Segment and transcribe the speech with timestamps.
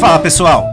[0.00, 0.64] Fala pessoal,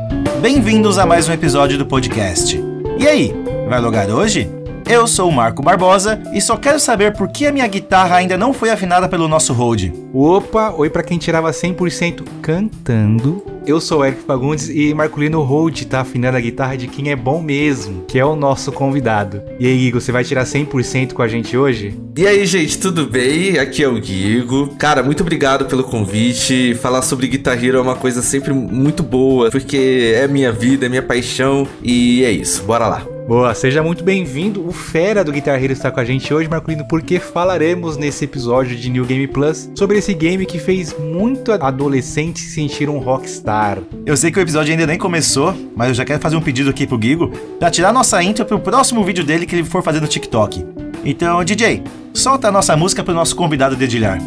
[0.41, 2.57] bem-vindos a mais um episódio do podcast.
[2.97, 3.35] E aí,
[3.67, 4.49] vai logar hoje?
[4.89, 8.37] Eu sou o Marco Barbosa e só quero saber por que a minha guitarra ainda
[8.37, 9.93] não foi afinada pelo nosso Rode.
[10.13, 13.56] Opa, oi para quem tirava 100% cantando.
[13.67, 17.17] Eu sou o Eric Fagundes e Marculino Rode tá afinando a guitarra de quem é
[17.17, 19.43] bom mesmo, que é o nosso convidado.
[19.59, 21.93] E aí, Igor, você vai tirar 100% com a gente hoje?
[22.15, 23.59] E aí, gente, tudo bem?
[23.59, 24.69] Aqui é o Guigo.
[24.77, 26.75] Cara, muito obrigado pelo convite.
[26.75, 30.89] Falar sobre Guitar Hero é uma coisa sempre muito boa, porque é minha vida, é
[30.89, 32.63] minha paixão e é isso.
[32.63, 33.16] Bora lá.
[33.27, 34.65] Boa, seja muito bem-vindo.
[34.65, 38.73] O Fera do Guitar Hero está com a gente hoje, Marcolino, porque falaremos nesse episódio
[38.73, 43.79] de New Game Plus sobre esse game que fez muito adolescente se sentir um rockstar.
[44.05, 46.69] Eu sei que o episódio ainda nem começou, mas eu já quero fazer um pedido
[46.69, 49.99] aqui pro Gigo pra tirar nossa intro pro próximo vídeo dele que ele for fazer
[49.99, 50.65] no TikTok.
[51.03, 54.19] Então, DJ, solta a nossa música pro nosso convidado dedilhar.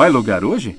[0.00, 0.74] Vai logar hoje?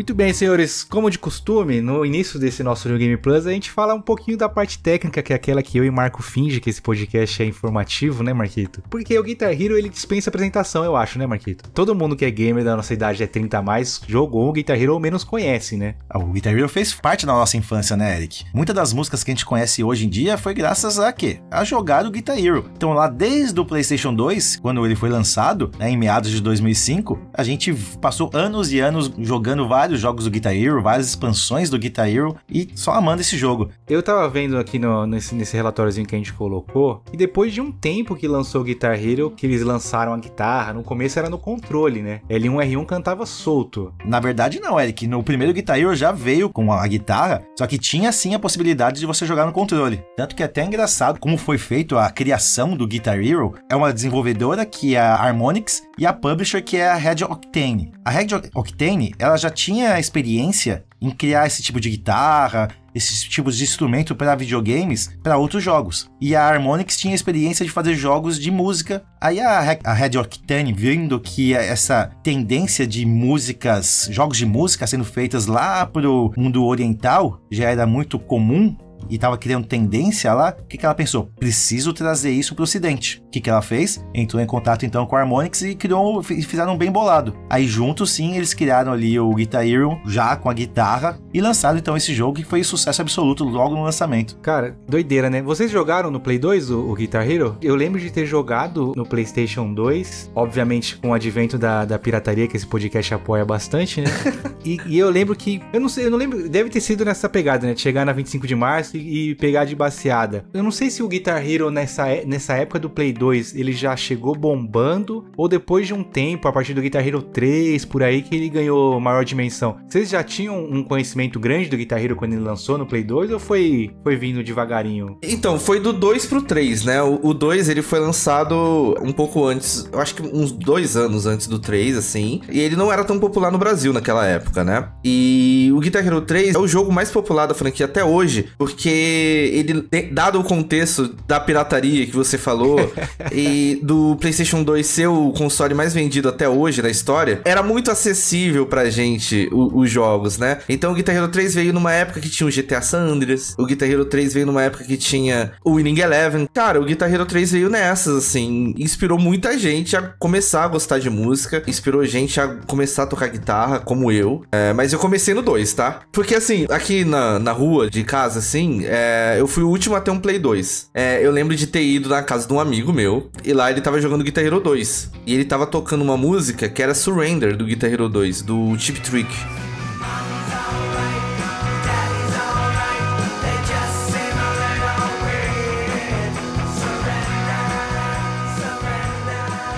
[0.00, 0.82] Muito bem, senhores.
[0.82, 4.34] Como de costume, no início desse nosso New Game Plus, a gente fala um pouquinho
[4.34, 7.44] da parte técnica, que é aquela que eu e Marco finge que esse podcast é
[7.44, 8.82] informativo, né, Marquito?
[8.88, 11.68] Porque o Guitar Hero, ele dispensa apresentação, eu acho, né, Marquito?
[11.74, 14.80] Todo mundo que é gamer da nossa idade é 30 a mais, jogou o Guitar
[14.80, 15.96] Hero ou menos conhece, né?
[16.08, 18.46] Ah, o Guitar Hero fez parte da nossa infância, né, Eric?
[18.54, 21.40] Muitas das músicas que a gente conhece hoje em dia foi graças a quê?
[21.50, 22.70] A jogar o Guitar Hero.
[22.74, 27.18] Então lá desde o PlayStation 2, quando ele foi lançado, né, em meados de 2005,
[27.34, 31.68] a gente passou anos e anos jogando vários vários jogos do Guitar Hero, várias expansões
[31.68, 33.70] do Guitar Hero e só amando esse jogo.
[33.88, 37.60] Eu tava vendo aqui no, nesse, nesse relatóriozinho que a gente colocou, e depois de
[37.60, 41.28] um tempo que lançou o Guitar Hero, que eles lançaram a guitarra, no começo era
[41.28, 42.20] no controle, né?
[42.28, 43.92] L1 R1 cantava solto.
[44.04, 47.78] Na verdade não, Eric, no primeiro Guitar Hero já veio com a guitarra, só que
[47.78, 50.04] tinha sim a possibilidade de você jogar no controle.
[50.16, 53.54] Tanto que é até engraçado como foi feito a criação do Guitar Hero.
[53.68, 57.92] É uma desenvolvedora que é a Harmonix e a publisher que é a Red Octane.
[58.04, 63.22] A Red Octane, ela já tinha tinha experiência em criar esse tipo de guitarra, esses
[63.22, 66.10] tipos de instrumento para videogames, para outros jogos.
[66.20, 69.04] E a Harmonix tinha experiência de fazer jogos de música.
[69.20, 75.04] Aí a, a Red Octane, vendo que essa tendência de músicas, jogos de música sendo
[75.04, 78.76] feitas lá pro mundo oriental já era muito comum,
[79.08, 81.30] e estava criando tendência lá, o que, que ela pensou?
[81.38, 83.22] Preciso trazer isso para o Ocidente.
[83.26, 84.04] O que, que ela fez?
[84.14, 87.34] Entrou em contato então com a Harmonix e criou, fizeram um bem bolado.
[87.48, 91.78] Aí juntos sim, eles criaram ali o Guitar Hero já com a guitarra e lançaram
[91.78, 94.36] então esse jogo que foi sucesso absoluto logo no lançamento.
[94.38, 95.42] Cara, doideira, né?
[95.42, 97.56] Vocês jogaram no Play 2 o, o Guitar Hero?
[97.62, 102.46] Eu lembro de ter jogado no PlayStation 2, obviamente com o advento da, da pirataria
[102.46, 104.10] que esse podcast apoia bastante, né?
[104.64, 107.28] e, e, eu lembro que, eu não sei, eu não lembro, deve ter sido nessa
[107.28, 107.74] pegada, né?
[107.74, 110.44] De chegar na 25 de março e, pegar de baseada.
[110.52, 113.96] Eu não sei se o Guitar Hero nessa, nessa época do Play 2 ele já
[113.96, 118.22] chegou bombando ou depois de um tempo, a partir do Guitar Hero 3, por aí,
[118.22, 119.78] que ele ganhou maior dimensão.
[119.88, 123.30] Vocês já tinham um conhecimento grande do Guitar Hero quando ele lançou no Play 2
[123.32, 125.18] ou foi, foi vindo devagarinho?
[125.22, 127.02] Então, foi do 2 pro 3, né?
[127.02, 131.26] O, o 2 ele foi lançado um pouco antes, eu acho que uns dois anos
[131.26, 132.40] antes do 3, assim.
[132.50, 134.88] E ele não era tão popular no Brasil naquela época, né?
[135.04, 138.79] E o Guitar Hero 3 é o jogo mais popular da franquia até hoje, porque
[138.80, 142.78] porque ele, dado o contexto da pirataria que você falou
[143.30, 147.90] e do PlayStation 2 ser o console mais vendido até hoje na história, era muito
[147.90, 150.60] acessível pra gente o, os jogos, né?
[150.66, 153.66] Então o Guitar Hero 3 veio numa época que tinha o GTA San Andreas, o
[153.66, 156.48] Guitar Hero 3 veio numa época que tinha o Winning Eleven.
[156.54, 160.98] Cara, o Guitar Hero 3 veio nessas, assim, inspirou muita gente a começar a gostar
[160.98, 164.42] de música, inspirou gente a começar a tocar guitarra, como eu.
[164.50, 166.00] É, mas eu comecei no 2, tá?
[166.10, 170.00] Porque assim, aqui na, na rua de casa, assim, é, eu fui o último a
[170.00, 170.90] ter um Play 2.
[170.94, 173.80] É, eu lembro de ter ido na casa de um amigo meu, e lá ele
[173.80, 175.10] tava jogando Guitar Hero 2.
[175.26, 179.00] E ele tava tocando uma música que era Surrender, do Guitar Hero 2, do Chip
[179.00, 179.30] Trick.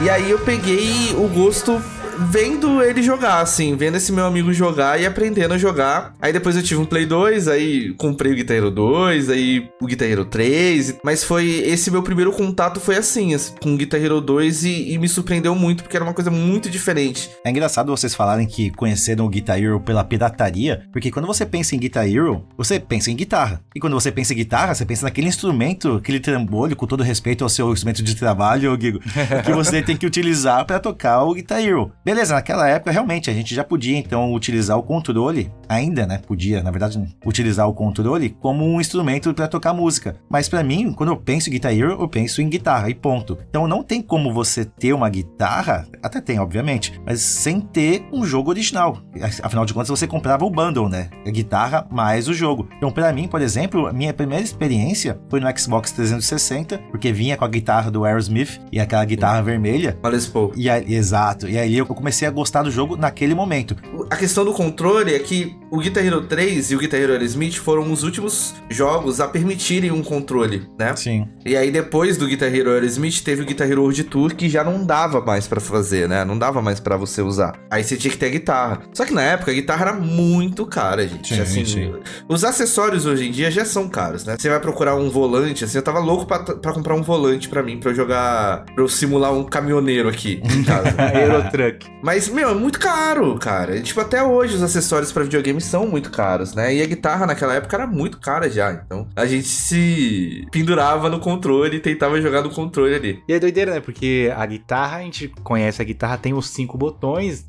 [0.02, 1.80] E aí eu peguei o gosto
[2.30, 6.14] vendo ele jogar, assim, vendo esse meu amigo jogar e aprendendo a jogar.
[6.20, 9.86] Aí depois eu tive um Play 2, aí comprei o Guitar Hero 2, aí o
[9.86, 10.96] Guitar Hero 3.
[11.04, 14.98] Mas foi esse meu primeiro contato foi assim, com o Guitar Hero 2 e, e,
[14.98, 17.30] me surpreendeu muito, porque era uma coisa muito diferente.
[17.44, 21.74] É engraçado vocês falarem que conheceram o Guitar Hero pela pirataria, porque quando você pensa
[21.74, 23.60] em Guitar Hero, você pensa em guitarra.
[23.74, 27.44] E quando você pensa em guitarra, você pensa naquele instrumento, aquele trambolho, com todo respeito
[27.44, 29.00] ao seu instrumento de trabalho, Guigo,
[29.44, 31.92] que você tem que utilizar para tocar o Guitar Hero.
[32.12, 36.18] Beleza, naquela época realmente a gente já podia então utilizar o controle, ainda, né?
[36.18, 40.16] Podia, na verdade, utilizar o controle como um instrumento para tocar música.
[40.28, 43.38] Mas para mim, quando eu penso em Guitar Hero, eu penso em guitarra e ponto.
[43.48, 48.26] Então não tem como você ter uma guitarra, até tem, obviamente, mas sem ter um
[48.26, 48.98] jogo original.
[49.42, 51.08] Afinal de contas, você comprava o bundle, né?
[51.26, 52.68] A guitarra mais o jogo.
[52.76, 57.38] Então, para mim, por exemplo, a minha primeira experiência foi no Xbox 360, porque vinha
[57.38, 59.98] com a guitarra do Aerosmith e aquela guitarra vermelha.
[60.04, 60.52] Les Paul.
[60.54, 61.48] E aí, exato.
[61.48, 63.76] E aí eu comecei a gostar do jogo naquele momento.
[64.10, 67.56] A questão do controle é que o Guitar Hero 3 e o Guitar Hero Aerosmith
[67.56, 70.94] foram os últimos jogos a permitirem um controle, né?
[70.96, 71.28] Sim.
[71.44, 74.62] E aí depois do Guitar Hero Aerosmith teve o Guitar Hero World Tour que já
[74.62, 76.24] não dava mais para fazer, né?
[76.24, 77.58] Não dava mais para você usar.
[77.70, 78.82] Aí você tinha que ter a guitarra.
[78.92, 81.34] Só que na época a guitarra era muito cara, gente.
[81.34, 81.94] Sim, assim, sim.
[82.28, 84.36] Os acessórios hoje em dia já são caros, né?
[84.38, 87.78] Você vai procurar um volante, assim, eu tava louco para comprar um volante para mim,
[87.78, 90.94] para eu jogar, pra eu simular um caminhoneiro aqui em casa.
[90.98, 91.81] Aerotruck.
[92.02, 93.76] Mas, meu, é muito caro, cara.
[93.76, 96.74] E, tipo, até hoje os acessórios para videogame são muito caros, né?
[96.74, 98.72] E a guitarra naquela época era muito cara já.
[98.72, 103.22] Então a gente se pendurava no controle e tentava jogar no controle ali.
[103.28, 103.80] E é doideira, né?
[103.80, 107.46] Porque a guitarra, a gente conhece a guitarra, tem os cinco botões,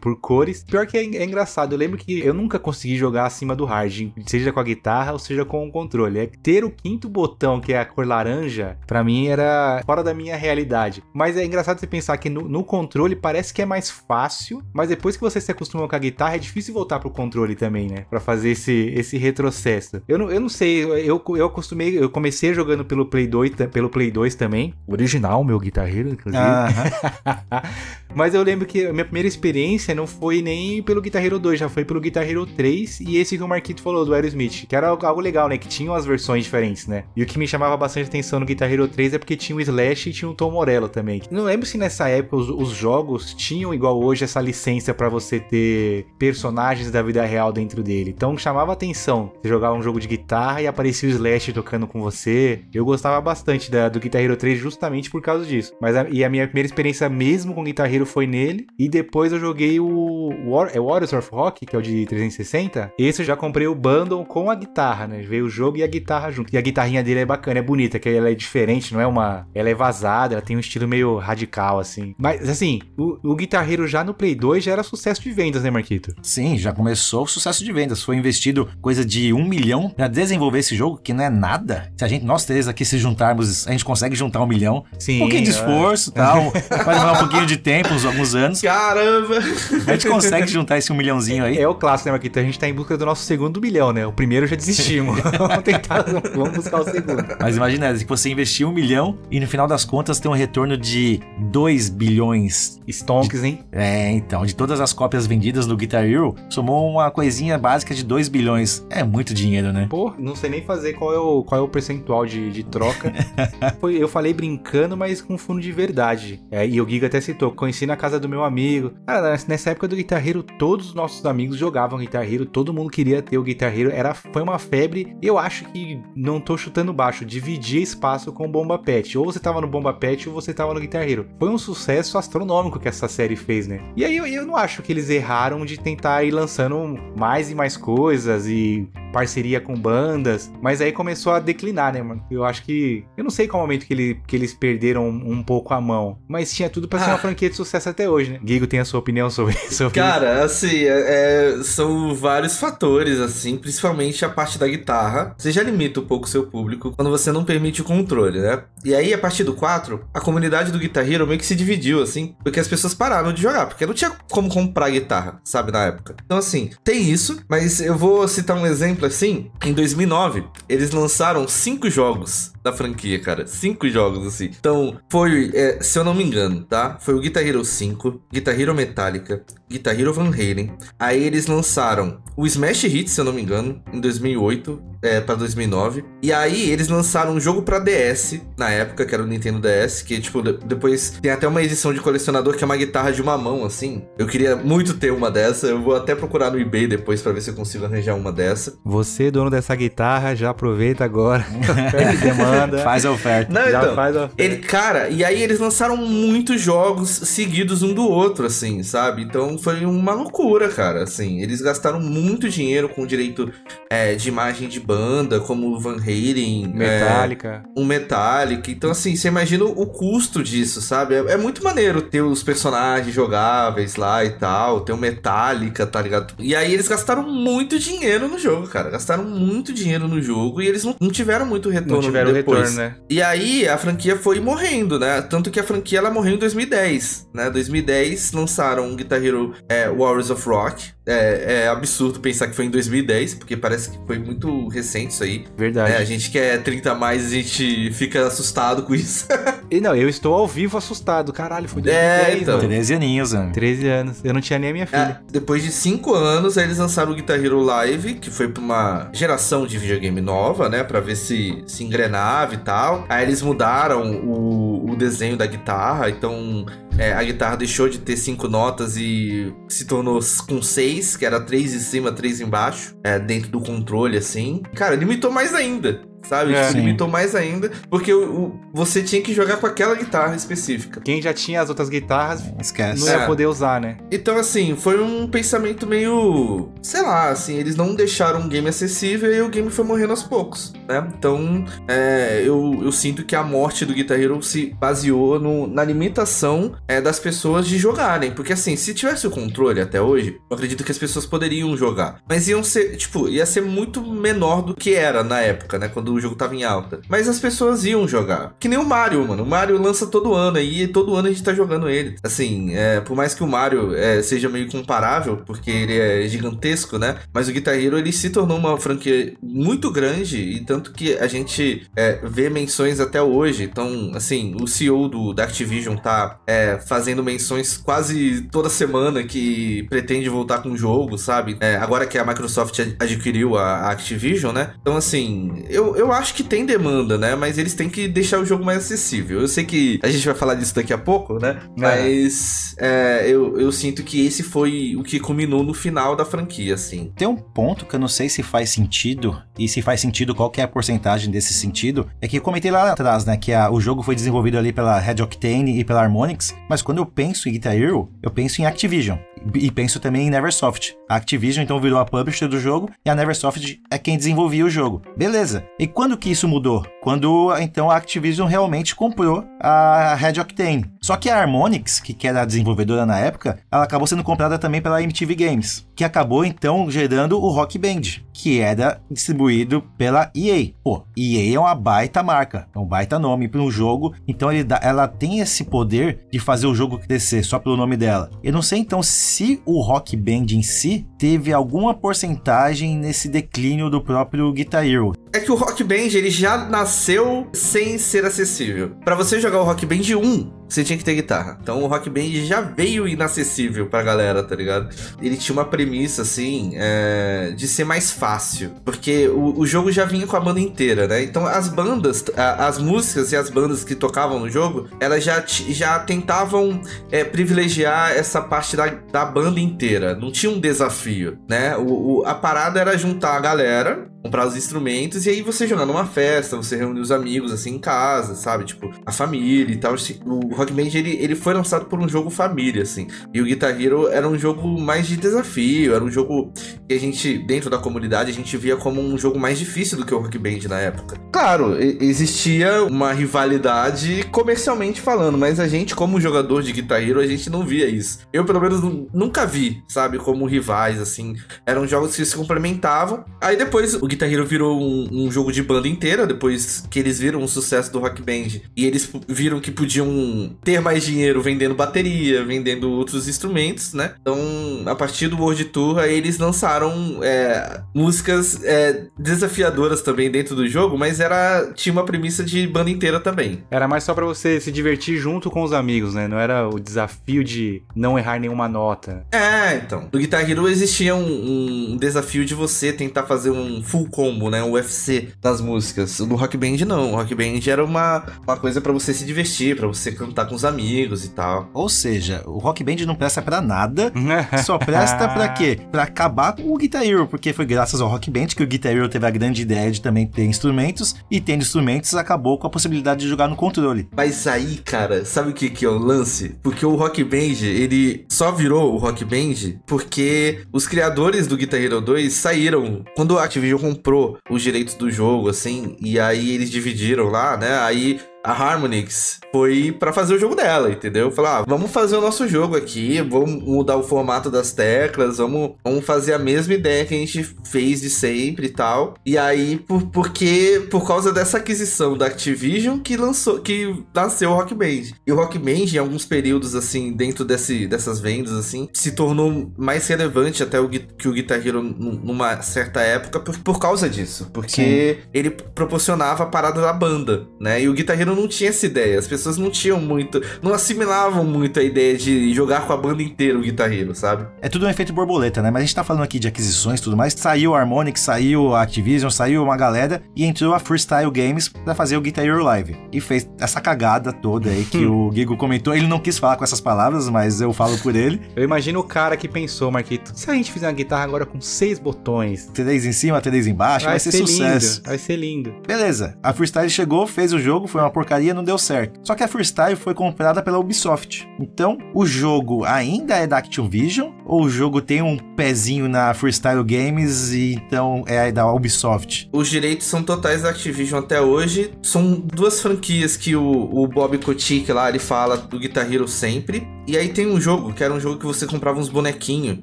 [0.00, 0.64] por cores.
[0.64, 4.10] Pior que é, é engraçado, eu lembro que eu nunca consegui jogar acima do hard,
[4.26, 6.18] seja com a guitarra ou seja com o controle.
[6.18, 10.14] É ter o quinto botão, que é a cor laranja, para mim era fora da
[10.14, 11.02] minha realidade.
[11.12, 14.88] Mas é engraçado você pensar que no, no controle parece que é mais fácil, mas
[14.88, 18.06] depois que você se acostuma com a guitarra, é difícil voltar pro controle também, né?
[18.08, 20.02] Pra fazer esse, esse retrocesso.
[20.06, 23.88] Eu não, eu não sei, eu, eu acostumei, eu comecei jogando pelo Play 2, pelo
[23.88, 24.74] Play 2 também.
[24.86, 26.42] Original, meu guitarreiro, inclusive.
[28.16, 31.60] Mas eu lembro que a minha primeira experiência não foi nem pelo Guitar Hero 2,
[31.60, 34.74] já foi pelo Guitar Hero 3 e esse que o Marquito falou, do Aerosmith, que
[34.74, 35.58] era algo legal, né?
[35.58, 37.04] Que tinham as versões diferentes, né?
[37.14, 39.60] E o que me chamava bastante atenção no Guitar Hero 3 é porque tinha o
[39.60, 41.20] Slash e tinha o Tom Morello também.
[41.30, 45.38] Não lembro se nessa época os, os jogos tinham igual hoje essa licença para você
[45.38, 48.14] ter personagens da vida real dentro dele.
[48.16, 49.30] Então chamava atenção.
[49.42, 52.62] Você jogava um jogo de guitarra e aparecia o Slash tocando com você.
[52.72, 55.74] Eu gostava bastante da, do Guitar Hero 3 justamente por causa disso.
[55.78, 58.66] Mas a, e a minha primeira experiência mesmo com Guitar Hero foi nele.
[58.78, 62.92] E depois eu joguei o War, é Warriors of Rock, que é o de 360.
[62.98, 65.20] Esse eu já comprei o bundle com a guitarra, né?
[65.22, 66.52] Veio o jogo e a guitarra junto.
[66.54, 69.46] E a guitarrinha dele é bacana, é bonita, que ela é diferente, não é uma.
[69.54, 72.14] Ela é vazada, ela tem um estilo meio radical, assim.
[72.18, 75.62] Mas, assim, o, o Guitar Hero já no Play 2 já era sucesso de vendas,
[75.62, 76.14] né, Marquito?
[76.22, 78.02] Sim, já começou o sucesso de vendas.
[78.02, 81.92] Foi investido coisa de um milhão pra desenvolver esse jogo, que não é nada.
[81.96, 84.84] Se a gente, nós três aqui se juntarmos, a gente consegue juntar um milhão.
[84.98, 85.16] Sim.
[85.16, 86.22] Um pouquinho de esforço e é.
[86.22, 86.52] tal.
[86.84, 88.60] Vai demorar um pouquinho de tempo, uns alguns anos.
[88.60, 89.38] Caramba!
[89.86, 91.58] A gente consegue juntar esse um milhãozinho aí.
[91.58, 92.38] É o clássico, né, Marquito?
[92.38, 94.06] A gente tá em busca do nosso segundo milhão, né?
[94.06, 95.18] O primeiro já desistimos.
[95.38, 96.04] vamos tentar,
[96.34, 97.24] vamos buscar o segundo.
[97.40, 100.76] Mas imagina, se você investir um milhão e no final das contas ter um retorno
[100.76, 102.80] de 2 bilhões.
[102.88, 103.60] Stonks, hein?
[103.72, 108.04] É, então, de todas as cópias vendidas no Guitar Hero, somou uma coisinha básica de
[108.04, 108.86] 2 bilhões.
[108.90, 109.86] É muito dinheiro, né?
[109.88, 113.12] Pô, não sei nem fazer qual é o, qual é o percentual de, de troca.
[113.80, 116.40] Foi, eu falei brincando, mas com fundo de verdade.
[116.50, 118.92] É, e o Giga até citou, conheci na casa do meu amigo.
[119.06, 122.90] Cara, nessa época do Guitar Hero, todos os nossos amigos jogavam Guitar Hero, todo mundo
[122.90, 125.14] queria ter o Guitar Hero, era, foi uma febre.
[125.20, 129.18] Eu acho que, não tô chutando baixo, dividia espaço com o Bomba Pet.
[129.18, 131.26] Ou você tava no Bomba Pet ou você tava no Guitar Hero.
[131.38, 133.80] Foi um sucesso astronômico que essa série fez, né?
[133.94, 137.54] E aí eu, eu não acho que eles erraram de tentar ir lançando mais e
[137.54, 142.22] mais coisas e parceria com bandas, mas aí começou a declinar, né, mano?
[142.30, 143.04] Eu acho que.
[143.16, 146.18] Eu não sei qual momento que, ele, que eles perderam um, um pouco a mão,
[146.28, 147.18] mas tinha tudo pra ser uma ah.
[147.18, 148.40] franquia de sucesso até hoje, né?
[148.44, 149.90] Gigo tem a sua opinião sobre isso.
[149.90, 155.34] Cara, assim, é, é, são vários fatores, assim, principalmente a parte da guitarra.
[155.38, 158.62] Você já limita um pouco o seu público quando você não permite o controle, né?
[158.84, 162.02] E aí, a partir do 4, a comunidade do Guitar Hero meio que se dividiu,
[162.02, 165.84] assim, porque as pessoas pararam de jogar, porque não tinha como comprar guitarra, sabe, na
[165.84, 166.16] época.
[166.24, 169.50] Então, assim, tem isso, mas eu vou citar um exemplo assim.
[169.64, 173.46] Em 2009, eles lançaram cinco jogos da franquia, cara.
[173.46, 174.50] Cinco jogos, assim.
[174.58, 176.98] Então, foi, é, se eu não me engano, tá?
[177.00, 180.72] Foi o Guitar Hero 5, Guitar Hero Metallica, Guitar Hero Van Halen.
[180.98, 185.34] Aí eles lançaram o Smash Hit, se eu não me engano, em 2008 é, para
[185.36, 186.04] 2009.
[186.22, 190.02] E aí eles lançaram um jogo para DS na época, que era o Nintendo DS,
[190.02, 193.38] que tipo depois tem até uma edição de colecionador que é uma guitarra de uma
[193.38, 194.02] mão assim.
[194.18, 195.66] Eu queria muito ter uma dessa.
[195.66, 198.76] Eu vou até procurar no eBay depois para ver se eu consigo arranjar uma dessa.
[198.84, 201.46] Você, dono dessa guitarra, já aproveita agora.
[202.20, 202.55] demanda.
[202.82, 203.52] Faz a oferta.
[203.52, 204.42] Não, já então, faz a oferta.
[204.42, 209.22] Ele, cara, e aí eles lançaram muitos jogos seguidos um do outro assim, sabe?
[209.22, 211.42] Então foi uma loucura, cara, assim.
[211.42, 213.52] Eles gastaram muito dinheiro com o direito
[213.90, 216.68] é, de imagem de banda, como o Van Halen.
[216.74, 217.64] Metallica.
[217.64, 218.70] É, um Metallica.
[218.70, 221.14] Então, assim, você imagina o custo disso, sabe?
[221.14, 226.00] É, é, muito maneiro ter os personagens jogáveis lá e tal, ter o Metallica, tá
[226.00, 226.34] ligado?
[226.38, 228.90] E aí eles gastaram muito dinheiro no jogo, cara.
[228.90, 232.74] Gastaram muito dinheiro no jogo e eles não, não tiveram muito retorno não tiveram depois.
[232.76, 232.94] né?
[233.08, 235.20] E aí a franquia foi morrendo, né?
[235.22, 237.50] Tanto que a franquia ela morreu em 2010, né?
[237.50, 242.70] 2010 lançaram Guitar Hero é, Warriors of Rock, é, é, absurdo pensar que foi em
[242.70, 245.46] 2010, porque parece que foi muito recente isso aí.
[245.56, 245.92] Verdade.
[245.92, 249.26] É, a gente que é 30 a mais, a gente fica assustado com isso.
[249.70, 251.32] e não, eu estou ao vivo assustado.
[251.32, 252.58] Caralho, foi 2010, é, então.
[252.58, 253.50] 13 aninhos, né?
[253.52, 254.20] 13 anos.
[254.24, 255.20] Eu não tinha nem a minha filha.
[255.28, 259.08] É, depois de 5 anos, eles lançaram o Guitar Hero Live, que foi pra uma
[259.12, 260.82] geração de videogame nova, né?
[260.82, 263.06] Pra ver se se engrenava e tal.
[263.08, 266.66] Aí eles mudaram o, o desenho da guitarra, então
[266.98, 271.40] é, a guitarra deixou de ter cinco notas e se tornou com seis, que era
[271.40, 274.62] três em cima, três embaixo, é, dentro do controle, assim.
[274.74, 276.54] Cara, limitou mais ainda sabe?
[276.54, 280.34] É, tipo, limitou mais ainda, porque o, o, você tinha que jogar com aquela guitarra
[280.34, 281.00] específica.
[281.00, 283.00] Quem já tinha as outras guitarras Esquece.
[283.00, 283.26] não ia é.
[283.26, 283.96] poder usar, né?
[284.10, 286.70] Então, assim, foi um pensamento meio.
[286.82, 290.22] Sei lá, assim, eles não deixaram um game acessível e o game foi morrendo aos
[290.22, 291.06] poucos, né?
[291.16, 295.84] Então, é, eu, eu sinto que a morte do Guitar Hero se baseou no, na
[295.84, 298.32] limitação é, das pessoas de jogarem.
[298.32, 302.20] Porque, assim, se tivesse o controle até hoje, eu acredito que as pessoas poderiam jogar.
[302.28, 305.88] Mas iam ser, tipo, ia ser muito menor do que era na época, né?
[305.88, 307.00] Quando o jogo tava em alta.
[307.08, 308.54] Mas as pessoas iam jogar.
[308.58, 309.42] Que nem o Mario, mano.
[309.42, 312.16] O Mario lança todo ano aí e todo ano a gente tá jogando ele.
[312.22, 316.98] Assim, é, por mais que o Mario é, seja meio comparável, porque ele é gigantesco,
[316.98, 317.16] né?
[317.32, 321.26] Mas o Guitar Hero ele se tornou uma franquia muito grande e tanto que a
[321.26, 323.64] gente é, vê menções até hoje.
[323.64, 329.84] Então, assim, o CEO do, da Activision tá é, fazendo menções quase toda semana que
[329.88, 331.56] pretende voltar com o jogo, sabe?
[331.60, 334.74] É, agora que a Microsoft adquiriu a, a Activision, né?
[334.80, 337.34] Então, assim, eu, eu eu acho que tem demanda, né?
[337.34, 339.40] Mas eles têm que deixar o jogo mais acessível.
[339.40, 341.60] Eu sei que a gente vai falar disso daqui a pouco, né?
[341.76, 341.80] É.
[341.80, 346.74] Mas é, eu, eu sinto que esse foi o que culminou no final da franquia,
[346.74, 347.12] assim.
[347.16, 350.52] Tem um ponto que eu não sei se faz sentido, e se faz sentido, qual
[350.56, 353.36] é a porcentagem desse sentido, é que eu comentei lá atrás, né?
[353.36, 356.98] Que a, o jogo foi desenvolvido ali pela Red Octane e pela Harmonix, mas quando
[356.98, 359.18] eu penso em Guitar Hero, eu penso em Activision.
[359.54, 360.96] E penso também em Neversoft.
[361.08, 364.70] A Activision então virou a publisher do jogo e a Neversoft é quem desenvolvia o
[364.70, 365.02] jogo.
[365.16, 365.66] Beleza.
[365.78, 366.84] E quando que isso mudou?
[367.06, 370.90] Quando então a Activision realmente comprou a Red Octane.
[371.00, 374.82] Só que a Harmonix, que era a desenvolvedora na época, ela acabou sendo comprada também
[374.82, 378.00] pela MTV Games, que acabou então gerando o Rock Band,
[378.32, 380.72] que era distribuído pela EA.
[380.82, 384.80] Pô, EA é uma baita marca, é um baita nome para um jogo, então dá,
[384.82, 388.30] ela tem esse poder de fazer o jogo crescer só pelo nome dela.
[388.42, 393.90] Eu não sei então se o Rock Band em si teve alguma porcentagem nesse declínio
[393.90, 395.12] do próprio Guitar Hero.
[395.32, 398.90] É que o Rock Band ele já nasceu sem ser acessível.
[399.04, 401.58] Para você jogar o Rock Band 1, você tinha que ter guitarra.
[401.62, 404.88] Então o Rock Band já veio inacessível pra galera, tá ligado?
[405.20, 408.72] Ele tinha uma premissa, assim, é, de ser mais fácil.
[408.84, 411.22] Porque o, o, jogo já vinha com a banda inteira, né?
[411.22, 415.42] Então as bandas, a, as músicas e as bandas que tocavam no jogo, elas já,
[415.46, 416.80] já tentavam
[417.10, 420.14] é, privilegiar essa parte da, da banda inteira.
[420.14, 421.76] Não tinha um desafio, né?
[421.76, 425.86] O, o, a parada era juntar a galera, comprar os instrumentos e aí você jogar
[425.86, 428.64] numa festa, você reunir os amigos assim em casa, sabe?
[428.64, 429.94] Tipo, a família e tal.
[430.24, 433.06] O Rock Band ele, ele foi lançado por um jogo família, assim.
[433.32, 436.52] E o Guitar Hero era um jogo mais de desafio, era um jogo
[436.88, 440.04] que a gente, dentro da comunidade, a gente via como um jogo mais difícil do
[440.04, 441.16] que o Rock Band na época.
[441.32, 447.26] Claro, existia uma rivalidade comercialmente falando, mas a gente, como jogador de Guitar Hero, a
[447.26, 448.18] gente não via isso.
[448.32, 448.80] Eu, pelo menos,
[449.14, 451.36] nunca vi, sabe, como rivais, assim.
[451.64, 453.24] Eram jogos que se complementavam.
[453.40, 457.18] Aí depois o Guitar Hero virou um, um, jogo de banda inteira, depois que eles
[457.18, 458.60] viram o sucesso do Rock Band.
[458.74, 464.14] E eles viram que podiam ter mais dinheiro vendendo bateria, vendendo outros instrumentos, né?
[464.20, 464.38] Então,
[464.86, 470.96] a partir do World Tour, eles lançaram é, músicas é, desafiadoras também dentro do jogo,
[470.96, 473.64] mas era tinha uma premissa de banda inteira também.
[473.70, 476.26] Era mais só para você se divertir junto com os amigos, né?
[476.26, 479.26] Não era o desafio de não errar nenhuma nota.
[479.30, 480.08] É, então.
[480.10, 484.62] No Guitar Hero existia um, um desafio de você tentar fazer um full combo, né?
[484.62, 486.18] Um UFC nas músicas.
[486.20, 487.12] No Rock Band não.
[487.12, 490.54] O Rock Band era uma, uma coisa para você se divertir, para você cantar com
[490.54, 491.70] os amigos e tal.
[491.72, 494.12] Ou seja, o Rock Band não presta para nada,
[494.64, 495.78] só presta para quê?
[495.90, 498.92] Para acabar com o Guitar Hero, porque foi graças ao Rock Band que o Guitar
[498.92, 502.70] Hero teve a grande ideia de também ter instrumentos e tendo instrumentos acabou com a
[502.70, 504.08] possibilidade de jogar no controle.
[504.14, 506.56] Mas aí, cara, sabe o que que é o lance?
[506.62, 511.80] Porque o Rock Band, ele só virou o Rock Band porque os criadores do Guitar
[511.80, 516.70] Hero 2 saíram quando a Activision comprou os direitos do jogo, assim, e aí eles
[516.70, 517.78] dividiram lá, né?
[517.78, 521.32] Aí a Harmonix foi para fazer o jogo dela, entendeu?
[521.32, 525.72] Falar, ah, vamos fazer o nosso jogo aqui, vamos mudar o formato das teclas, vamos,
[525.82, 529.14] vamos fazer a mesma ideia que a gente fez de sempre e tal.
[529.26, 534.54] E aí, por, porque por causa dessa aquisição da Activision que lançou, que nasceu o
[534.54, 535.14] Rock Band.
[535.26, 539.72] E o Rock Band, em alguns períodos, assim, dentro desse, dessas vendas, assim, se tornou
[539.76, 544.50] mais relevante até o, que o Guitar Hero numa certa época por, por causa disso.
[544.52, 545.28] Porque Sim.
[545.34, 547.82] ele proporcionava a parada da banda, né?
[547.82, 549.18] E o Guitar Hero não tinha essa ideia.
[549.18, 550.42] As pessoas não tinham muito.
[550.62, 554.46] Não assimilavam muito a ideia de jogar com a banda inteira o Guitar Hero, sabe?
[554.60, 555.70] É tudo um efeito borboleta, né?
[555.70, 557.34] Mas a gente tá falando aqui de aquisições e tudo mais.
[557.34, 561.94] Saiu a Harmonix, saiu a Activision, saiu uma galera e entrou a Freestyle Games para
[561.94, 562.96] fazer o Guitar Hero Live.
[563.12, 565.94] E fez essa cagada toda aí que o Gigo comentou.
[565.94, 568.40] Ele não quis falar com essas palavras, mas eu falo por ele.
[568.54, 571.60] Eu imagino o cara que pensou, Marquito, se a gente fizer uma guitarra agora com
[571.60, 572.70] seis botões.
[572.72, 574.96] Três em cima, três embaixo, vai, vai ser, ser, sucesso.
[574.96, 575.74] Lindo, vai ser lindo.
[575.86, 576.36] Beleza.
[576.42, 579.20] A Freestyle chegou, fez o jogo, foi uma porcaria, não deu certo.
[579.22, 581.48] Só que a Freestyle foi comprada pela Ubisoft.
[581.58, 586.84] Então, o jogo ainda é da Activision ou o jogo tem um pezinho na Freestyle
[586.84, 589.48] Games e então é da Ubisoft?
[589.52, 591.92] Os direitos são totais da Activision até hoje.
[592.02, 596.95] São duas franquias que o, o Bob Kotick lá ele fala do Guitar Hero sempre.
[597.06, 599.78] E aí tem um jogo, que era um jogo que você comprava uns bonequinhos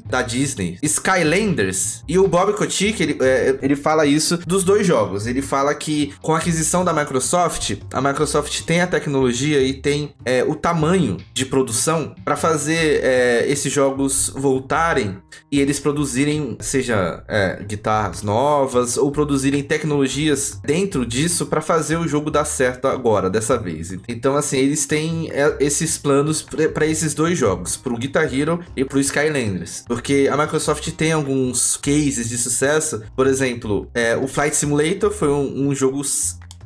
[0.06, 2.04] da Disney, Skylanders.
[2.08, 5.26] E o Bob Kotick, ele, é, ele fala isso dos dois jogos.
[5.26, 10.14] Ele fala que com a aquisição da Microsoft, a Microsoft tem a tecnologia e tem
[10.26, 15.18] é, o tamanho de produção para fazer é, esses jogos voltarem
[15.52, 22.08] e eles produzirem, seja é, guitarras novas ou produzirem tecnologias dentro disso para fazer o
[22.08, 23.92] jogo dar certo agora, dessa vez.
[24.08, 28.84] Então, assim, eles têm é, esses planos para esses dois jogos, pro Guitar Hero e
[28.84, 29.84] pro Skylanders.
[29.88, 33.04] Porque a Microsoft tem alguns cases de sucesso.
[33.16, 36.02] Por exemplo, é, o Flight Simulator foi um, um jogo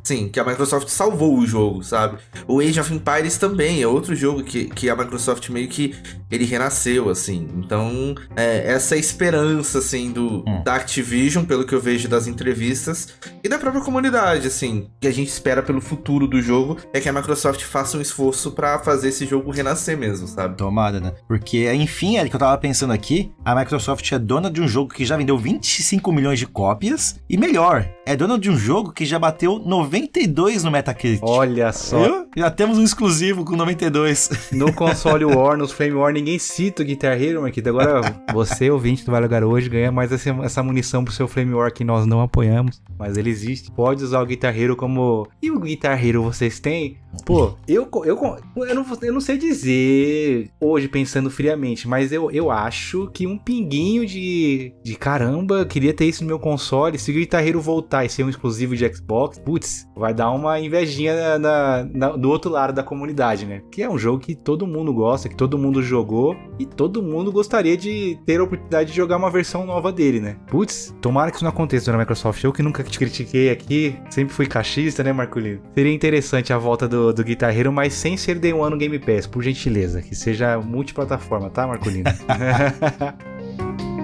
[0.08, 2.17] Sim, que a Microsoft salvou o jogo, sabe?
[2.48, 5.93] O Age of Empires também é outro jogo que, que a Microsoft meio que
[6.32, 7.46] ele renasceu, assim.
[7.58, 10.63] Então, é, essa esperança, assim, do, hum.
[10.63, 15.12] da Activision, pelo que eu vejo das entrevistas, e da própria comunidade, assim, que a
[15.12, 19.10] gente espera pelo futuro do jogo, é que a Microsoft faça um esforço para fazer
[19.10, 20.56] esse jogo renascer mesmo, sabe?
[20.56, 21.15] Tomada, né?
[21.28, 24.93] Porque, enfim, é que eu tava pensando aqui, a Microsoft é dona de um jogo
[24.93, 29.06] que já vendeu 25 milhões de cópias, e melhor, é dona de um jogo que
[29.06, 31.24] já bateu 90 92 no Metacritic.
[31.24, 32.04] Olha só.
[32.04, 32.27] Viu?
[32.38, 34.52] Já temos um exclusivo com 92.
[34.52, 37.67] No console War, nos Frame War, ninguém cita o Guitar Hero, Marquito.
[37.67, 38.00] Agora,
[38.32, 41.84] você, ouvinte do Vale Lugar hoje, ganha mais essa, munição pro seu Flame War que
[41.84, 42.80] nós não apoiamos.
[42.95, 43.71] Mas ele existe.
[43.71, 45.28] Pode usar o Guitar Hero como...
[45.41, 47.00] E o Guitar Hero vocês têm?
[47.26, 52.52] Pô, eu, eu, eu, não, eu não sei dizer hoje, pensando friamente, mas eu, eu
[52.52, 57.00] acho que um pinguinho de, de caramba, queria ter isso no meu console.
[57.00, 60.60] Se o Guitar Hero voltar e ser um exclusivo de Xbox, putz, vai dar uma
[60.60, 63.62] invejinha na, na, do outro lado da comunidade, né?
[63.72, 67.32] Que é um jogo que todo mundo gosta, que todo mundo jogou e todo mundo
[67.32, 70.36] gostaria de ter a oportunidade de jogar uma versão nova dele, né?
[70.48, 72.44] Putz, tomara que isso não aconteça na Microsoft.
[72.44, 75.62] Eu que nunca te critiquei aqui, sempre fui cachista, né, Marcolino?
[75.74, 79.00] Seria interessante a volta do, do Guitar Hero, mas sem ser Day One no Game
[79.00, 80.02] Pass, por gentileza.
[80.02, 82.10] Que seja multiplataforma, tá, Marcolino?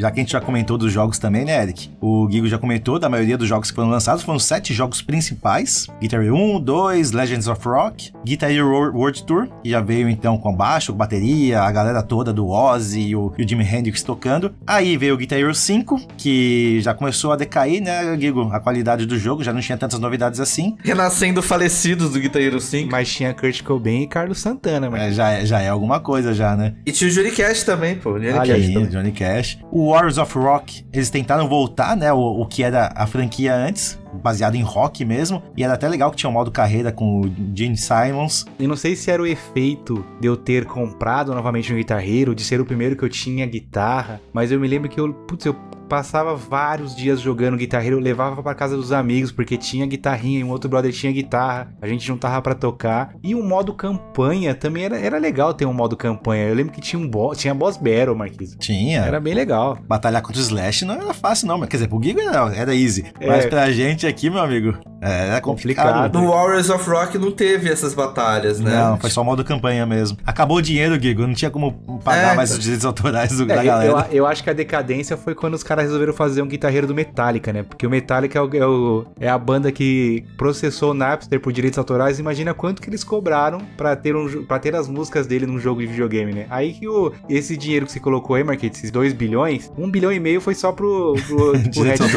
[0.00, 1.90] Já que a gente já comentou dos jogos também, né, Eric?
[2.00, 4.22] O Gigo já comentou da maioria dos jogos que foram lançados.
[4.22, 5.86] Foram sete jogos principais.
[6.00, 10.38] Guitar Hero 1, 2, Legends of Rock, Guitar Hero World Tour, que já veio então
[10.38, 14.52] com baixo, bateria, a galera toda do Ozzy e o, e o Jimi Hendrix tocando.
[14.66, 18.48] Aí veio o Guitar Hero 5, que já começou a decair, né, Gigo?
[18.52, 20.76] A qualidade do jogo, já não tinha tantas novidades assim.
[20.82, 22.90] Renascendo falecidos do Guitar Hero 5.
[22.90, 25.02] Mas tinha Kurt Cobain e Carlos Santana, mas...
[25.02, 26.74] É, já, é- já é alguma coisa já, né?
[26.86, 28.12] E tinha o Johnny Cash também, pô.
[28.14, 28.88] Johnny Olha Cash aí, também.
[28.88, 29.58] Johnny Cash.
[29.70, 32.12] O Warriors of Rock, eles tentaram voltar, né?
[32.12, 35.42] O, o que era a franquia antes, baseado em rock mesmo.
[35.56, 38.46] E era até legal que tinha um modo carreira com o Gene Simons.
[38.58, 42.34] E não sei se era o efeito de eu ter comprado novamente um Guitar Hero,
[42.34, 45.44] de ser o primeiro que eu tinha guitarra, mas eu me lembro que eu, putz,
[45.44, 45.54] eu
[45.90, 50.38] passava vários dias jogando Guitar Hero, eu levava pra casa dos amigos, porque tinha guitarrinha
[50.38, 53.12] e um outro brother tinha guitarra, a gente juntava pra tocar.
[53.24, 56.46] E o modo campanha também era, era legal ter um modo campanha.
[56.46, 58.54] Eu lembro que tinha um boss, tinha boss battle, Marquinhos.
[58.60, 59.00] Tinha.
[59.00, 59.76] Era bem legal.
[59.88, 61.58] Batalhar contra o Slash não era fácil, não.
[61.58, 63.04] Mas, Quer dizer, pro Gigo era, era easy.
[63.18, 63.26] É.
[63.26, 66.16] Mas pra gente aqui, meu amigo, era complicado.
[66.20, 68.70] No Warriors of Rock não teve essas batalhas, né?
[68.70, 70.18] Não, foi só o modo campanha mesmo.
[70.24, 71.26] Acabou o dinheiro, Gigo.
[71.26, 71.72] Não tinha como
[72.04, 73.90] pagar É, mais os direitos autorais do- É, da eu, galera.
[74.10, 76.94] eu, eu acho que a decadência foi quando os caras resolveram fazer um guitarreiro do
[76.94, 77.62] Metallica, né?
[77.62, 81.52] Porque o Metallica é, o- é o- é a banda que processou o Napster por
[81.52, 82.18] direitos autorais.
[82.18, 85.80] Imagina quanto que eles cobraram pra ter, um, pra ter as músicas dele num jogo
[85.80, 86.46] de videogame, né?
[86.50, 89.90] Aí que o, esse dinheiro que você colocou aí, Marquete, esses 2 bilhões, 1 um
[89.90, 91.82] bilhão e meio foi só pro, pro, pro.
[91.82, 92.14] Redfield.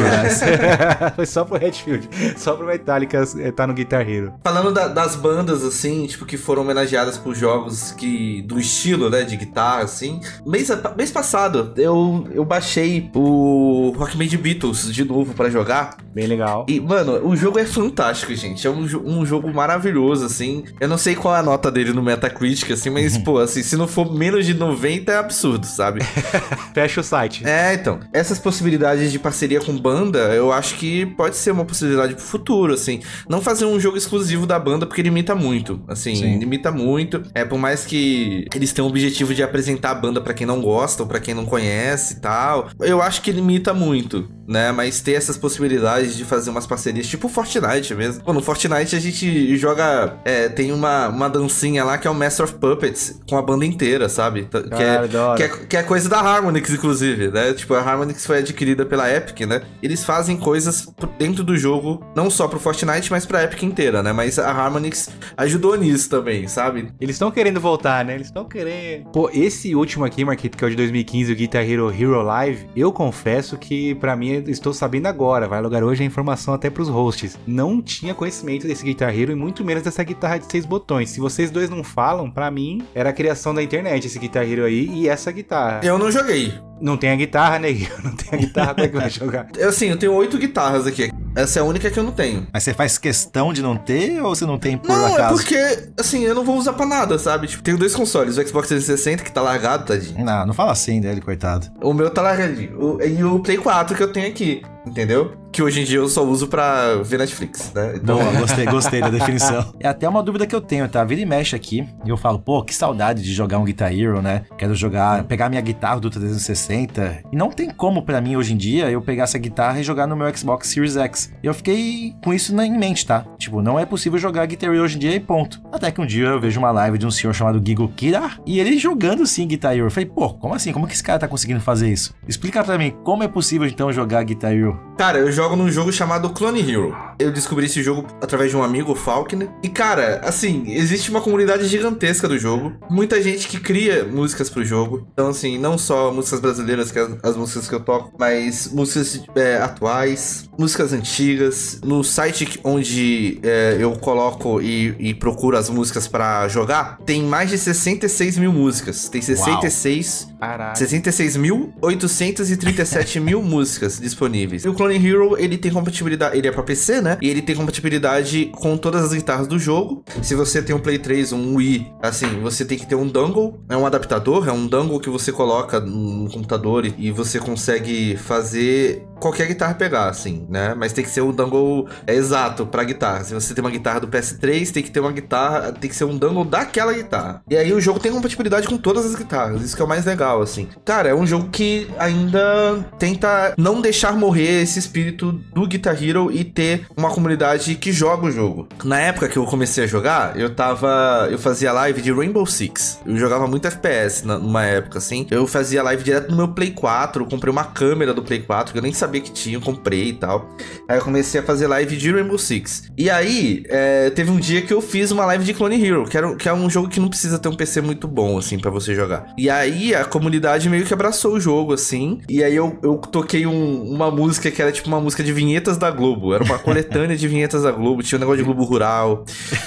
[1.16, 2.08] foi só pro Redfield.
[2.36, 4.34] Só pro Metallica eh, tá no Guitar Hero.
[4.44, 9.22] Falando da- das bandas, assim, tipo, que foram homenageadas por jogos que do estilo, né,
[9.22, 10.20] de guitarra, assim.
[10.46, 13.53] Mês, mês passado, eu, eu baixei o
[13.96, 15.96] Rock Band Beatles de novo pra jogar.
[16.14, 16.64] Bem legal.
[16.68, 18.66] E, mano, o jogo é fantástico, gente.
[18.66, 20.64] É um, um jogo maravilhoso, assim.
[20.80, 23.76] Eu não sei qual é a nota dele no Metacritic, assim, mas, pô, assim, se
[23.76, 26.00] não for menos de 90 é absurdo, sabe?
[26.72, 27.46] Fecha o site.
[27.46, 28.00] É, então.
[28.12, 32.72] Essas possibilidades de parceria com banda, eu acho que pode ser uma possibilidade pro futuro,
[32.72, 33.00] assim.
[33.28, 35.82] Não fazer um jogo exclusivo da banda, porque limita muito.
[35.88, 36.38] Assim, Sim.
[36.38, 37.22] limita muito.
[37.34, 40.60] É, por mais que eles tenham o objetivo de apresentar a banda pra quem não
[40.60, 42.68] gosta ou pra quem não conhece e tal.
[42.80, 44.72] Eu acho que limita muito, né?
[44.72, 48.24] Mas ter essas possibilidades de fazer umas parcerias, tipo Fortnite mesmo.
[48.24, 50.16] Pô, no Fortnite a gente joga.
[50.24, 53.66] é, tem uma, uma dancinha lá que é o Master of Puppets com a banda
[53.66, 54.48] inteira, sabe?
[54.50, 57.52] Que é, que é, que é coisa da Harmonix, inclusive, né?
[57.52, 59.62] Tipo, a Harmonix foi adquirida pela Epic, né?
[59.82, 64.12] Eles fazem coisas dentro do jogo, não só pro Fortnite, mas pra Epic inteira, né?
[64.12, 66.92] Mas a Harmonix ajudou nisso também, sabe?
[66.98, 68.14] Eles estão querendo voltar, né?
[68.14, 69.10] Eles estão querendo.
[69.10, 72.66] Pô, esse último aqui, Marquito, que é o de 2015, o Guitar Hero Hero Live,
[72.74, 76.88] eu confesso que pra mim estou sabendo agora, vai logar hoje a informação até pros
[76.88, 77.38] hosts.
[77.46, 81.10] Não tinha conhecimento desse Guitar Hero e muito menos dessa guitarra de seis botões.
[81.10, 84.64] Se vocês dois não falam, pra mim era a criação da internet esse Guitar Hero
[84.64, 85.80] aí e essa guitarra.
[85.82, 86.52] Eu não joguei.
[86.80, 87.68] Não tem a guitarra, né?
[88.02, 89.46] Não tem a guitarra, como é que vai jogar?
[89.56, 91.10] Eu, assim, eu tenho oito guitarras aqui.
[91.36, 92.46] Essa é a única que eu não tenho.
[92.52, 95.34] Mas você faz questão de não ter ou você não tem por não, é acaso?
[95.34, 95.56] porque,
[95.98, 97.48] assim, eu não vou usar pra nada, sabe?
[97.48, 100.24] Tipo, tenho dois consoles, o Xbox 360, que tá largado, tadinho.
[100.24, 101.66] Não, não fala assim dele, coitado.
[101.82, 102.78] O meu tá largadinho.
[102.80, 105.32] O- e o Play 4 que eu tenho aqui, entendeu?
[105.52, 107.92] Que hoje em dia eu só uso pra ver Netflix, né?
[107.94, 109.72] Então, Boa, gostei, gostei da definição.
[109.78, 111.04] É até uma dúvida que eu tenho, tá?
[111.04, 114.20] Vira e mexe aqui e eu falo, pô, que saudade de jogar um Guitar Hero,
[114.20, 114.42] né?
[114.58, 117.22] Quero jogar, pegar minha guitarra do 360.
[117.32, 120.06] E não tem como pra mim hoje em dia eu pegar essa guitarra e jogar
[120.06, 121.32] no meu Xbox Series X.
[121.42, 123.24] Eu fiquei com isso na- em mente, tá?
[123.38, 125.60] Tipo, não é possível jogar Guitar Hero hoje em dia e ponto.
[125.72, 128.58] Até que um dia eu vejo uma live de um senhor chamado Gigo Kira e
[128.58, 129.86] ele jogando sim Guitar Hero.
[129.86, 130.72] Eu falei, pô, como assim?
[130.72, 132.14] Como que esse cara tá conseguindo fazer isso?
[132.26, 134.73] Explica pra mim, como é possível então jogar Guitar Hero?
[134.96, 136.96] Cara, eu jogo num jogo chamado Clone Hero.
[137.18, 139.48] Eu descobri esse jogo através de um amigo, o Falkner.
[139.62, 142.72] E, cara, assim, existe uma comunidade gigantesca do jogo.
[142.88, 145.06] Muita gente que cria músicas pro jogo.
[145.12, 148.70] Então, assim, não só músicas brasileiras, que é as, as músicas que eu toco, mas
[148.72, 151.80] músicas é, atuais, músicas antigas.
[151.84, 157.50] No site onde é, eu coloco e, e procuro as músicas pra jogar, tem mais
[157.50, 159.08] de 66 mil músicas.
[159.08, 160.76] Tem 66 Caralho.
[160.76, 164.63] 66.837 mil músicas disponíveis.
[164.64, 167.18] E o Clone Hero, ele tem compatibilidade, ele é pra PC, né?
[167.20, 170.02] E ele tem compatibilidade com todas as guitarras do jogo.
[170.22, 173.60] Se você tem um Play 3, um Wii, assim, você tem que ter um dongle,
[173.68, 179.06] é um adaptador, é um dongle que você coloca no computador e você consegue fazer
[179.24, 180.74] qualquer guitarra pegar, assim, né?
[180.76, 183.24] Mas tem que ser um dangle é, exato pra guitarra.
[183.24, 186.04] Se você tem uma guitarra do PS3, tem que ter uma guitarra, tem que ser
[186.04, 187.42] um dangle daquela guitarra.
[187.48, 190.04] E aí o jogo tem compatibilidade com todas as guitarras, isso que é o mais
[190.04, 190.68] legal, assim.
[190.84, 196.30] Cara, é um jogo que ainda tenta não deixar morrer esse espírito do Guitar Hero
[196.30, 198.68] e ter uma comunidade que joga o jogo.
[198.84, 201.28] Na época que eu comecei a jogar, eu tava.
[201.30, 203.00] Eu fazia live de Rainbow Six.
[203.06, 205.26] Eu jogava muito FPS numa época, assim.
[205.30, 207.22] Eu fazia live direto no meu Play 4.
[207.22, 210.12] Eu comprei uma câmera do Play 4, que eu nem sabia que tinha, comprei e
[210.12, 210.48] tal.
[210.88, 212.90] Aí eu comecei a fazer live de Rainbow Six.
[212.96, 216.16] E aí, é, teve um dia que eu fiz uma live de Clone Hero, que,
[216.16, 218.70] era, que é um jogo que não precisa ter um PC muito bom, assim, para
[218.70, 219.32] você jogar.
[219.38, 222.20] E aí a comunidade meio que abraçou o jogo, assim.
[222.28, 225.76] E aí eu, eu toquei um, uma música que era tipo uma música de vinhetas
[225.76, 226.34] da Globo.
[226.34, 228.02] Era uma coletânea de vinhetas da Globo.
[228.02, 229.24] Tinha um negócio de Globo Rural.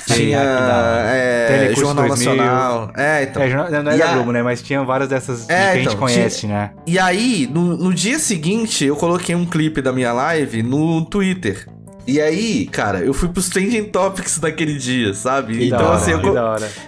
[0.08, 0.40] tinha
[1.08, 2.36] é, Jornal 2000.
[2.36, 2.92] Nacional.
[2.96, 3.42] É, então.
[3.42, 4.14] É, não é da a...
[4.14, 4.44] Globo, né?
[4.44, 6.54] Mas tinha várias dessas é, que então, a gente conhece, tinha...
[6.54, 6.72] né?
[6.86, 11.77] E aí, no, no dia seguinte, eu coloquei um clipe da minha live no Twitter.
[12.08, 15.58] E aí, cara, eu fui pros trending topics daquele dia, sabe?
[15.58, 16.22] Que então, hora, assim, eu,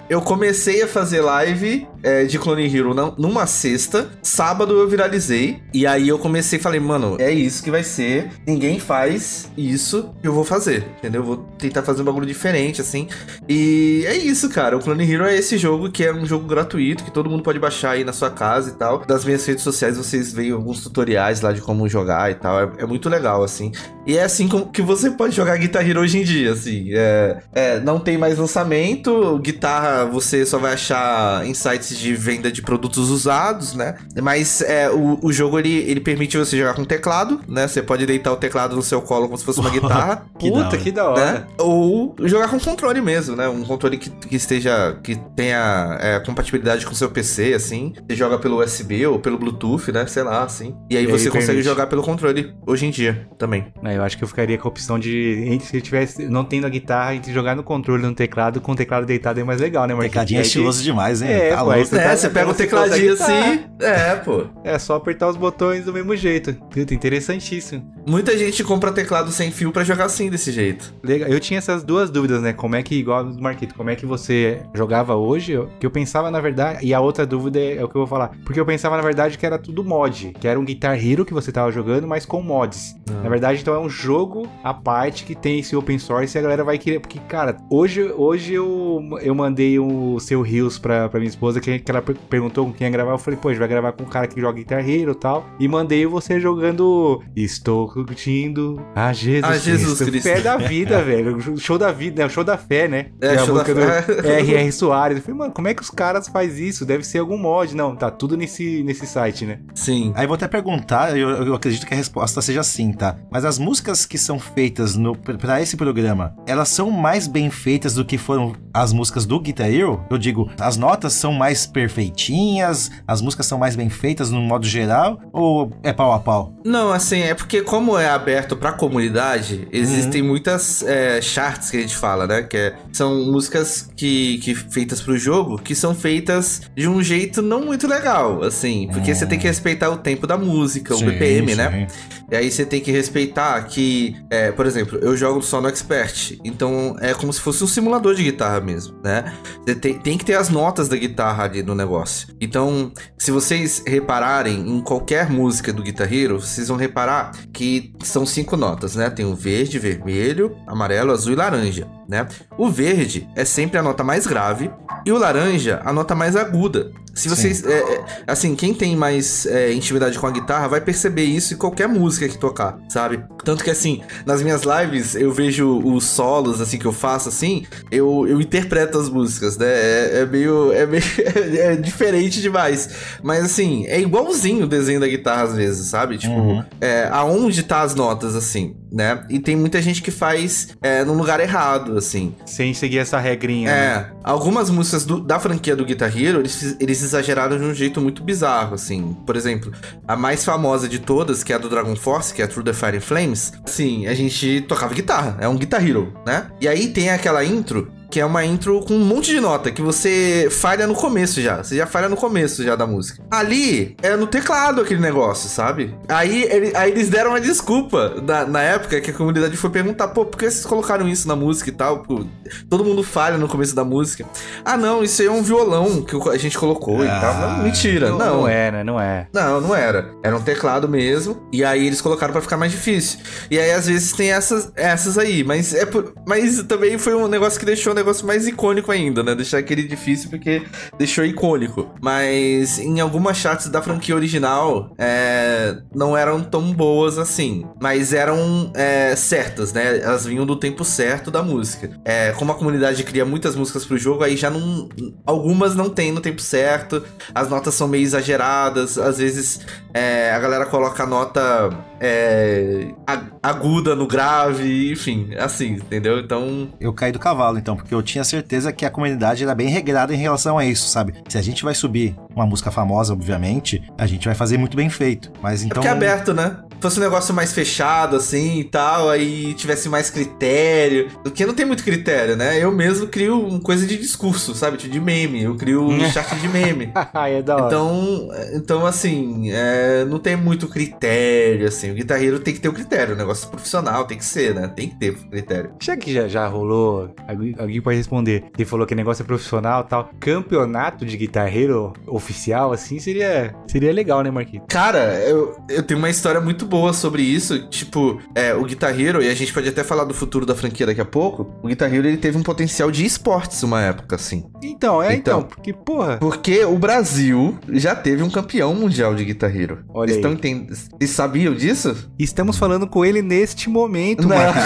[0.08, 5.86] eu, comecei a fazer live é, de Clone Hero numa sexta, sábado eu viralizei, e
[5.86, 10.32] aí eu comecei e falei, mano, é isso que vai ser, ninguém faz isso, eu
[10.32, 11.20] vou fazer, entendeu?
[11.20, 13.06] Eu vou tentar fazer um bagulho diferente, assim.
[13.46, 17.04] E é isso, cara, o Clone Hero é esse jogo que é um jogo gratuito,
[17.04, 19.04] que todo mundo pode baixar aí na sua casa e tal.
[19.04, 22.70] Das minhas redes sociais vocês veem alguns tutoriais lá de como jogar e tal, é,
[22.78, 23.70] é muito legal, assim.
[24.06, 26.88] E é assim que você pode jogar Guitar Hero hoje em dia, assim.
[26.92, 32.50] É, é, não tem mais lançamento, guitarra você só vai achar em sites de venda
[32.50, 33.96] de produtos usados, né?
[34.22, 37.66] Mas é, o, o jogo ele, ele permite você jogar com teclado, né?
[37.66, 40.26] Você pode deitar o teclado no seu colo como se fosse uma guitarra.
[40.38, 41.32] que Puta, da que da hora.
[41.32, 41.46] Né?
[41.58, 43.48] Ou jogar com controle mesmo, né?
[43.48, 44.98] Um controle que, que esteja.
[45.02, 47.92] que tenha é, compatibilidade com o seu PC, assim.
[48.08, 50.06] Você joga pelo USB ou pelo Bluetooth, né?
[50.06, 50.74] Sei lá, assim.
[50.90, 51.64] E aí e você aí consegue permite.
[51.64, 53.66] jogar pelo controle hoje em dia também.
[53.84, 56.66] É, eu acho que eu ficaria com a opção de, entre, se tivesse, não tendo
[56.66, 59.86] a guitarra, entre jogar no controle no teclado, com o teclado deitado é mais legal,
[59.86, 60.12] né, Marquinhos?
[60.12, 61.30] Tecladinho é estiloso demais, hein?
[61.30, 64.44] É, tá pô, você, é, tá, você pega o tecladinho assim, é, pô.
[64.62, 66.54] É só apertar os botões do mesmo jeito.
[66.70, 67.90] Puta, interessantíssimo.
[68.06, 70.94] Muita gente compra teclado sem fio para jogar assim, desse jeito.
[71.02, 71.28] Legal.
[71.28, 72.52] Eu tinha essas duas dúvidas, né?
[72.52, 75.58] Como é que, igual no Marquito, como é que você jogava hoje?
[75.78, 78.06] Que eu pensava, na verdade, e a outra dúvida é, é o que eu vou
[78.06, 78.32] falar.
[78.44, 80.32] Porque eu pensava, na verdade, que era tudo mod.
[80.38, 82.96] Que era um Guitar Hero que você tava jogando, mas com mods.
[83.08, 83.22] Ah.
[83.22, 84.89] Na verdade, então é um jogo à parte
[85.24, 87.00] que tem esse open source e a galera vai querer.
[87.00, 91.78] Porque, cara, hoje, hoje eu, eu mandei o seu Rios pra, pra minha esposa, que,
[91.78, 93.12] que ela perguntou com quem ia gravar.
[93.12, 95.14] Eu falei, pô, a gente vai gravar com um cara que joga Guitar Hero e
[95.14, 95.46] tal.
[95.58, 100.10] E mandei você jogando Estou curtindo a Jesus, a Jesus Cristo.
[100.10, 100.28] Cristo.
[100.28, 101.58] Fé da vida, velho.
[101.58, 102.26] Show da vida, né?
[102.26, 103.06] O show da fé, né?
[103.20, 104.04] É, é show da fé.
[104.40, 104.72] R.R.
[104.72, 105.18] Soares.
[105.18, 106.84] Eu falei, mano, como é que os caras faz isso?
[106.84, 107.74] Deve ser algum mod.
[107.74, 109.60] Não, tá tudo nesse, nesse site, né?
[109.74, 110.12] Sim.
[110.14, 113.16] Aí vou até perguntar, eu, eu acredito que a resposta seja sim, tá?
[113.30, 117.94] Mas as músicas que são feitas no, pra esse programa, elas são mais bem feitas
[117.94, 120.04] do que foram as músicas do Guitar Hero?
[120.10, 124.66] Eu digo, as notas são mais perfeitinhas, as músicas são mais bem feitas no modo
[124.66, 126.54] geral, ou é pau a pau?
[126.64, 130.28] Não, assim, é porque como é aberto pra comunidade, existem uhum.
[130.28, 132.42] muitas é, charts que a gente fala, né?
[132.42, 137.42] Que é, são músicas que, que feitas pro jogo, que são feitas de um jeito
[137.42, 139.16] não muito legal, assim, porque uhum.
[139.16, 141.70] você tem que respeitar o tempo da música, sim, o BPM, né?
[141.70, 141.76] sim.
[141.76, 141.86] né?
[142.30, 146.38] E aí você tem que respeitar que, é, por exemplo, eu jogo só no Expert,
[146.44, 149.32] então é como se fosse um simulador de guitarra mesmo, né?
[149.80, 152.28] Tem, tem que ter as notas da guitarra ali no negócio.
[152.38, 158.26] Então, se vocês repararem em qualquer música do Guitar Hero, vocês vão reparar que são
[158.26, 159.08] cinco notas, né?
[159.08, 162.28] Tem o verde, vermelho, amarelo, azul e laranja, né?
[162.58, 164.70] O verde é sempre a nota mais grave
[165.06, 166.92] e o laranja a nota mais aguda.
[167.20, 167.64] Se vocês.
[167.64, 171.56] É, é, assim, quem tem mais é, intimidade com a guitarra vai perceber isso em
[171.56, 173.22] qualquer música que tocar, sabe?
[173.44, 177.66] Tanto que, assim, nas minhas lives eu vejo os solos, assim, que eu faço, assim,
[177.90, 179.66] eu, eu interpreto as músicas, né?
[179.66, 180.72] É, é meio.
[180.72, 181.02] É, meio
[181.60, 182.88] é diferente demais.
[183.22, 186.16] Mas, assim, é igualzinho o desenho da guitarra às vezes, sabe?
[186.16, 186.64] Tipo, uhum.
[186.80, 189.24] é, aonde tá as notas, assim, né?
[189.28, 192.34] E tem muita gente que faz é, no lugar errado, assim.
[192.44, 193.70] Sem seguir essa regrinha.
[193.70, 193.96] É.
[193.96, 194.12] Né?
[194.22, 198.22] Algumas músicas do, da franquia do Guitar Hero, eles, eles exageraram de um jeito muito
[198.22, 199.16] bizarro, assim.
[199.26, 199.72] Por exemplo,
[200.06, 202.64] a mais famosa de todas, que é a do Dragon Force, que é a Through
[202.64, 206.46] the Fire Flames, sim, a gente tocava guitarra, é um Guitar Hero, né?
[206.60, 209.80] E aí tem aquela intro que é uma intro com um monte de nota, que
[209.80, 211.62] você falha no começo já.
[211.62, 213.22] Você já falha no começo já da música.
[213.30, 215.94] Ali, é no teclado aquele negócio, sabe?
[216.08, 220.08] Aí, ele, aí eles deram uma desculpa na, na época que a comunidade foi perguntar,
[220.08, 222.00] pô, por que vocês colocaram isso na música e tal?
[222.02, 222.24] Pô,
[222.68, 224.24] todo mundo falha no começo da música.
[224.64, 227.34] Ah, não, isso aí é um violão que a gente colocou e Ah, tal.
[227.58, 228.26] Não, mentira, Não, não.
[228.40, 228.84] não é, né?
[228.84, 229.28] Não é.
[229.32, 230.10] Não, não era.
[230.22, 231.40] Era um teclado mesmo.
[231.52, 233.20] E aí eles colocaram pra ficar mais difícil.
[233.50, 235.44] E aí às vezes tem essas, essas aí.
[235.44, 239.22] Mas é por- mas também foi um negócio que deixou o negócio mais icônico ainda,
[239.22, 239.34] né?
[239.34, 240.62] Deixar aquele difícil porque
[240.98, 241.88] deixou icônico.
[242.00, 247.64] Mas em algumas charts da franquia original é, não eram tão boas assim.
[247.80, 250.00] Mas eram é, certas, né?
[250.00, 251.90] Elas vinham do tempo certo da música.
[252.04, 254.88] É, como a comunidade cria muitas músicas pro jogo, aí já não.
[255.24, 257.02] Algumas não tem no tempo certo.
[257.34, 258.98] As notas são meio exageradas.
[258.98, 259.60] Às vezes
[259.94, 266.18] é, a galera coloca a nota é, ag- aguda no grave, enfim, assim, entendeu?
[266.18, 266.68] Então.
[266.80, 270.14] Eu caí do cavalo, então, porque eu tinha certeza que a comunidade era bem regrada
[270.14, 271.14] em relação a isso, sabe?
[271.28, 274.88] Se a gente vai subir uma música famosa, obviamente, a gente vai fazer muito bem
[274.88, 275.30] feito.
[275.42, 275.74] Mas É então.
[275.76, 276.56] porque é aberto, né?
[276.80, 281.10] Fosse um negócio mais fechado, assim e tal, aí tivesse mais critério.
[281.22, 282.58] Porque não tem muito critério, né?
[282.58, 284.78] Eu mesmo crio uma coisa de discurso, sabe?
[284.78, 285.42] Tipo, De meme.
[285.42, 286.90] Eu crio um chat de meme.
[287.12, 287.66] Ai, é da hora.
[287.66, 291.89] Então, então assim, é, não tem muito critério, assim.
[291.90, 294.68] O guitarreiro tem que ter o critério, o negócio profissional tem que ser, né?
[294.68, 295.72] Tem que ter critério.
[295.80, 297.14] Já que já, já rolou,
[297.58, 298.44] alguém, pode responder.
[298.56, 300.10] Ele falou que negócio é profissional e tal.
[300.20, 304.64] Campeonato de guitarreiro oficial, assim, seria, seria legal, né, Marquinhos?
[304.68, 307.68] Cara, eu, eu tenho uma história muito boa sobre isso.
[307.68, 310.86] Tipo, é, o Guitar Hero, e a gente pode até falar do futuro da franquia
[310.86, 311.54] daqui a pouco.
[311.62, 314.44] O Guitar Hero ele teve um potencial de esportes uma época, assim.
[314.62, 315.48] Então, é então, Então.
[315.48, 316.18] porque, porra.
[316.18, 319.84] Porque o Brasil já teve um campeão mundial de Guitar Hero.
[319.92, 320.16] Olha aí.
[320.16, 320.74] estão entendendo?
[320.74, 321.79] Vocês sabiam disso?
[322.18, 324.28] Estamos falando com ele neste momento.
[324.28, 324.62] Marcos.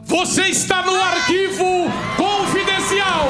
[0.04, 3.28] Você está no arquivo confidencial.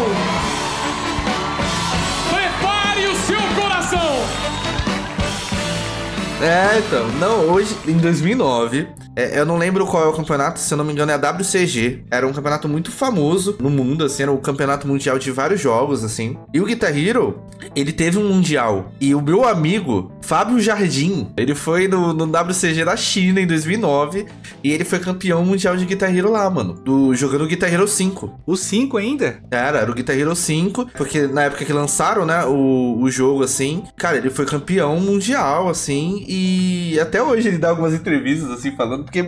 [2.31, 4.11] Prepare o seu coração.
[6.43, 7.09] É, então.
[7.19, 10.85] Não, hoje, em 2009, é, eu não lembro qual é o campeonato, se eu não
[10.85, 12.05] me engano é a WCG.
[12.11, 16.03] Era um campeonato muito famoso no mundo, assim, era o campeonato mundial de vários jogos,
[16.03, 16.37] assim.
[16.53, 17.41] E o Guitar Hero,
[17.75, 18.93] ele teve um mundial.
[19.01, 24.27] E o meu amigo, Fábio Jardim, ele foi no, no WCG da China em 2009
[24.63, 26.75] e ele foi campeão mundial de Guitar Hero lá, mano.
[26.75, 28.41] Do, jogando Guitar Hero 5.
[28.47, 29.41] O 5 ainda?
[29.51, 33.45] Cara, era o Guitar Hero 5, porque na época que lançaram, né, o, o jogo,
[33.45, 38.75] assim, cara, ele foi campeão mundial, assim, e até hoje ele dá algumas entrevistas, assim,
[38.77, 39.25] falando, porque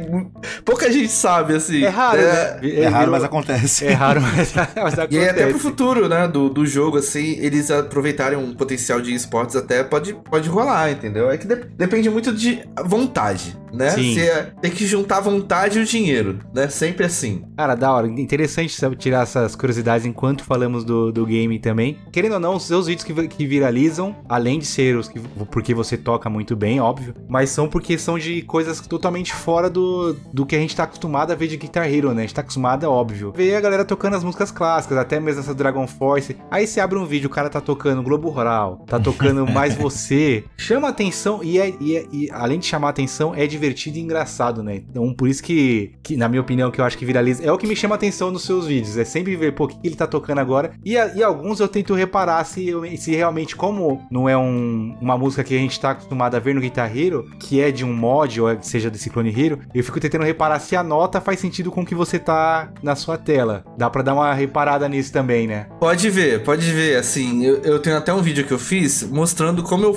[0.65, 1.85] pouca gente sabe, assim.
[1.85, 2.59] É raro, né?
[2.63, 3.87] É raro, virou- mas acontece.
[3.87, 5.15] É raro, mas, mas acontece.
[5.25, 9.57] E até pro futuro, né, do, do jogo, assim, eles aproveitarem um potencial de esportes
[9.57, 11.31] até pode, pode rolar, entendeu?
[11.31, 13.91] É que de- depende muito de vontade, né?
[13.91, 14.19] Sim.
[14.19, 16.69] É- tem que juntar a vontade e o dinheiro, né?
[16.69, 17.45] Sempre assim.
[17.57, 18.07] Cara, da hora.
[18.09, 21.99] Interessante sabe, tirar essas curiosidades enquanto falamos do, do game também.
[22.13, 25.19] Querendo ou não, os seus vídeos que, que viralizam, além de ser os que.
[25.51, 30.15] porque você toca muito bem, óbvio, mas são porque são de coisas totalmente fora do,
[30.33, 32.23] do que a gente tá acostumado a ver de Guitar Hero, né?
[32.23, 33.33] A gente tá acostumado, é óbvio.
[33.37, 36.37] Ver a galera tocando as músicas clássicas, até mesmo essa Dragon Force.
[36.51, 40.45] Aí você abre um vídeo, o cara tá tocando Globo Rural, tá tocando Mais Você.
[40.57, 43.66] Chama atenção e, é, e, é- e além de chamar atenção, é divertido
[43.99, 44.77] e engraçado, né?
[44.77, 47.59] Então, por isso que, que, na minha opinião, que eu acho que viraliza, é o
[47.59, 48.97] que me chama atenção nos seus vídeos.
[48.97, 50.73] É sempre ver, pô, o que ele tá tocando agora.
[50.85, 54.97] E, a- e alguns eu tento reparar se, eu- se realmente, como não é um-
[55.01, 57.85] uma música que a gente tá acostumado a ver no Guitar Hero, que é de
[57.85, 61.21] um mod, ou é- seja desse Clone Hero, eu fico tentando reparar se a nota
[61.21, 63.65] faz sentido com o que você tá na sua tela.
[63.79, 65.67] Dá pra dar uma reparada nisso também, né?
[65.81, 69.63] Pode ver, pode ver, assim, eu, eu tenho até um vídeo que eu fiz mostrando
[69.63, 69.95] como eu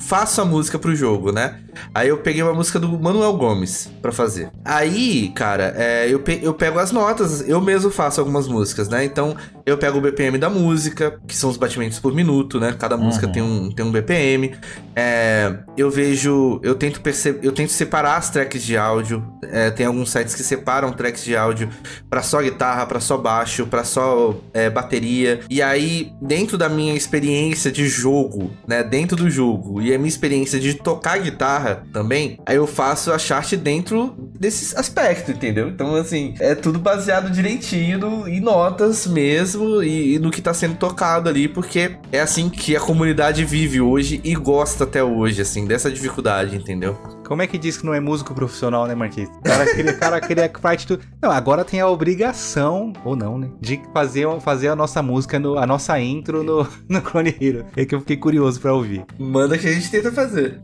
[0.00, 1.60] faço a música pro jogo, né?
[1.94, 4.50] Aí eu peguei uma música do Manuel Gomes pra fazer.
[4.64, 9.04] Aí, cara, é, eu, pe- eu pego as notas, eu mesmo faço algumas músicas, né?
[9.04, 9.36] Então,
[9.68, 12.74] eu pego o BPM da música, que são os batimentos por minuto, né?
[12.78, 13.32] Cada música Uhum.
[13.32, 14.54] tem um, tem um BPM.
[14.96, 19.24] É, eu vejo, eu tento perceber, eu tento separar as tracks de áudio.
[19.44, 21.68] É, tem alguns sites que separam tracks de áudio
[22.10, 25.40] pra só guitarra, pra só baixo, pra só é, bateria.
[25.48, 30.08] E aí, dentro da minha experiência de jogo, né, dentro do jogo e a minha
[30.08, 35.68] experiência de tocar guitarra também, aí eu faço a chart dentro desses aspectos, entendeu?
[35.68, 40.54] Então, assim, é tudo baseado direitinho no- em notas mesmo e, e no que tá
[40.54, 45.42] sendo tocado ali, porque é assim que a comunidade vive hoje e gosta até hoje,
[45.42, 46.94] assim, dessa dificuldade, entendeu?
[47.26, 49.28] Como é que diz que não é músico profissional, né, Marquinhos?
[49.28, 51.02] O cara queria, cara queria que parte tudo.
[51.20, 53.50] Não, agora tem a obrigação, ou não, né?
[53.60, 57.66] De fazer, fazer a nossa música, no, a nossa intro no, no Clone Hero.
[57.76, 59.04] É que eu fiquei curioso pra ouvir.
[59.18, 60.60] Manda que a gente tenta fazer.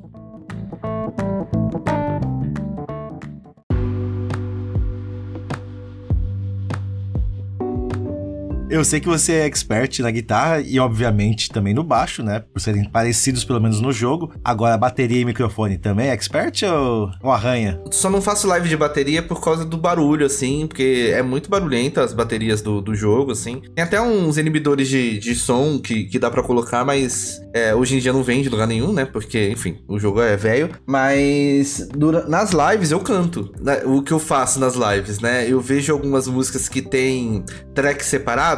[8.75, 12.41] Eu sei que você é expert na guitarra e, obviamente, também no baixo, né?
[12.41, 14.33] Por serem parecidos, pelo menos, no jogo.
[14.45, 17.81] Agora, bateria e microfone também é expert ou, ou arranha?
[17.93, 22.01] Só não faço live de bateria por causa do barulho, assim, porque é muito barulhento
[22.01, 23.63] as baterias do, do jogo, assim.
[23.77, 27.95] Tem até uns inibidores de, de som que, que dá para colocar, mas é, hoje
[27.95, 29.05] em dia não vende lugar nenhum, né?
[29.05, 30.71] Porque, enfim, o jogo é velho.
[30.85, 33.55] Mas dura, nas lives eu canto.
[33.61, 33.83] Né?
[33.85, 35.49] O que eu faço nas lives, né?
[35.49, 38.09] Eu vejo algumas músicas que tem tracks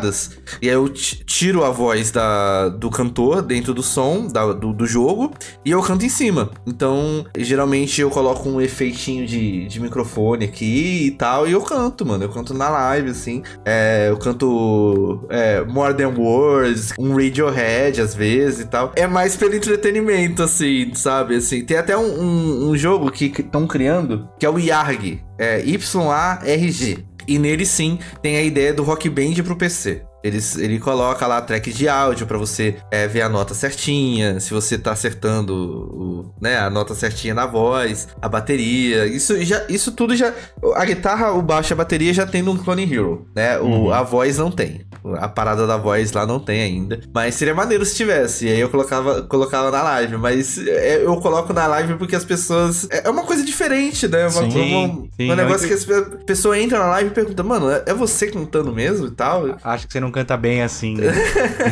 [0.07, 0.31] separadas,
[0.63, 4.87] e aí eu tiro a voz da, do cantor dentro do som da, do, do
[4.87, 5.33] jogo
[5.65, 6.51] e eu canto em cima.
[6.67, 12.05] Então, geralmente eu coloco um efeitinho de, de microfone aqui e tal, e eu canto,
[12.05, 12.25] mano.
[12.25, 13.43] Eu canto na live, assim.
[13.65, 18.93] É, eu canto é, More Than Words, um Radiohead às vezes e tal.
[18.97, 21.37] É mais pelo entretenimento, assim, sabe?
[21.37, 25.23] Assim, tem até um, um, um jogo que estão criando que é o YARG.
[25.39, 27.05] É Y-A-R-G.
[27.27, 30.03] E nele sim tem a ideia do Rock Band pro PC.
[30.27, 34.53] Eles, ele coloca lá track de áudio para você é, ver a nota certinha, se
[34.53, 39.07] você tá acertando o, né, a nota certinha na voz, a bateria.
[39.07, 40.33] Isso, já, isso tudo já.
[40.75, 43.59] A guitarra, o baixo e a bateria já tem no Clone Hero, né?
[43.59, 43.93] O, uhum.
[43.93, 44.87] A voz não tem.
[45.19, 47.01] A parada da voz lá não tem ainda.
[47.15, 48.47] Mas seria maneiro se tivesse.
[48.47, 50.17] E aí eu colocava, colocava na live.
[50.17, 52.89] Mas é, eu coloco na live porque as pessoas.
[52.91, 54.27] É, é uma coisa diferente, né?
[54.27, 57.71] Uma, sim, uma, sim, um negócio que a pessoa entra na live e pergunta, mano,
[57.71, 59.57] é, é você cantando mesmo e tal?
[59.63, 60.97] Acho que você não canta bem assim.
[60.97, 61.13] Né?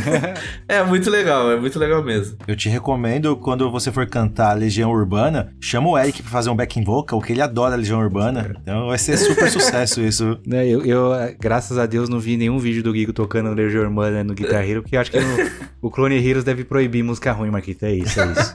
[0.69, 2.37] é muito legal, é muito legal mesmo.
[2.47, 6.57] Eu te recomendo, quando você for cantar Legião Urbana, chama o Eric pra fazer um
[6.57, 8.55] backing vocal, que ele adora Legião Urbana.
[8.61, 10.39] Então vai ser super sucesso isso.
[10.47, 14.23] Né, eu, eu, graças a Deus, não vi nenhum vídeo do Gigo tocando Legião Urbana
[14.23, 17.51] no Guitar Hero, porque eu acho que no, o Clone Heroes deve proibir música ruim,
[17.51, 17.87] Marquita.
[17.87, 18.55] É isso, é isso.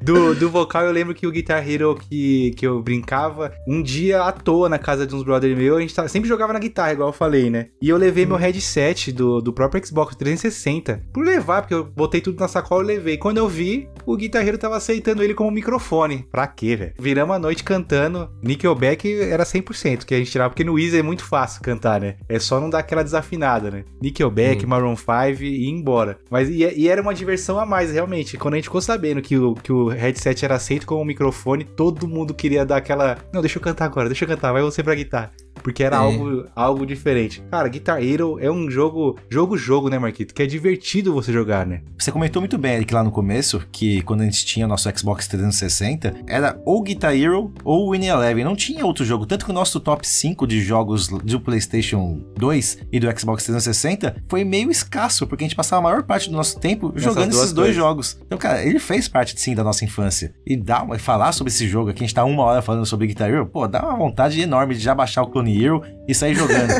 [0.00, 4.22] do, do vocal, eu lembro que o Guitar Hero que, que eu brincava, um dia
[4.22, 6.92] à toa na casa de uns brothers meus, a gente tava, sempre jogava na guitarra,
[6.92, 7.66] igual eu falei, né?
[7.82, 8.28] E eu levei hum.
[8.28, 12.46] meu headset headset do, do próprio Xbox 360 por levar, porque eu botei tudo na
[12.46, 13.16] sacola e levei.
[13.16, 16.26] Quando eu vi, o guitarreiro tava aceitando ele como microfone.
[16.30, 16.92] Pra quê, velho?
[16.98, 18.30] Viramos a noite cantando.
[18.42, 22.16] Nickelback era 100%, que a gente tirava, porque no Easy é muito fácil cantar, né?
[22.28, 23.84] É só não dar aquela desafinada, né?
[24.02, 24.68] Nickelback, hum.
[24.68, 26.18] Maroon 5 e ir embora.
[26.30, 28.36] Mas e, e, era uma diversão a mais, realmente.
[28.36, 32.06] Quando a gente ficou sabendo que o, que o headset era aceito como microfone, todo
[32.06, 33.18] mundo queria dar aquela.
[33.32, 35.98] Não, deixa eu cantar agora, deixa eu cantar, vai você pra guitarra porque era é.
[35.98, 37.42] algo, algo diferente.
[37.50, 40.34] Cara, Guitar Hero é um jogo, jogo jogo, né, Marquito?
[40.34, 41.82] Que é divertido você jogar, né?
[41.98, 45.26] Você comentou muito bem, Eric, lá no começo, que quando a gente tinha nosso Xbox
[45.28, 49.54] 360, era ou Guitar Hero ou Winning Eleven, não tinha outro jogo, tanto que o
[49.54, 55.26] nosso top 5 de jogos do PlayStation 2 e do Xbox 360 foi meio escasso,
[55.26, 57.76] porque a gente passava a maior parte do nosso tempo Nessas jogando esses dois coisas.
[57.76, 58.18] jogos.
[58.24, 60.34] Então, cara, ele fez parte sim da nossa infância.
[60.46, 63.30] E dá falar sobre esse jogo aqui, a gente tá uma hora falando sobre Guitar
[63.30, 66.70] Hero, pô, dá uma vontade enorme de já baixar o Clone Hero e sair jogando.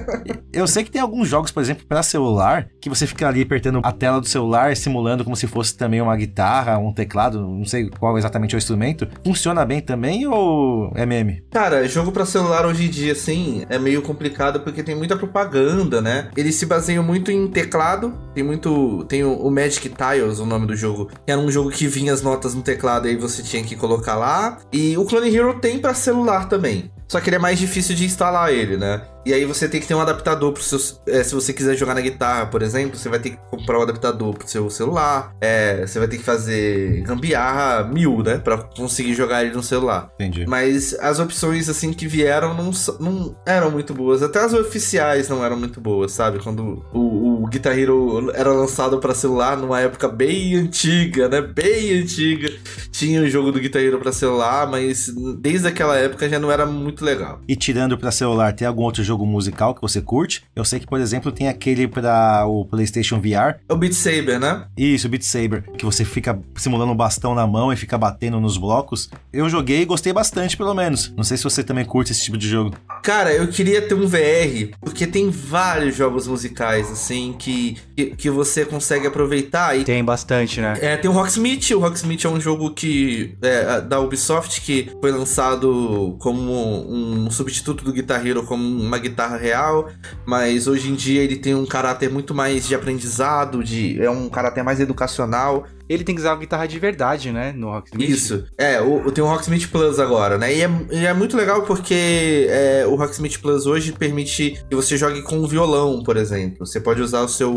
[0.52, 3.80] eu sei que tem alguns jogos, por exemplo, para celular, que você fica ali apertando
[3.82, 7.90] a tela do celular, simulando como se fosse também uma guitarra, um teclado, não sei
[7.90, 9.08] qual exatamente é o instrumento.
[9.24, 11.42] Funciona bem também ou é meme?
[11.50, 16.00] Cara, jogo para celular hoje em dia, assim, é meio complicado porque tem muita propaganda,
[16.00, 16.30] né?
[16.36, 19.04] Eles se baseiam muito em teclado, tem muito.
[19.08, 22.12] Tem o, o Magic Tiles, o nome do jogo, que era um jogo que vinha
[22.12, 24.58] as notas no teclado e aí você tinha que colocar lá.
[24.72, 26.90] E o Clone Hero tem para celular também.
[27.08, 29.02] Só que ele é mais difícil de instalar ele, né?
[29.26, 30.78] E aí você tem que ter um adaptador pro seu.
[31.08, 33.82] É, se você quiser jogar na guitarra, por exemplo, você vai ter que comprar um
[33.82, 35.34] adaptador pro seu celular.
[35.40, 38.38] É, você vai ter que fazer gambiarra mil, né?
[38.38, 40.12] Pra conseguir jogar ele no celular.
[40.14, 40.46] Entendi.
[40.46, 42.70] Mas as opções, assim, que vieram não,
[43.00, 44.22] não eram muito boas.
[44.22, 46.38] Até as oficiais não eram muito boas, sabe?
[46.38, 51.40] Quando o, o Guitar Hero era lançado para celular numa época bem antiga, né?
[51.40, 52.48] Bem antiga.
[52.92, 56.64] Tinha o jogo do Guitar Hero pra celular, mas desde aquela época já não era
[56.64, 57.40] muito legal.
[57.48, 59.15] E tirando pra celular, tem algum outro jogo?
[59.16, 60.44] Jogo musical que você curte.
[60.54, 63.56] Eu sei que, por exemplo, tem aquele para o PlayStation VR.
[63.68, 64.66] É o Beat Saber, né?
[64.76, 68.38] Isso, o Beat Saber, que você fica simulando um bastão na mão e fica batendo
[68.38, 69.08] nos blocos.
[69.32, 71.12] Eu joguei e gostei bastante, pelo menos.
[71.16, 72.76] Não sei se você também curte esse tipo de jogo.
[73.02, 78.30] Cara, eu queria ter um VR, porque tem vários jogos musicais, assim, que, que, que
[78.30, 79.78] você consegue aproveitar.
[79.78, 79.84] E...
[79.84, 80.76] Tem bastante, né?
[80.80, 81.70] É, tem o Rocksmith.
[81.70, 86.52] O Rocksmith é um jogo que é, da Ubisoft que foi lançado como
[86.90, 89.88] um substituto do Guitar Hero, como uma guitarra real,
[90.24, 94.28] mas hoje em dia ele tem um caráter muito mais de aprendizado, de é um
[94.28, 95.66] caráter mais educacional.
[95.88, 97.52] Ele tem que usar uma guitarra de verdade, né?
[97.56, 98.08] No Rocksmith.
[98.08, 98.44] Isso.
[98.58, 100.54] É, o, o- tem o Rocksmith Plus agora, né?
[100.54, 104.96] E é, e é muito legal porque é, o Rocksmith Plus hoje permite que você
[104.96, 106.66] jogue com um violão, por exemplo.
[106.66, 107.52] Você pode usar o seu,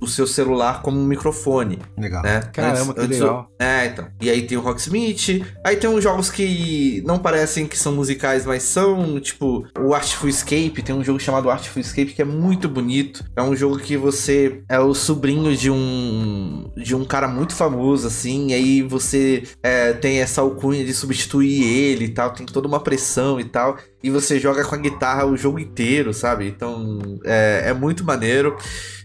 [0.00, 2.22] o seu celular como um microfone, Legal.
[2.22, 2.40] né?
[2.52, 3.48] Caramba, que legal.
[3.58, 4.06] É, então.
[4.20, 5.44] E aí tem o Rocksmith.
[5.64, 10.28] Aí tem uns jogos que não parecem que são musicais, mas são, tipo, o Artful
[10.28, 10.82] Escape.
[10.82, 13.24] Tem um jogo chamado Artful Escape que é muito bonito.
[13.36, 17.63] É um jogo que você é o sobrinho de um de um cara muito famoso,
[18.08, 18.48] assim.
[18.48, 22.32] E aí você é, tem essa alcunha de substituir ele e tal.
[22.32, 23.78] Tem toda uma pressão e tal.
[24.04, 26.46] E você joga com a guitarra o jogo inteiro, sabe?
[26.46, 28.54] Então é, é muito maneiro.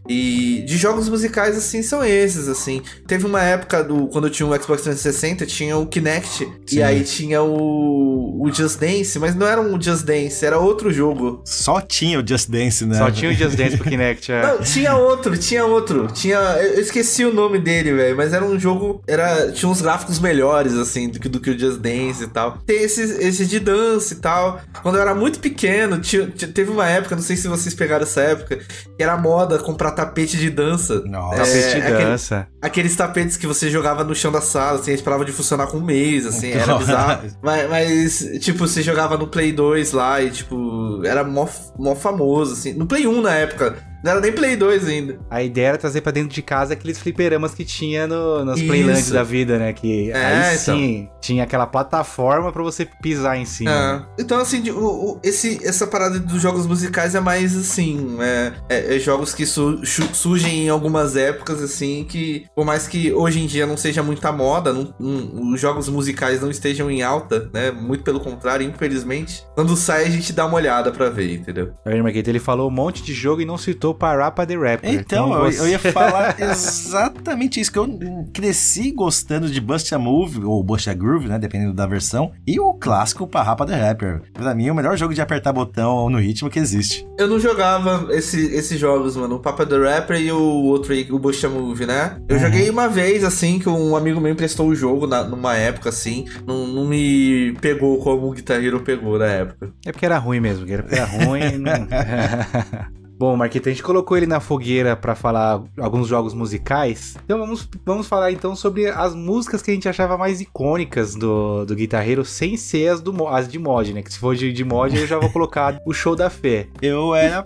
[0.10, 2.82] E de jogos musicais, assim, são esses, assim.
[3.06, 6.48] Teve uma época do quando eu tinha o Xbox 360, tinha o Kinect.
[6.66, 6.78] Sim.
[6.78, 10.92] E aí tinha o, o Just Dance, mas não era um Just Dance, era outro
[10.92, 11.44] jogo.
[11.46, 12.98] Só tinha o Just Dance, né?
[12.98, 14.32] Só tinha o Just Dance pro Kinect.
[14.32, 14.42] É.
[14.42, 16.08] Não, tinha outro, tinha outro.
[16.08, 16.38] Tinha.
[16.38, 18.18] Eu esqueci o nome dele, velho.
[18.18, 19.04] Mas era um jogo.
[19.06, 22.58] Era, tinha uns gráficos melhores, assim, do que, do que o Just Dance e tal.
[22.66, 24.60] Tem esses, esses de dança e tal.
[24.90, 28.02] Quando eu era muito pequeno, tinha, tinha- teve uma época, não sei se vocês pegaram
[28.04, 31.02] essa época, que era moda comprar tapete de dança.
[31.06, 31.38] Nossa.
[31.44, 32.48] Tapete de aquele- dança.
[32.60, 35.84] Aqueles tapetes que você jogava no chão da sala, assim, esperava de funcionar com um
[35.86, 37.22] mês, assim, era bizarro.
[37.44, 42.54] Mas, mas, tipo, você jogava no Play 2 lá e, tipo, era mó, mó famoso,
[42.54, 42.74] assim.
[42.74, 43.76] No Play 1 na época.
[44.04, 45.20] Não era nem Play 2 ainda.
[45.30, 49.10] A ideia era trazer pra dentro de casa aqueles fliperamas que tinha no, nas playlands
[49.12, 49.74] da vida, né?
[49.74, 50.78] Que É, aí então.
[50.78, 54.06] sim, tinha aquela plataforma pra você pisar em cima.
[54.18, 54.22] É.
[54.22, 54.80] Então, assim, o,
[55.14, 58.18] o- esse, essa parada dos jogos musicais é mais assim.
[58.20, 59.82] É, é- é jogos que su-
[60.14, 64.32] surgem em algumas épocas, assim, que por mais que hoje em dia não seja muita
[64.32, 67.72] moda, não- não- os jogos musicais não estejam em alta, né?
[67.72, 69.44] Muito pelo contrário, infelizmente.
[69.56, 71.74] Quando sai, a gente dá uma olhada pra ver, entendeu?
[71.86, 74.94] Aí, Marquete, ele falou um monte de jogo e não citou Parappa the Rapper.
[74.94, 77.88] Então, eu, você- eu ia falar exatamente isso, que eu
[78.34, 82.60] cresci gostando de Bust a Move, ou Bust a Groove, né, dependendo da versão, e
[82.60, 84.22] o clássico Parrapa the Rapper.
[84.34, 87.08] Pra mim, é o melhor jogo de apertar botão no ritmo que existe.
[87.18, 89.36] Eu não jogava esse- esses jogos, mano.
[89.36, 92.18] O Papa the Rapper e o outro aí, o Busta Move, né?
[92.28, 92.42] Eu Uhum.
[92.42, 96.26] joguei uma vez, assim, que um amigo meu emprestou o jogo na- numa época, assim.
[96.46, 99.72] Não, não me pegou como o Guitar Hero pegou na época.
[99.86, 101.58] É porque era ruim mesmo, era, era ruim.
[101.58, 101.88] não...
[103.20, 107.18] Bom, Marquito, a gente colocou ele na fogueira pra falar alguns jogos musicais.
[107.26, 111.66] Então vamos, vamos falar então sobre as músicas que a gente achava mais icônicas do,
[111.66, 114.02] do Guitar Hero, sem ser as, do, as de mod, né?
[114.02, 116.70] Que se for de, de mod, eu já vou colocar o Show da Fé.
[116.82, 117.46] Eu era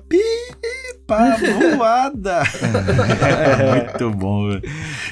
[1.08, 2.44] pipa voada.
[4.00, 4.62] Muito bom, velho.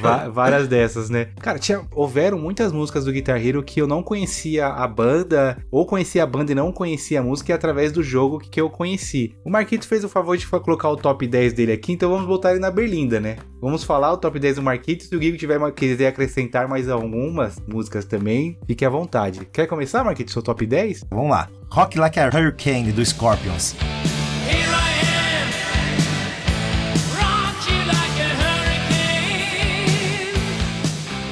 [0.01, 1.27] Va- várias dessas, né?
[1.39, 5.85] Cara, tinha, houveram muitas músicas do Guitar Hero que eu não conhecia a banda, ou
[5.85, 8.69] conhecia a banda e não conhecia a música, e através do jogo que, que eu
[8.69, 9.35] conheci.
[9.45, 12.51] O Marquito fez o favor de colocar o top 10 dele aqui, então vamos botar
[12.51, 13.37] ele na berlinda, né?
[13.61, 17.57] Vamos falar o top 10 do Marquito, se o Guigo tiver, quiser acrescentar mais algumas
[17.67, 19.45] músicas também, fique à vontade.
[19.51, 21.05] Quer começar, Marquito, seu top 10?
[21.09, 21.47] Vamos lá.
[21.69, 23.75] Rock Like a Hurricane, do Scorpions.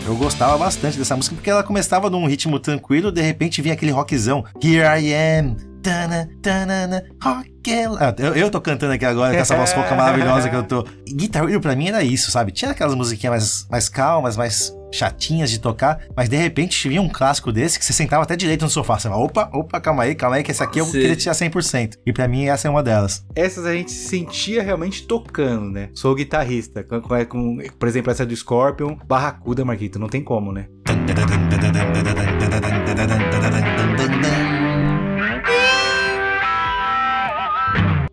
[0.10, 3.91] Eu gostava bastante dessa música porque ela começava num ritmo tranquilo, de repente vinha aquele
[3.91, 4.43] rockzão.
[4.60, 5.55] Here I am.
[5.84, 7.60] Tana, tanana, rock.
[7.99, 10.84] Ah, eu, eu tô cantando aqui agora com essa voz rouca maravilhosa que eu tô.
[11.05, 12.51] E Guitar Hero pra mim era isso, sabe?
[12.51, 17.10] Tinha aquelas musiquinhas mais, mais calmas, mais chatinhas de tocar, mas de repente vinha um
[17.10, 18.98] clássico desse que você sentava até direito no sofá.
[19.00, 20.92] Você fala, opa, opa, calma aí, calma aí, que esse aqui eu Sim.
[20.94, 21.96] queria tirar 100%.
[22.06, 23.26] E pra mim essa é uma delas.
[23.36, 25.90] Essas a gente se sentia realmente tocando, né?
[25.94, 26.84] Sou guitarrista.
[26.84, 30.68] Com, com- com- por exemplo, essa do Scorpion, Barracuda, Marquito, não tem como, né?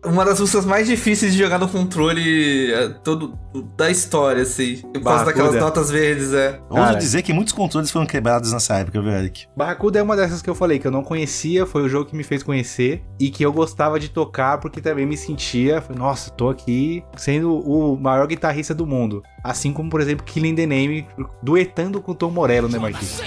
[0.07, 3.37] Uma das músicas mais difíceis de jogar no controle é, todo
[3.75, 4.77] da história, assim.
[4.93, 6.59] Por causa daquelas notas verdes, é.
[6.69, 9.45] Ouso dizer que muitos controles foram quebrados nessa época, viu, Eric?
[9.55, 12.15] Barracuda é uma dessas que eu falei que eu não conhecia, foi o jogo que
[12.15, 16.49] me fez conhecer e que eu gostava de tocar porque também me sentia, nossa, tô
[16.49, 19.23] aqui sendo o maior guitarrista do mundo.
[19.43, 21.07] Assim como, por exemplo, Killing the Name,
[21.41, 23.21] duetando com o Tom Morello, né, Marquinhos?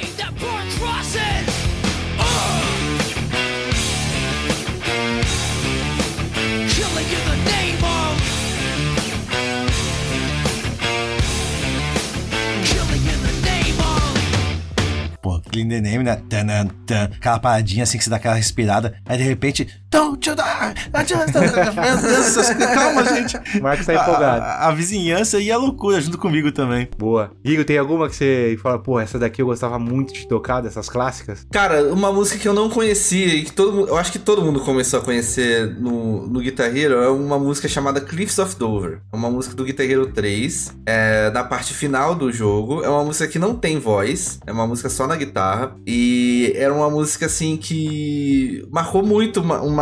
[15.60, 16.16] Clean the Name, né?
[16.28, 17.04] Tan.
[17.04, 18.94] Aquela paradinha assim que você dá aquela respirada.
[19.04, 20.74] Aí de repente, Don't you die!
[21.04, 22.36] Just- Meu Deus,
[22.74, 23.36] calma, gente.
[23.58, 24.42] O Marcos tá empolgado.
[24.44, 26.88] A, a vizinhança ia à loucura junto comigo também.
[26.96, 27.32] Boa.
[27.44, 30.88] Igor, tem alguma que você fala, pô, essa daqui eu gostava muito de tocar, dessas
[30.88, 31.44] clássicas?
[31.50, 34.42] Cara, uma música que eu não conhecia e que todo mundo, eu acho que todo
[34.42, 39.00] mundo começou a conhecer no, no Guitar Hero é uma música chamada Cliffs of Dover.
[39.12, 42.84] É uma música do Guitar Hero 3, é, na parte final do jogo.
[42.84, 45.74] É uma música que não tem voz, é uma música só na guitarra.
[45.84, 49.79] E era uma música assim que marcou muito uma, uma-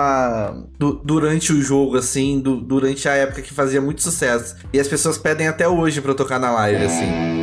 [0.78, 4.56] du- durante o jogo, assim, du- durante a época que fazia muito sucesso.
[4.72, 7.38] E as pessoas pedem até hoje pra eu tocar na live, assim.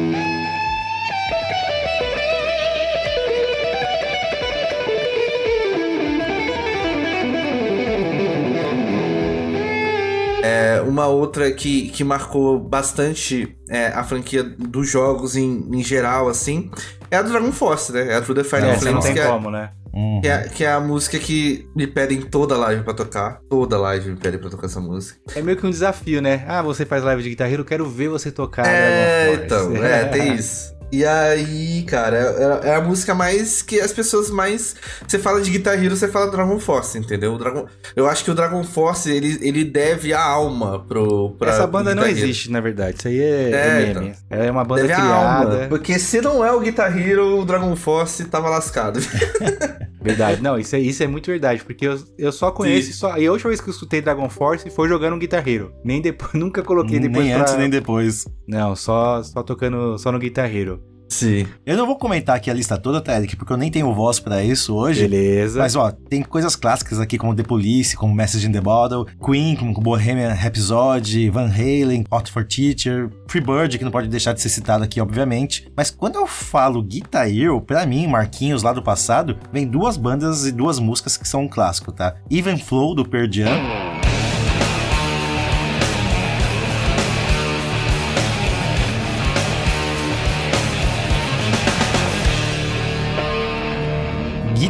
[10.43, 16.27] É, uma outra que, que marcou bastante é, a franquia dos jogos em, em geral,
[16.27, 16.69] assim,
[17.09, 18.11] é a Dragon Force, né?
[18.11, 19.71] É a True the Final Essa não Flames, tem é, como, né?
[19.95, 20.19] Uhum.
[20.21, 23.39] que, é, que é a música que me pedem toda live pra tocar.
[23.49, 25.17] Toda live me pedem pra tocar essa música.
[25.33, 26.43] É meio que um desafio, né?
[26.47, 28.67] Ah, você faz live de Guitar Hero, eu quero ver você tocar.
[28.67, 29.73] É, Dragon Force.
[29.73, 30.74] então, é, tem isso.
[30.91, 34.75] E aí, cara, é, é a música mais que as pessoas mais.
[35.07, 37.33] Você fala de Guitar Hero, você fala Dragon Force, entendeu?
[37.33, 37.65] O Dragon,
[37.95, 41.31] eu acho que o Dragon Force ele, ele deve a alma pro.
[41.31, 42.97] Pra, Essa banda não existe, na verdade.
[42.99, 44.15] Isso aí é, É, é meme.
[44.29, 45.55] Ela é uma banda Deve a criada.
[45.55, 45.67] alma.
[45.67, 48.99] Porque se não é o Guitar Hero, o Dragon Force tava lascado.
[50.05, 50.39] Verdade.
[50.39, 53.17] Não, isso é, isso é muito verdade, porque eu, eu só conheço só.
[53.17, 55.73] E a última vez que eu escutei Dragon Force foi jogando um Guitar Hero.
[55.83, 57.41] Nem depois, nunca coloquei depois nem pra...
[57.41, 58.27] antes nem depois.
[58.47, 60.74] Não, só, só tocando só no Guitar Hero.
[61.15, 61.47] Sim.
[61.65, 63.37] Eu não vou comentar aqui a lista toda, tá, Eric?
[63.37, 65.07] Porque eu nem tenho voz pra isso hoje.
[65.07, 65.59] Beleza.
[65.59, 69.55] Mas, ó, tem coisas clássicas aqui, como The Police, como Message in the Bottle, Queen,
[69.55, 74.49] como Bohemian Rhapsody, Van Halen, Hot for Teacher, Freebird, que não pode deixar de ser
[74.49, 75.71] citado aqui, obviamente.
[75.75, 80.45] Mas quando eu falo Guitar Hero, pra mim, Marquinhos, lá do passado, vem duas bandas
[80.45, 82.15] e duas músicas que são um clássico, tá?
[82.29, 83.61] Even Flow, do Pearl Jam,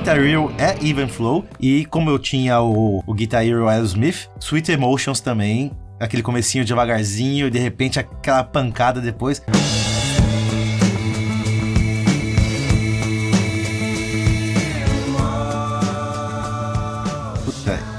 [0.05, 1.43] Guitar Hero é Even Flow.
[1.59, 5.71] E como eu tinha o, o Guitar Hero Aerosmith, Sweet Emotions também.
[5.99, 9.41] Aquele comecinho devagarzinho, de repente aquela pancada depois.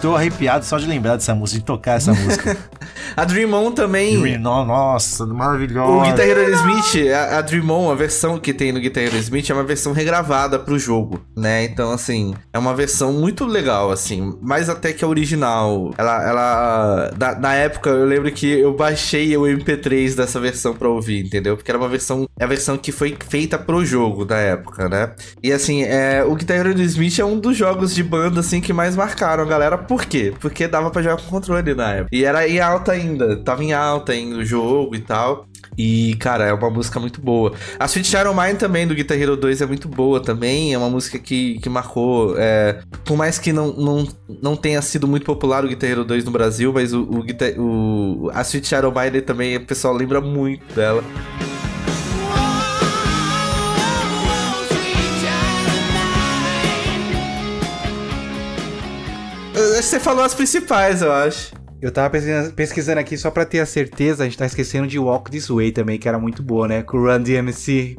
[0.06, 2.56] Tô arrepiado só de lembrar dessa música, de tocar essa música.
[3.16, 4.20] A Dream On também.
[4.20, 6.10] Dream- no- Nossa, O maravilhosa.
[6.10, 9.48] Guitar Hero Smith, a, a Dream On, a versão que tem no Guitar Hero Smith
[9.50, 11.64] é uma versão regravada pro jogo, né?
[11.64, 15.92] Então, assim, é uma versão muito legal, assim, mais até que a original.
[15.98, 20.88] Ela, ela da- na época, eu lembro que eu baixei o MP3 dessa versão pra
[20.88, 21.56] ouvir, entendeu?
[21.56, 25.12] Porque era uma versão, é a versão que foi feita pro jogo da época, né?
[25.42, 28.72] E, assim, é, o Guitar Hero Smith é um dos jogos de banda, assim, que
[28.72, 29.78] mais marcaram a galera.
[29.78, 30.34] Por quê?
[30.40, 32.08] Porque dava pra jogar com controle na época.
[32.14, 35.46] E era em alta ainda, tava em alta ainda o jogo e tal.
[35.78, 37.52] E, cara, é uma música muito boa.
[37.78, 40.72] A Sweet Shadow Mine também, do Guitar Hero 2, é muito boa também.
[40.72, 42.34] É uma música que, que marcou.
[42.38, 44.08] é, por mais que não, não,
[44.42, 47.24] não tenha sido muito popular o Guitar Hero 2 no Brasil, mas o, o,
[47.58, 51.04] o- a Sweet Shadow Mine também, o pessoal lembra muito dela.
[59.86, 61.54] Você falou as principais, eu acho.
[61.80, 62.18] Eu tava
[62.56, 65.70] pesquisando, aqui só pra ter a certeza, a gente tá esquecendo de Walk This Way
[65.70, 66.82] também, que era muito boa, né?
[66.82, 67.96] Com o Run DMC.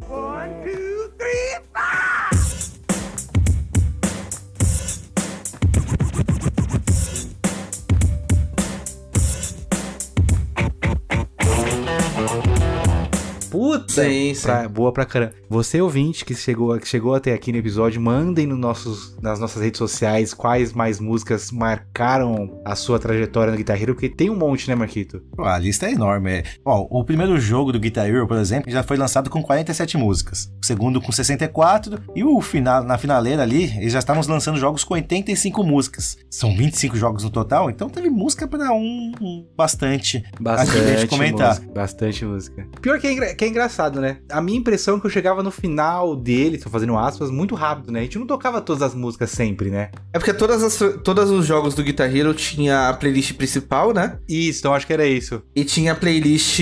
[14.03, 14.41] Sim, sim.
[14.43, 15.33] pra- boa pra caramba.
[15.49, 19.61] Você ouvinte que chegou, que chegou até aqui no episódio, mandem no nossos, nas nossas
[19.61, 24.35] redes sociais quais mais músicas marcaram a sua trajetória no Guitar Hero, porque tem um
[24.35, 25.21] monte, né, Marquito?
[25.39, 26.31] A lista é enorme.
[26.31, 26.43] é.
[26.65, 30.51] Ó, o primeiro jogo do Guitar Hero, por exemplo, já foi lançado com 47 músicas.
[30.61, 31.99] O segundo com 64.
[32.15, 36.17] E o final, na finaleira ali, eles já estavam lançando jogos com 85 músicas.
[36.29, 40.17] São 25 jogos no total, então teve música pra um, um bastante.
[40.17, 41.49] Aqui Bastante gente comentar.
[41.55, 41.73] música.
[41.73, 42.67] Bastante música.
[42.81, 44.17] Pior que é, engra- que é engraçado, né?
[44.29, 47.91] A minha impressão é que eu chegava no final dele, tô fazendo aspas, muito rápido,
[47.91, 47.99] né?
[47.99, 49.89] A gente não tocava todas as músicas sempre, né?
[50.13, 54.19] É porque todas as, todos os jogos do Guitar Hero tinha a playlist principal, né?
[54.27, 55.41] Isso, então acho que era isso.
[55.55, 56.59] E tinha a playlist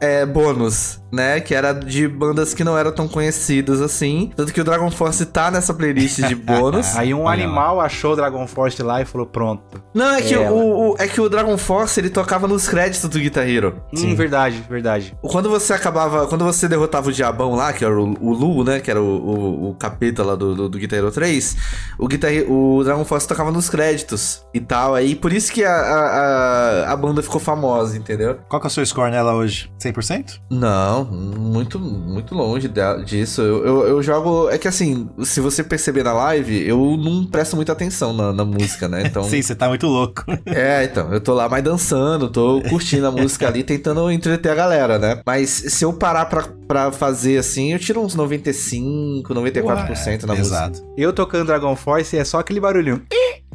[0.00, 1.40] é, bônus, né?
[1.40, 4.30] Que era de bandas que não eram tão conhecidas assim.
[4.36, 6.96] Tanto que o Dragon Force tá nessa playlist de bônus.
[6.96, 9.82] Aí um animal achou o Dragon Force lá e falou: pronto.
[9.94, 10.50] Não, é que Ela.
[10.52, 13.80] o, o- é que o Dragon Force ele tocava nos créditos do Guitar Hero.
[13.96, 15.16] Hum, verdade, verdade.
[15.22, 18.78] Quando você acabava, quando você derrotava o diabão lá, que era o, o Lu, né,
[18.80, 21.56] que era o, o, o capeta lá do, do, do Guitar Hero 3,
[21.98, 25.72] o, Guitar, o Dragon Force tocava nos créditos e tal, aí por isso que a,
[25.72, 28.38] a, a, a banda ficou famosa, entendeu?
[28.48, 29.70] Qual que é o seu score nela hoje?
[29.80, 30.40] 100%?
[30.50, 33.40] Não, muito, muito longe de- disso.
[33.42, 34.48] Eu, eu, eu jogo.
[34.50, 38.44] É que assim, se você perceber na live, eu não presto muita atenção na, na
[38.44, 39.02] música, né?
[39.06, 39.22] Então.
[39.28, 40.24] Sim, você tá muito louco.
[40.46, 44.54] É, então, eu tô lá mais dançando, tô curtindo a música ali, tentando entreter a
[44.54, 45.20] galera, né?
[45.26, 50.34] Mas se eu parar pra, pra fazer assim, eu tiro uns 95, 94% na música.
[50.34, 50.82] Exato.
[50.96, 53.02] Eu tocando Dragon Force é só aquele barulhinho.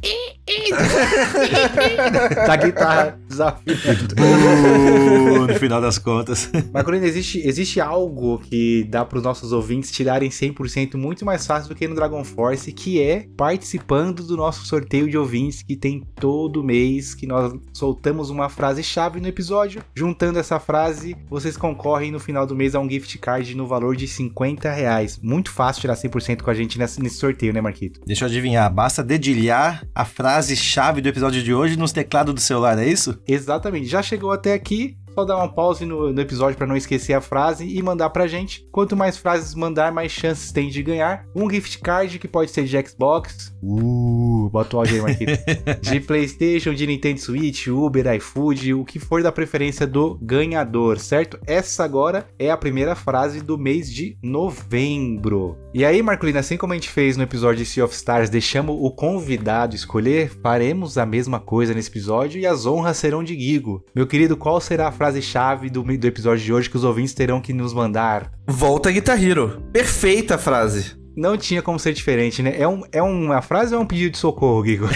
[2.47, 4.15] da guitarra desafinando.
[4.17, 6.49] Uh, no final das contas.
[6.73, 11.45] Mas, Corina, existe, existe algo que dá para os nossos ouvintes tirarem 100% muito mais
[11.45, 15.75] fácil do que no Dragon Force, que é participando do nosso sorteio de ouvintes que
[15.75, 19.83] tem todo mês, que nós soltamos uma frase-chave no episódio.
[19.95, 23.95] Juntando essa frase, vocês concorrem no final do mês a um gift card no valor
[23.95, 25.19] de 50 reais.
[25.21, 28.01] Muito fácil tirar 100% com a gente nesse, nesse sorteio, né, Marquito?
[28.05, 32.77] Deixa eu adivinhar, basta dedilhar a frase-chave do episódio de hoje nos teclados do celular,
[32.77, 33.19] é isso?
[33.27, 33.87] Exatamente.
[33.87, 34.97] Já chegou até aqui?
[35.13, 38.27] Só dar uma pause no, no episódio para não esquecer a frase e mandar pra
[38.27, 38.67] gente.
[38.71, 41.25] Quanto mais frases mandar, mais chances tem de ganhar.
[41.35, 43.53] Um gift card que pode ser de Xbox.
[43.61, 45.17] Uh, bota o áudio aí,
[45.81, 51.39] de PlayStation, de Nintendo Switch, Uber, iFood, o que for da preferência do ganhador, certo?
[51.45, 55.57] Essa agora é a primeira frase do mês de novembro.
[55.73, 58.75] E aí, Marcolina, assim como a gente fez no episódio de Sea of Stars, deixamos
[58.79, 63.83] o convidado escolher, faremos a mesma coisa nesse episódio e as honras serão de Gigo.
[63.95, 67.41] Meu querido, qual será a frase-chave do, do episódio de hoje que os ouvintes terão
[67.41, 68.31] que nos mandar?
[68.45, 69.59] Volta Guitar Hero.
[69.73, 70.95] Perfeita frase.
[71.17, 72.53] Não tinha como ser diferente, né?
[72.55, 74.87] É, um, é uma frase ou é um pedido de socorro, Gigo?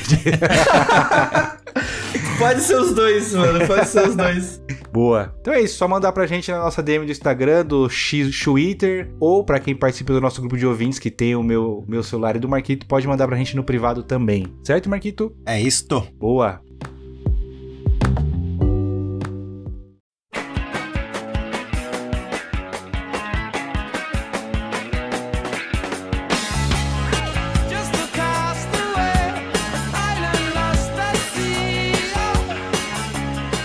[2.37, 3.65] Pode ser os dois, mano.
[3.65, 4.61] Pode ser os dois.
[4.93, 5.33] Boa.
[5.41, 9.09] Então é isso, só mandar pra gente na nossa DM do Instagram, do X Twitter,
[9.19, 12.35] ou pra quem participa do nosso grupo de ouvintes que tem o meu, meu celular
[12.35, 14.45] e do Marquito, pode mandar pra gente no privado também.
[14.63, 15.35] Certo, Marquito?
[15.47, 16.07] É isto.
[16.19, 16.61] Boa.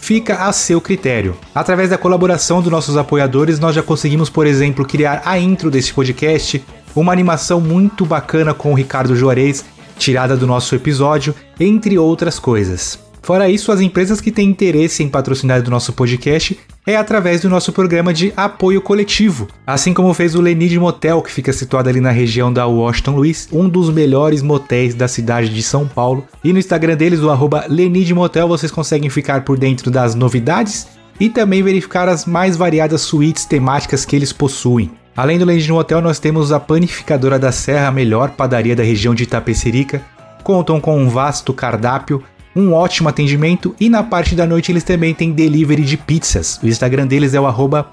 [0.00, 1.36] fica a seu critério.
[1.54, 5.92] Através da colaboração dos nossos apoiadores, nós já conseguimos, por exemplo, criar a intro desse
[5.92, 9.64] podcast, uma animação muito bacana com o Ricardo Juarez,
[9.98, 13.07] tirada do nosso episódio, entre outras coisas.
[13.28, 17.50] Fora isso, as empresas que têm interesse em patrocinar do nosso podcast é através do
[17.50, 22.00] nosso programa de apoio coletivo, assim como fez o Lenid Motel, que fica situado ali
[22.00, 26.26] na região da Washington Luiz, um dos melhores motéis da cidade de São Paulo.
[26.42, 30.88] E no Instagram deles, o arroba Lenid Motel, vocês conseguem ficar por dentro das novidades
[31.20, 34.90] e também verificar as mais variadas suítes temáticas que eles possuem.
[35.14, 39.14] Além do Lenid Motel, nós temos a Panificadora da Serra, a melhor padaria da região
[39.14, 40.00] de Itapecerica.
[40.42, 42.24] Contam com um vasto cardápio,
[42.58, 46.58] um ótimo atendimento e na parte da noite eles também têm delivery de pizzas.
[46.60, 47.46] O Instagram deles é o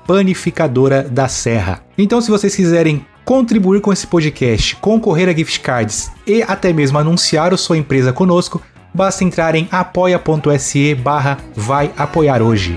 [0.08, 1.82] panificadora da serra.
[1.96, 6.98] Então se vocês quiserem contribuir com esse podcast, concorrer a gift cards e até mesmo
[6.98, 8.62] anunciar a sua empresa conosco,
[8.94, 12.76] basta entrar em apoia.se barra vai apoiar hoje.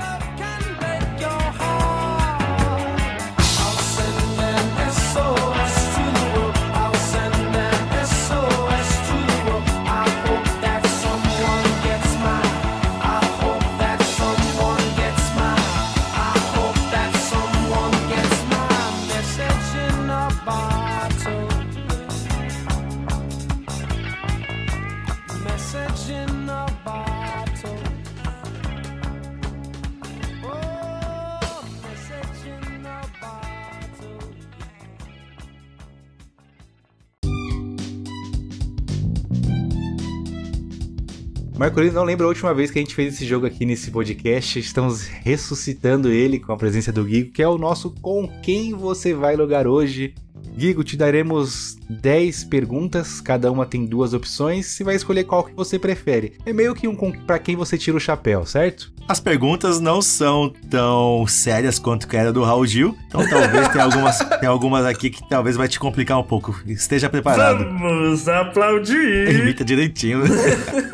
[41.78, 44.58] Marcolino não lembra a última vez que a gente fez esse jogo aqui nesse podcast.
[44.58, 49.14] Estamos ressuscitando ele com a presença do Guigo, que é o nosso Com Quem Você
[49.14, 50.12] Vai Logar Hoje.
[50.58, 55.54] Guigo, te daremos 10 perguntas, cada uma tem duas opções, você vai escolher qual que
[55.54, 56.32] você prefere.
[56.44, 58.92] É meio que um pra quem você tira o chapéu, certo?
[59.06, 63.84] As perguntas não são tão sérias quanto que era do Raul Gil, então talvez tenha
[63.84, 66.60] algumas, tem algumas aqui que talvez vai te complicar um pouco.
[66.66, 67.64] Esteja preparado.
[67.78, 69.30] Vamos aplaudir!
[69.30, 70.24] Imita direitinho.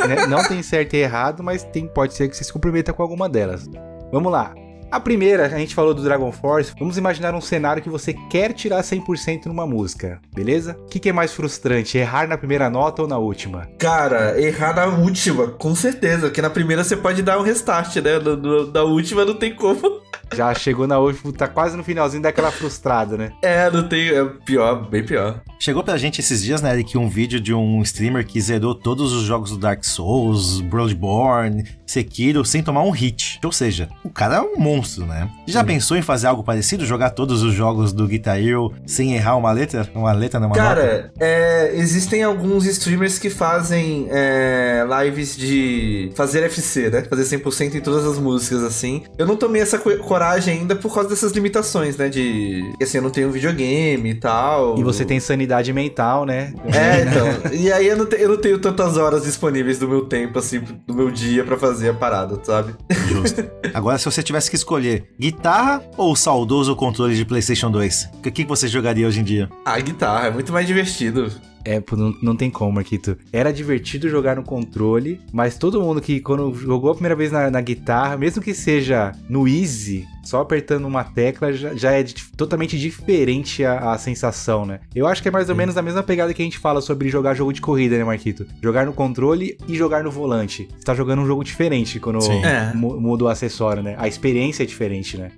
[0.04, 0.26] Né?
[0.26, 3.26] Não tem certo e errado, mas tem, pode ser que você se comprometa com alguma
[3.26, 3.66] delas.
[4.12, 4.54] Vamos lá.
[4.94, 6.72] A primeira, a gente falou do Dragon Force.
[6.78, 10.76] Vamos imaginar um cenário que você quer tirar 100% numa música, beleza?
[10.78, 13.66] O que, que é mais frustrante, errar na primeira nota ou na última?
[13.76, 16.28] Cara, errar na última, com certeza.
[16.28, 18.20] Porque na primeira você pode dar um restart, né?
[18.20, 19.80] No- no- Da última não tem como.
[20.32, 23.32] Já chegou na última, tá quase no finalzinho daquela frustrada, né?
[23.42, 24.10] É, não tem.
[24.10, 25.40] É pior, bem pior.
[25.64, 29.14] Chegou pra gente esses dias, né, Eric, um vídeo de um streamer que zerou todos
[29.14, 33.40] os jogos do Dark Souls, Bloodborne, Sekiro, sem tomar um hit.
[33.42, 35.26] Ou seja, o cara é um monstro, né?
[35.46, 36.84] Já pensou em fazer algo parecido?
[36.84, 39.88] Jogar todos os jogos do Guitar Hero sem errar uma letra?
[39.94, 40.62] Uma letra numa nota?
[40.62, 47.04] Cara, é, existem alguns streamers que fazem é, lives de fazer FC, né?
[47.08, 49.02] Fazer 100% em todas as músicas, assim.
[49.16, 52.10] Eu não tomei essa co- coragem ainda por causa dessas limitações, né?
[52.10, 52.70] De.
[52.76, 54.78] que, Assim, eu não tenho videogame e tal.
[54.78, 56.52] E você tem sanidade mental, né?
[56.72, 57.52] É, então.
[57.52, 60.60] e aí eu não, te- eu não tenho tantas horas disponíveis do meu tempo, assim,
[60.86, 62.74] do meu dia pra fazer a parada, sabe?
[63.08, 63.44] Justo.
[63.74, 68.20] Agora, se você tivesse que escolher guitarra ou o saudoso controle de PlayStation 2, o
[68.22, 69.48] que, que você jogaria hoje em dia?
[69.64, 71.30] A guitarra é muito mais divertido.
[71.64, 73.16] É, não, não tem como, Marquito.
[73.32, 77.50] Era divertido jogar no controle, mas todo mundo que quando jogou a primeira vez na,
[77.50, 82.14] na guitarra, mesmo que seja no easy, só apertando uma tecla, já, já é di-
[82.36, 84.80] totalmente diferente a, a sensação, né?
[84.94, 87.08] Eu acho que é mais ou menos a mesma pegada que a gente fala sobre
[87.08, 88.46] jogar jogo de corrida, né, Marquito?
[88.62, 90.68] Jogar no controle e jogar no volante.
[90.76, 92.18] Você tá jogando um jogo diferente quando.
[92.44, 92.72] É.
[92.74, 93.94] mu- muda o acessório, né?
[93.98, 95.30] A experiência é diferente, né?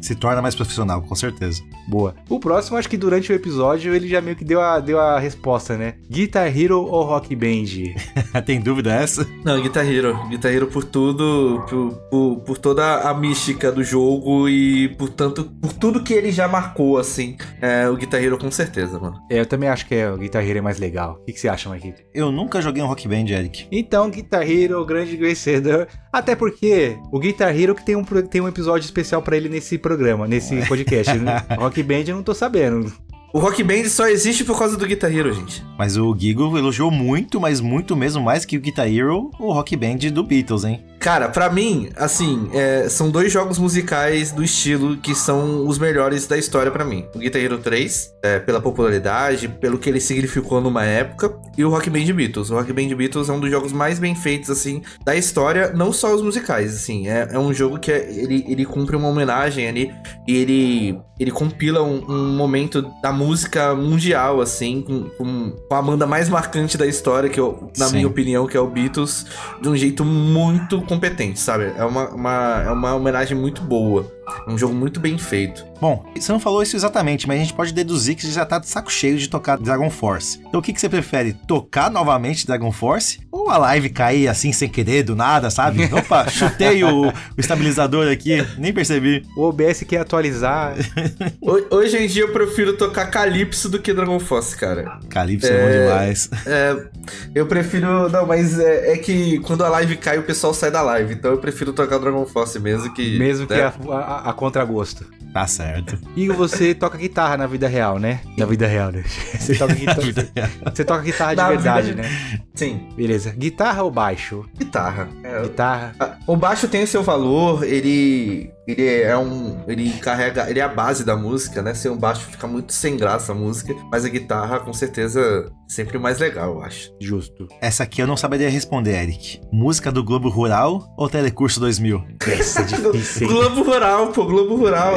[0.00, 1.62] Se torna mais profissional, com certeza.
[1.88, 2.14] Boa.
[2.28, 5.18] O próximo, acho que durante o episódio, ele já meio que deu a, deu a
[5.18, 5.94] resposta, né?
[6.08, 7.94] Guitar Hero ou Rock Band?
[8.44, 9.26] Tem dúvida essa?
[9.44, 10.18] Não, Guitar Hero.
[10.28, 15.44] Guitar Hero por tudo, por, por, por toda a mística do jogo e por tanto,
[15.44, 17.36] por tudo que ele já marcou, assim.
[17.60, 19.18] É, o Guitar Hero com certeza, mano.
[19.30, 21.18] É, eu também acho que é, o Guitar Hero é mais legal.
[21.20, 22.02] O que, que você acha, Marquito?
[22.14, 23.66] Eu nunca joguei um rock band, Eric.
[23.70, 25.88] Então, Guitar Hero, grande vencedor.
[26.12, 29.78] Até porque o Guitar Hero que tem um, tem um episódio especial pra ele nesse
[29.88, 31.16] programa, nesse podcast.
[31.16, 31.42] né?
[31.56, 32.92] Rock Band eu não tô sabendo.
[33.32, 35.64] O Rock Band só existe por causa do Guitar Hero, gente.
[35.78, 39.76] Mas o Gigo elogiou muito, mas muito mesmo mais que o Guitar Hero, o rock
[39.76, 40.84] band do Beatles, hein?
[41.08, 46.26] Cara, pra mim, assim, é, são dois jogos musicais do estilo que são os melhores
[46.26, 47.06] da história pra mim.
[47.14, 51.70] O Guitar Hero 3, é, pela popularidade, pelo que ele significou numa época, e o
[51.70, 52.50] Rock Band Beatles.
[52.50, 55.94] O Rock Band Beatles é um dos jogos mais bem feitos, assim, da história, não
[55.94, 57.08] só os musicais, assim.
[57.08, 59.90] É, é um jogo que é- ele, ele cumpre uma homenagem ali,
[60.26, 65.80] e ele, ele compila um, um momento da música mundial, assim, com, com, com a
[65.80, 67.96] banda mais marcante da história, que eu, na Sim.
[67.96, 69.24] minha opinião, que é o Beatles,
[69.62, 71.72] de um jeito muito competente, sabe?
[71.76, 74.10] É uma, uma- é uma homenagem muito boa.
[74.46, 75.66] É um jogo muito bem feito.
[75.80, 78.58] Bom, você não falou isso exatamente, mas a gente pode deduzir que você já tá
[78.58, 80.40] de saco cheio de tocar Dragon Force.
[80.48, 81.34] Então o que, que você prefere?
[81.46, 83.20] Tocar novamente Dragon Force?
[83.30, 85.84] Ou a live cair assim sem querer, do nada, sabe?
[85.94, 89.22] Opa, chutei o, o estabilizador aqui, nem percebi.
[89.36, 90.74] O OBS quer atualizar.
[91.40, 94.98] Ho- Hoje em dia eu prefiro tocar Calypso do que Dragon Force, cara.
[95.08, 96.30] Calypso é, bom demais.
[96.46, 96.86] É,
[97.34, 98.08] eu prefiro.
[98.08, 101.14] Não, mas é, é que quando a live cai, o pessoal sai da live.
[101.14, 103.16] Então eu prefiro tocar Dragon Force mesmo que.
[103.18, 103.72] Mesmo que né?
[103.92, 105.06] a, a, a contragosto.
[105.32, 105.98] Tá certo.
[106.16, 108.20] E você toca guitarra na vida real, né?
[108.36, 109.04] Na vida real, né?
[109.38, 110.00] Você toca guitarra,
[110.74, 112.08] você toca guitarra de Na verdade, vida- né?
[112.54, 113.30] Sim, Beleza.
[113.32, 114.44] Guitarra ou baixo?
[114.58, 115.08] guitarra.
[115.22, 115.94] É, Guitarra.
[116.26, 120.68] O baixo tem o seu valor, ele ele é um, ele carrega, ele é a
[120.68, 121.72] base da música, né?
[121.74, 125.98] Sem o baixo fica muito sem graça a música, mas a guitarra com certeza sempre
[125.98, 126.90] mais legal, eu acho.
[127.00, 127.46] Justo.
[127.60, 129.40] Essa aqui eu não saberia responder, Eric.
[129.52, 132.02] Música do Globo Rural ou Telecurso 2000?
[132.26, 133.28] Essa é difícil.
[133.28, 134.94] Globo Rural, pô, Globo Rural.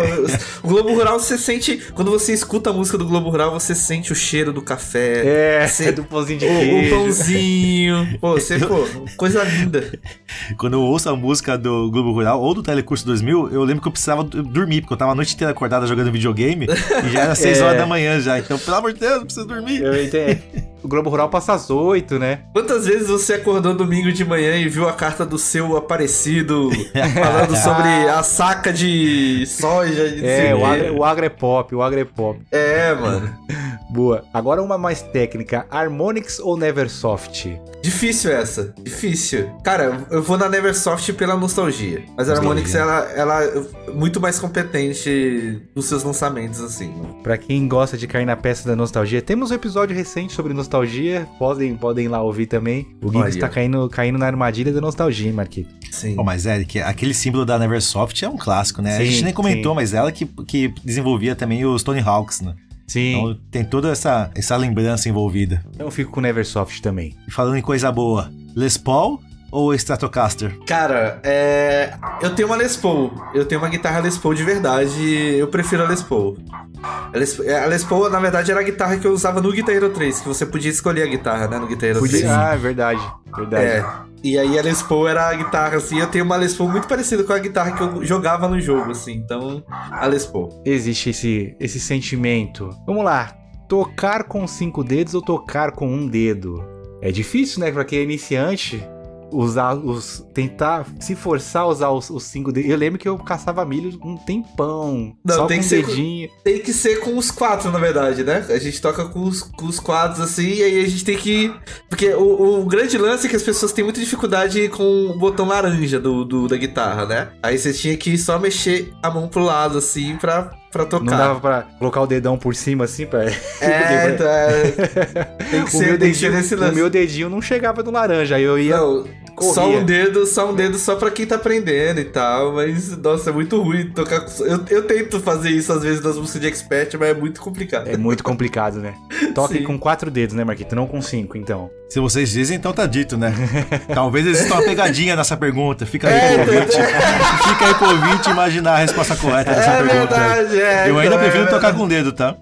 [0.64, 4.12] o Globo Rural você sente, quando você escuta a música do Globo Rural, você sente
[4.12, 5.62] o cheiro do café.
[5.62, 6.96] É, Você- é do pãozinho de O, o queijo.
[6.96, 8.20] pãozinho.
[8.20, 8.86] Pô, você, pô,
[9.18, 9.92] coisa linda.
[10.58, 13.88] Quando eu ouço a música do Globo Rural ou do Telecurso 2000, eu lembro que
[13.88, 16.68] eu precisava dormir, porque eu tava a noite inteira acordada jogando videogame
[17.06, 17.64] e já era 6 É.
[17.64, 18.40] horas da manhã já.
[18.40, 19.82] Então, pelo amor de Deus, eu preciso dormir.
[19.82, 20.40] Eu entendo.
[20.84, 22.40] O Globo Rural passa às 8, né?
[22.54, 26.72] Quantas vezes você acordou domingo de manhã e viu a carta do seu aparecido
[27.14, 30.10] falando sobre a saca de soja?
[30.10, 32.40] De É, o agro, o agro é pop, o agro é pop.
[32.52, 33.32] É, mano.
[33.92, 34.24] Boa.
[34.34, 35.66] Agora uma mais técnica.
[35.70, 37.60] Harmonix ou Neversoft?
[37.84, 38.74] Difícil essa.
[38.82, 39.50] Difícil.
[39.64, 42.02] Cara, eu vou na Neversoft pela nostalgia.
[42.18, 43.51] Mas a Harmonix, ela, ela é
[43.94, 46.94] muito mais competente nos seus lançamentos, assim.
[47.24, 51.28] Pra quem gosta de cair na peça da nostalgia, temos um episódio recente sobre nostalgia.
[51.38, 52.88] Podem, podem ir lá ouvir também.
[53.02, 53.30] O Olha.
[53.30, 55.74] está caindo, caindo na armadilha da nostalgia, hein, Marquito?
[55.92, 56.16] Sim.
[56.16, 58.96] Pô, mas Eric, aquele símbolo da Neversoft é um clássico, né?
[58.96, 59.76] a Sim, gente nem comentou, sim.
[59.76, 62.56] mas ela que, que desenvolvia também os Tony Hawks, né?
[62.88, 63.14] Sim.
[63.14, 65.64] Então tem toda essa, essa lembrança envolvida.
[65.74, 67.16] Então eu fico com Neversoft também.
[67.28, 69.22] E falando em coisa boa, Les Paul
[69.52, 70.58] ou Stratocaster?
[70.66, 71.94] Cara, é...
[72.22, 73.12] eu tenho uma Les Paul.
[73.34, 75.36] Eu tenho uma guitarra Les Paul de verdade.
[75.38, 76.38] Eu prefiro a Les Paul.
[76.82, 79.76] A Les, a Les Paul, na verdade, era a guitarra que eu usava no Guitar
[79.76, 82.12] Hero 3, que você podia escolher a guitarra, né, no Guitar Hero 3.
[82.12, 82.50] Podia...
[82.50, 83.02] Ah, é verdade.
[83.36, 83.66] Verdade.
[83.66, 83.86] É.
[84.24, 86.88] E aí a Les Paul era a guitarra, assim, eu tenho uma Les Paul muito
[86.88, 90.62] parecida com a guitarra que eu jogava no jogo, assim, então, a Les Paul.
[90.66, 92.70] Existe esse, esse sentimento.
[92.86, 93.36] Vamos lá.
[93.68, 96.64] Tocar com cinco dedos ou tocar com um dedo?
[97.02, 97.72] É difícil, né?
[97.72, 98.84] Pra quem é iniciante,
[99.32, 100.26] usar os.
[100.34, 102.70] tentar se forçar a usar os, os cinco dedos.
[102.70, 105.16] Eu lembro que eu caçava milho um tempão.
[105.24, 106.30] Não, só tem com que um ser com- dedinho.
[106.44, 108.46] Tem que ser com os quatro, na verdade, né?
[108.50, 111.54] A gente toca com os, com os quadros, assim, e aí a gente tem que...
[111.90, 115.48] Porque o, o grande lance é que as pessoas têm muita dificuldade com o botão
[115.48, 117.30] laranja do, do- da guitarra, né?
[117.42, 121.06] Aí você tinha que só mexer a mão pro lado, assim, pra, pra tocar.
[121.06, 123.26] Não dava pra colocar o dedão por cima assim pra.
[123.62, 123.68] É,
[124.20, 126.76] é, tem que o, ser, que ser dedinho, nesse o lance.
[126.76, 128.36] meu dedinho não chegava no laranja.
[128.36, 128.78] Aí eu ia.
[128.78, 129.06] Não,
[129.42, 129.54] corria.
[129.54, 133.30] só um dedo, só um dedo só pra quem tá aprendendo e tal, mas nossa,
[133.30, 134.46] é muito ruim tocar com...
[134.46, 137.88] eu, eu tento fazer isso às vezes nas músicas de expert, mas é muito complicado.
[137.88, 138.94] É muito complicado, né?
[139.36, 139.64] Toque Sim.
[139.64, 140.76] com quatro dedos, né, Marquito?
[140.76, 141.70] Não com cinco, então.
[141.90, 143.34] Se vocês dizem, então tá dito, né?
[143.94, 145.86] Talvez exista uma pegadinha nessa pergunta.
[145.86, 146.78] Fica aí É, pro ouvinte.
[147.50, 150.16] Fica aí pro ouvinte imaginar a resposta correta dessa É pergunta.
[150.16, 150.90] verdade, é.
[150.90, 152.36] Eu ainda então, prefiro é tocar com o dedo, tá?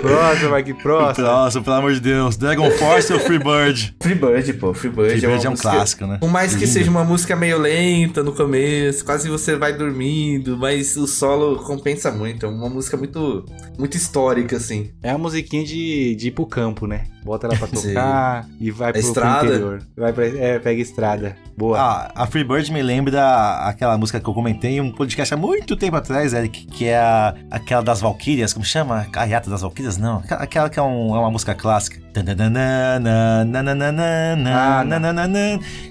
[0.00, 1.26] Próximo, Marquito, próximo.
[1.26, 2.36] Próximo, pelo amor de Deus.
[2.36, 3.94] Dragon Force ou Freebird?
[4.02, 6.18] Freebird, pô, Freebird, Freebird uma é um música- clássico, né?
[6.20, 6.72] Por mais que Lindo.
[6.72, 12.10] seja uma música meio lenta no começo, quase você vai dormindo, mas o solo compensa
[12.10, 12.46] muito.
[12.46, 13.44] É uma música muito,
[13.78, 14.90] muito histórica, assim.
[15.02, 17.04] É a musiquinha de, de ir pro campo, né?
[17.24, 17.88] Bota ela pra Sim.
[17.88, 19.46] tocar e vai pro, pro estrada.
[19.46, 19.82] interior.
[19.96, 21.36] Vai pra, é, pega estrada.
[21.56, 21.78] Boa.
[21.80, 25.74] Ah, a Freebird me lembra aquela música que eu comentei em um podcast há muito
[25.76, 29.06] tempo atrás, Eric, que é a- aquela das Valkyrias, como chama?
[29.10, 29.75] Carreata das Valkyrias?
[29.98, 32.00] Não, aquela- aquela que é, um- é uma música clássica.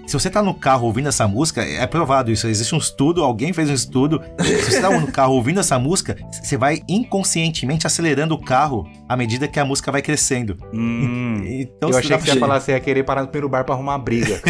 [0.05, 2.47] Se você tá no carro ouvindo essa música, é provado isso.
[2.47, 4.21] Existe um estudo, alguém fez um estudo.
[4.39, 9.15] Se você tá no carro ouvindo essa música, você vai inconscientemente acelerando o carro à
[9.17, 10.57] medida que a música vai crescendo.
[10.73, 11.43] Hum.
[11.45, 13.75] Então, eu achei que você ia falar você ia querer parar no primeiro bar pra
[13.75, 14.41] arrumar uma briga.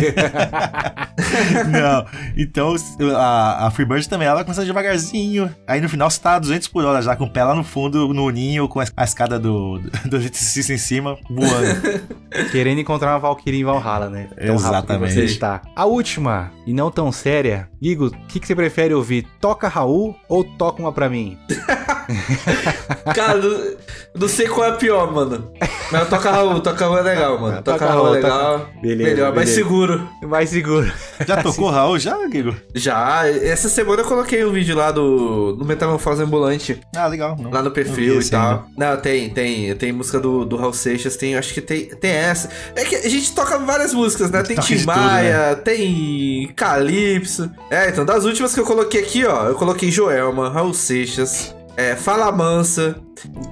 [1.69, 2.05] Não,
[2.37, 2.75] então
[3.15, 5.53] a, a Freebird também, ela começa devagarzinho.
[5.67, 7.63] Aí no final você tá a 200 por hora já, com o pé lá no
[7.63, 11.64] fundo, no ninho, com a, a escada do, do eletricista em cima, voando.
[12.51, 14.29] Querendo encontrar uma Valkyrie em Valhalla, né?
[14.45, 15.13] Tão Exatamente.
[15.13, 15.61] você está.
[15.75, 17.69] A última, e não tão séria.
[17.81, 19.25] Gigo, o que, que você prefere ouvir?
[19.39, 21.37] Toca Raul ou toca uma pra mim?
[23.15, 23.75] Cara, não,
[24.15, 25.51] não sei qual é a pior, mano.
[25.91, 27.61] Mas toca Raul, toca Raul é legal, mano.
[27.61, 28.69] Toca, Toca Raul é Raul, toca- legal.
[28.81, 29.55] Beleza, Melhor, mais beleza.
[29.55, 30.09] seguro.
[30.23, 30.91] Mais seguro.
[31.27, 31.97] Já tocou Raul?
[31.99, 32.55] Já, Guigo?
[32.73, 37.35] Já, essa semana eu coloquei um vídeo lá do, do Metamorfose Ambulante, Ah, legal.
[37.39, 38.65] Não, lá no perfil e tal.
[38.77, 39.75] Não, tem, tem.
[39.75, 42.49] Tem música do, do Raul Seixas, tem, acho que tem, tem essa.
[42.75, 44.43] É que a gente toca várias músicas, né?
[44.43, 47.49] Tem Tim Maia, tem Calypso.
[47.71, 51.95] É, então, das últimas que eu coloquei aqui, ó, eu coloquei Joelma, Raul Seixas, é,
[51.95, 52.95] Fala Mansa,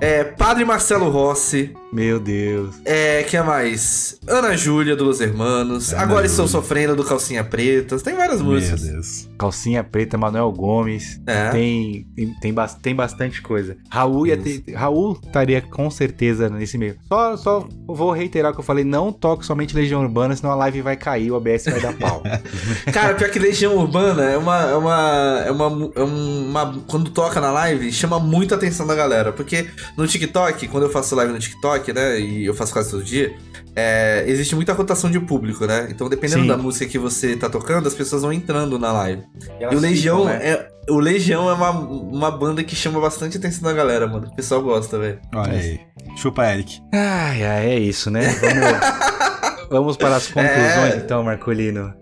[0.01, 2.76] é, Padre Marcelo Rossi, Meu Deus.
[2.86, 4.20] é, que é mais?
[4.28, 6.61] Ana Júlia, do Los Hermanos, Ana Agora Estou Júlia.
[6.61, 8.82] Sofrendo, do Calcinha Preta, tem várias Meu músicas.
[8.82, 9.30] Deus.
[9.38, 11.20] Calcinha preta, Manuel Gomes.
[11.28, 11.49] É.
[11.49, 13.76] Tem, tem, tem, tem bastante coisa.
[13.89, 16.95] Raul ia ter, Raul estaria com certeza nesse meio.
[17.07, 20.55] Só, só vou reiterar o que eu falei: não toque somente Legião Urbana, senão a
[20.55, 22.24] live vai cair, o OBS vai dar pau.
[22.93, 25.43] Cara, pior que Legião Urbana é uma, é uma.
[25.47, 25.91] É uma.
[25.95, 26.84] É uma.
[26.88, 29.34] Quando toca na live, chama muita atenção da galera.
[29.34, 29.52] Porque
[29.97, 32.19] no TikTok, quando eu faço live no TikTok, né?
[32.19, 33.33] E eu faço quase todo dia,
[33.75, 35.87] é, existe muita rotação de público, né?
[35.89, 36.47] Então, dependendo Sim.
[36.47, 39.23] da música que você tá tocando, as pessoas vão entrando na live.
[39.59, 40.47] E, elas o Legião ficam, né?
[40.47, 40.67] é.
[40.89, 44.27] O Legião é uma, uma banda que chama bastante atenção da galera, mano.
[44.27, 45.19] O pessoal gosta, velho.
[45.33, 45.79] Olha aí.
[46.17, 46.81] Chupa, Eric.
[46.93, 48.21] Ai, ai, é isso, né?
[48.41, 50.97] Vamos, vamos para as conclusões, É.
[50.97, 51.93] então, Marcolino.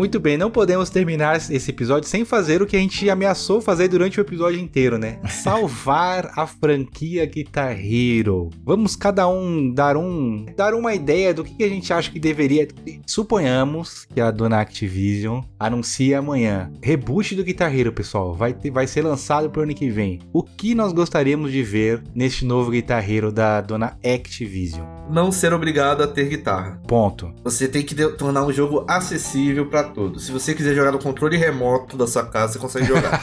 [0.00, 3.86] Muito bem, não podemos terminar esse episódio sem fazer o que a gente ameaçou fazer
[3.86, 5.18] durante o episódio inteiro, né?
[5.28, 8.48] Salvar a franquia Guitar Hero.
[8.64, 12.66] Vamos cada um dar um dar uma ideia do que a gente acha que deveria.
[13.06, 18.32] Suponhamos que a dona Activision anuncie amanhã reboot do Guitar Hero, pessoal.
[18.32, 20.20] Vai, ter- vai ser lançado pro ano que vem.
[20.32, 24.86] O que nós gostaríamos de ver neste novo Guitar Hero da dona Activision?
[25.10, 26.80] Não ser obrigado a ter guitarra.
[26.86, 27.34] Ponto.
[27.42, 30.24] Você tem que tornar um jogo acessível pra todos.
[30.26, 33.20] Se você quiser jogar no controle remoto da sua casa, você consegue jogar.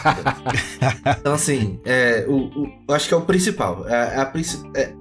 [1.20, 3.86] então, assim, é, o, o- eu acho que é o principal.
[3.88, 4.32] É, é a
[4.76, 4.94] é,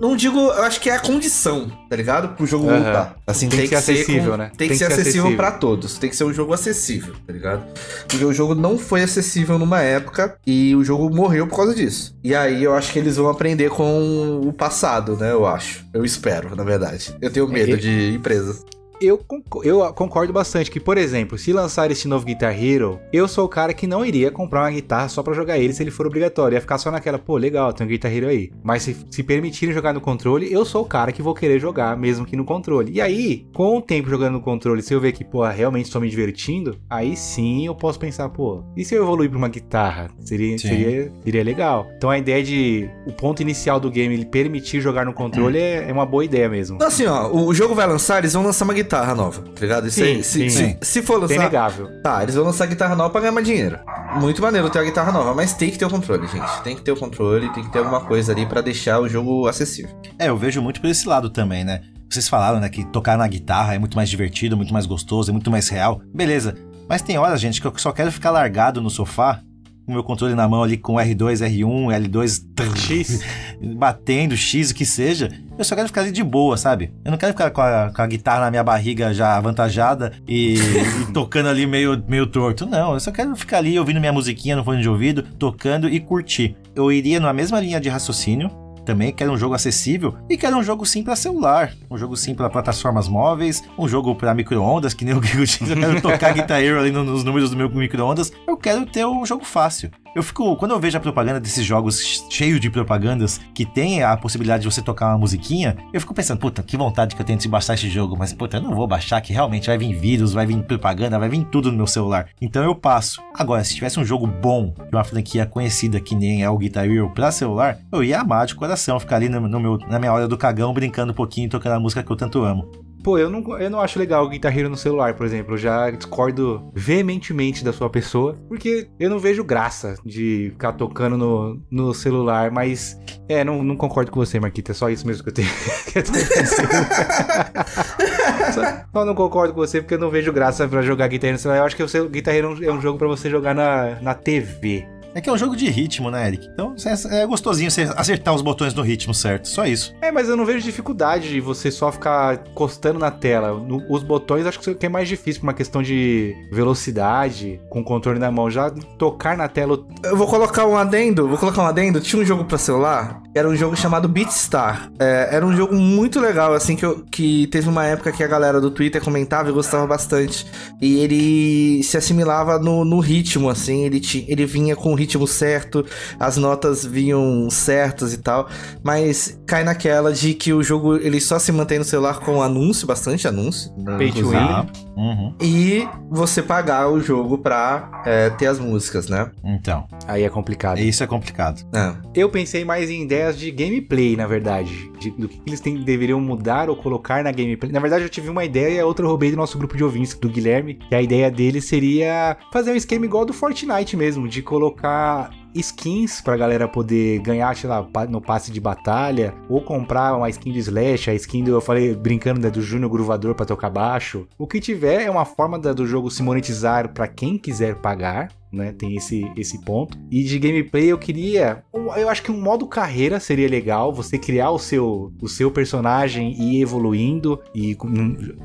[0.00, 2.36] não digo, eu acho que é a condição, tá ligado?
[2.36, 2.82] Pro jogo Aham.
[2.82, 3.16] voltar.
[3.26, 4.50] Assim, Tem que ser acessível, né?
[4.56, 5.98] Tem, que ser acessível pra todos.
[5.98, 7.64] Tem que ser um jogo acessível, tá ligado?
[8.08, 12.16] Porque o jogo não foi acessível numa época e o jogo morreu por causa disso.
[12.22, 15.32] E aí eu acho que eles vão aprender com o passado, né?
[15.32, 15.84] Eu acho.
[15.92, 17.16] Eu espero, na verdade.
[17.20, 18.64] Eu tenho medo É, de empresas.
[19.04, 23.26] Eu, conco- eu concordo bastante que, por exemplo, se lançar esse novo Guitar Hero, eu
[23.26, 25.90] sou o cara que não iria comprar uma guitarra só pra jogar ele se ele
[25.90, 26.54] for obrigatório.
[26.54, 28.50] Ia ficar só naquela, pô, legal, tem um Guitar Hero aí.
[28.62, 31.96] Mas se, se permitirem jogar no controle, eu sou o cara que vou querer jogar,
[31.96, 32.92] mesmo que no controle.
[32.92, 36.00] E aí, com o tempo jogando no controle, se eu ver que, pô, realmente estou
[36.00, 40.10] me divertindo, aí sim eu posso pensar, pô, e se eu evoluir pra uma guitarra?
[40.20, 40.68] Seria, Sim.
[40.68, 41.86] seria, seria legal.
[41.96, 45.88] Então a ideia de o ponto inicial do game ele permitir jogar no controle é,
[45.88, 46.76] é uma boa ideia mesmo.
[46.76, 49.86] Então, assim, ó, o jogo vai lançar, eles vão lançar uma guitarra nova, tá ligado?
[49.86, 50.50] Isso Sim, aí, se, sim.
[50.50, 51.34] se, se for lançar.
[51.34, 51.88] Inegável.
[52.02, 53.78] Tá, eles vão lançar guitarra nova pra ganhar mais dinheiro.
[54.20, 56.62] Muito maneiro ter a guitarra nova, mas tem que ter o controle, gente.
[56.62, 59.46] Tem que ter o controle, tem que ter alguma coisa ali pra deixar o jogo
[59.48, 59.90] acessível.
[60.18, 61.82] É, eu vejo muito por esse lado também, né?
[62.10, 65.32] Vocês falaram, né, que tocar na guitarra é muito mais divertido, muito mais gostoso, é
[65.32, 66.02] muito mais real.
[66.14, 66.54] Beleza.
[66.88, 69.40] Mas tem horas, gente, que eu só quero ficar largado no sofá,
[69.86, 73.20] o meu controle na mão ali com R2, R1, L2, X.
[73.76, 75.28] batendo, X, o que seja.
[75.56, 76.92] Eu só quero ficar ali de boa, sabe?
[77.04, 80.54] Eu não quero ficar com a, com a guitarra na minha barriga já avantajada e,
[81.08, 82.66] e tocando ali meio, meio torto.
[82.66, 86.00] Não, eu só quero ficar ali ouvindo minha musiquinha no fone de ouvido, tocando e
[86.00, 86.56] curtir.
[86.74, 88.50] Eu iria na mesma linha de raciocínio,
[88.84, 92.34] também quero um jogo acessível e quero um jogo sim para celular, um jogo sim
[92.34, 96.32] para plataformas móveis, um jogo para micro-ondas, que nem o eu disse, eu quero tocar
[96.34, 99.90] Guitar Hero ali no- nos números do meu micro-ondas, eu quero ter um jogo fácil.
[100.14, 104.14] Eu fico, quando eu vejo a propaganda desses jogos cheios de propagandas que tem a
[104.14, 107.38] possibilidade de você tocar uma musiquinha, eu fico pensando, puta, que vontade que eu tenho
[107.38, 110.34] de baixar esse jogo, mas puta, eu não vou baixar que realmente vai vir vírus,
[110.34, 112.28] vai vir propaganda, vai vir tudo no meu celular.
[112.42, 113.22] Então eu passo.
[113.34, 116.84] Agora, se tivesse um jogo bom, de uma franquia conhecida que nem é o Guitar
[116.84, 120.12] Hero pra celular, eu ia amar de coração, ficar ali no, no meu, na minha
[120.12, 122.70] hora do cagão brincando um pouquinho, tocando a música que eu tanto amo.
[123.02, 125.54] Pô, eu não, eu não acho legal o Guitar Hero no celular, por exemplo.
[125.54, 131.16] Eu já discordo veementemente da sua pessoa, porque eu não vejo graça de ficar tocando
[131.16, 132.98] no, no celular, mas
[133.28, 134.72] é, não, não concordo com você, Marquita.
[134.72, 135.48] É só isso mesmo que eu tenho.
[135.90, 136.24] que eu tenho
[138.52, 141.36] só, só não concordo com você porque eu não vejo graça pra jogar Guitar Hero
[141.36, 141.58] no celular.
[141.58, 144.86] Eu acho que o Guitar Hero é um jogo pra você jogar na, na TV.
[145.14, 146.48] É que é um jogo de ritmo, né, Eric?
[146.52, 146.74] Então
[147.10, 149.94] é é gostosinho você acertar os botões no ritmo certo, só isso.
[150.00, 153.52] É, mas eu não vejo dificuldade de você só ficar encostando na tela.
[153.58, 157.84] No- os botões acho que é mais difícil por uma questão de velocidade, com o
[157.84, 158.50] controle na mão.
[158.50, 159.78] Já tocar na tela.
[160.04, 162.00] Eu vou colocar um adendo, vou colocar um adendo.
[162.00, 164.90] Tinha um jogo pra celular, era um jogo chamado Beatstar.
[164.98, 168.26] É, era um jogo muito legal, assim, que, eu- que teve uma época que a
[168.26, 170.46] galera do Twitter comentava e gostava bastante.
[170.80, 175.26] E ele se assimilava no, no ritmo, assim, ele, ti- ele vinha com o ritmo
[175.26, 175.84] certo,
[176.18, 178.48] as notas vinham certas e tal.
[178.82, 182.86] Mas cai naquela de que o jogo ele só se mantém no celular com anúncio,
[182.86, 183.72] bastante anúncio.
[183.76, 184.66] né, Pay to win.
[184.96, 185.34] Uhum.
[185.40, 189.30] E você pagar o jogo pra é, ter as músicas, né?
[189.42, 190.78] Então, Aí é complicado.
[190.78, 191.62] isso é complicado.
[191.74, 191.94] É.
[192.20, 194.90] Eu pensei mais em ideias de gameplay, na verdade.
[195.00, 197.72] De- do que eles têm- deveriam mudar ou colocar na gameplay.
[197.72, 199.82] Na verdade, eu tive uma ideia e a outra eu roubei do nosso grupo de
[199.84, 200.74] ouvintes, do Guilherme.
[200.74, 206.20] Que a ideia dele seria fazer um esquema igual do Fortnite mesmo, de colocar skins
[206.20, 210.58] pra galera poder ganhar, sei lá, no passe de batalha, ou comprar uma skin de
[210.60, 214.26] Slash, a skin do, eu falei, brincando, né, do Júnior Gruvador pra tocar baixo.
[214.38, 218.28] O que tiver é uma forma da- do jogo se monetizar pra quem quiser pagar,
[218.52, 218.72] né?
[218.72, 219.98] Tem esse, esse ponto.
[220.10, 221.64] E de gameplay eu queria.
[221.96, 223.92] Eu acho que um modo carreira seria legal.
[223.92, 227.76] Você criar o seu, o seu personagem e ir evoluindo e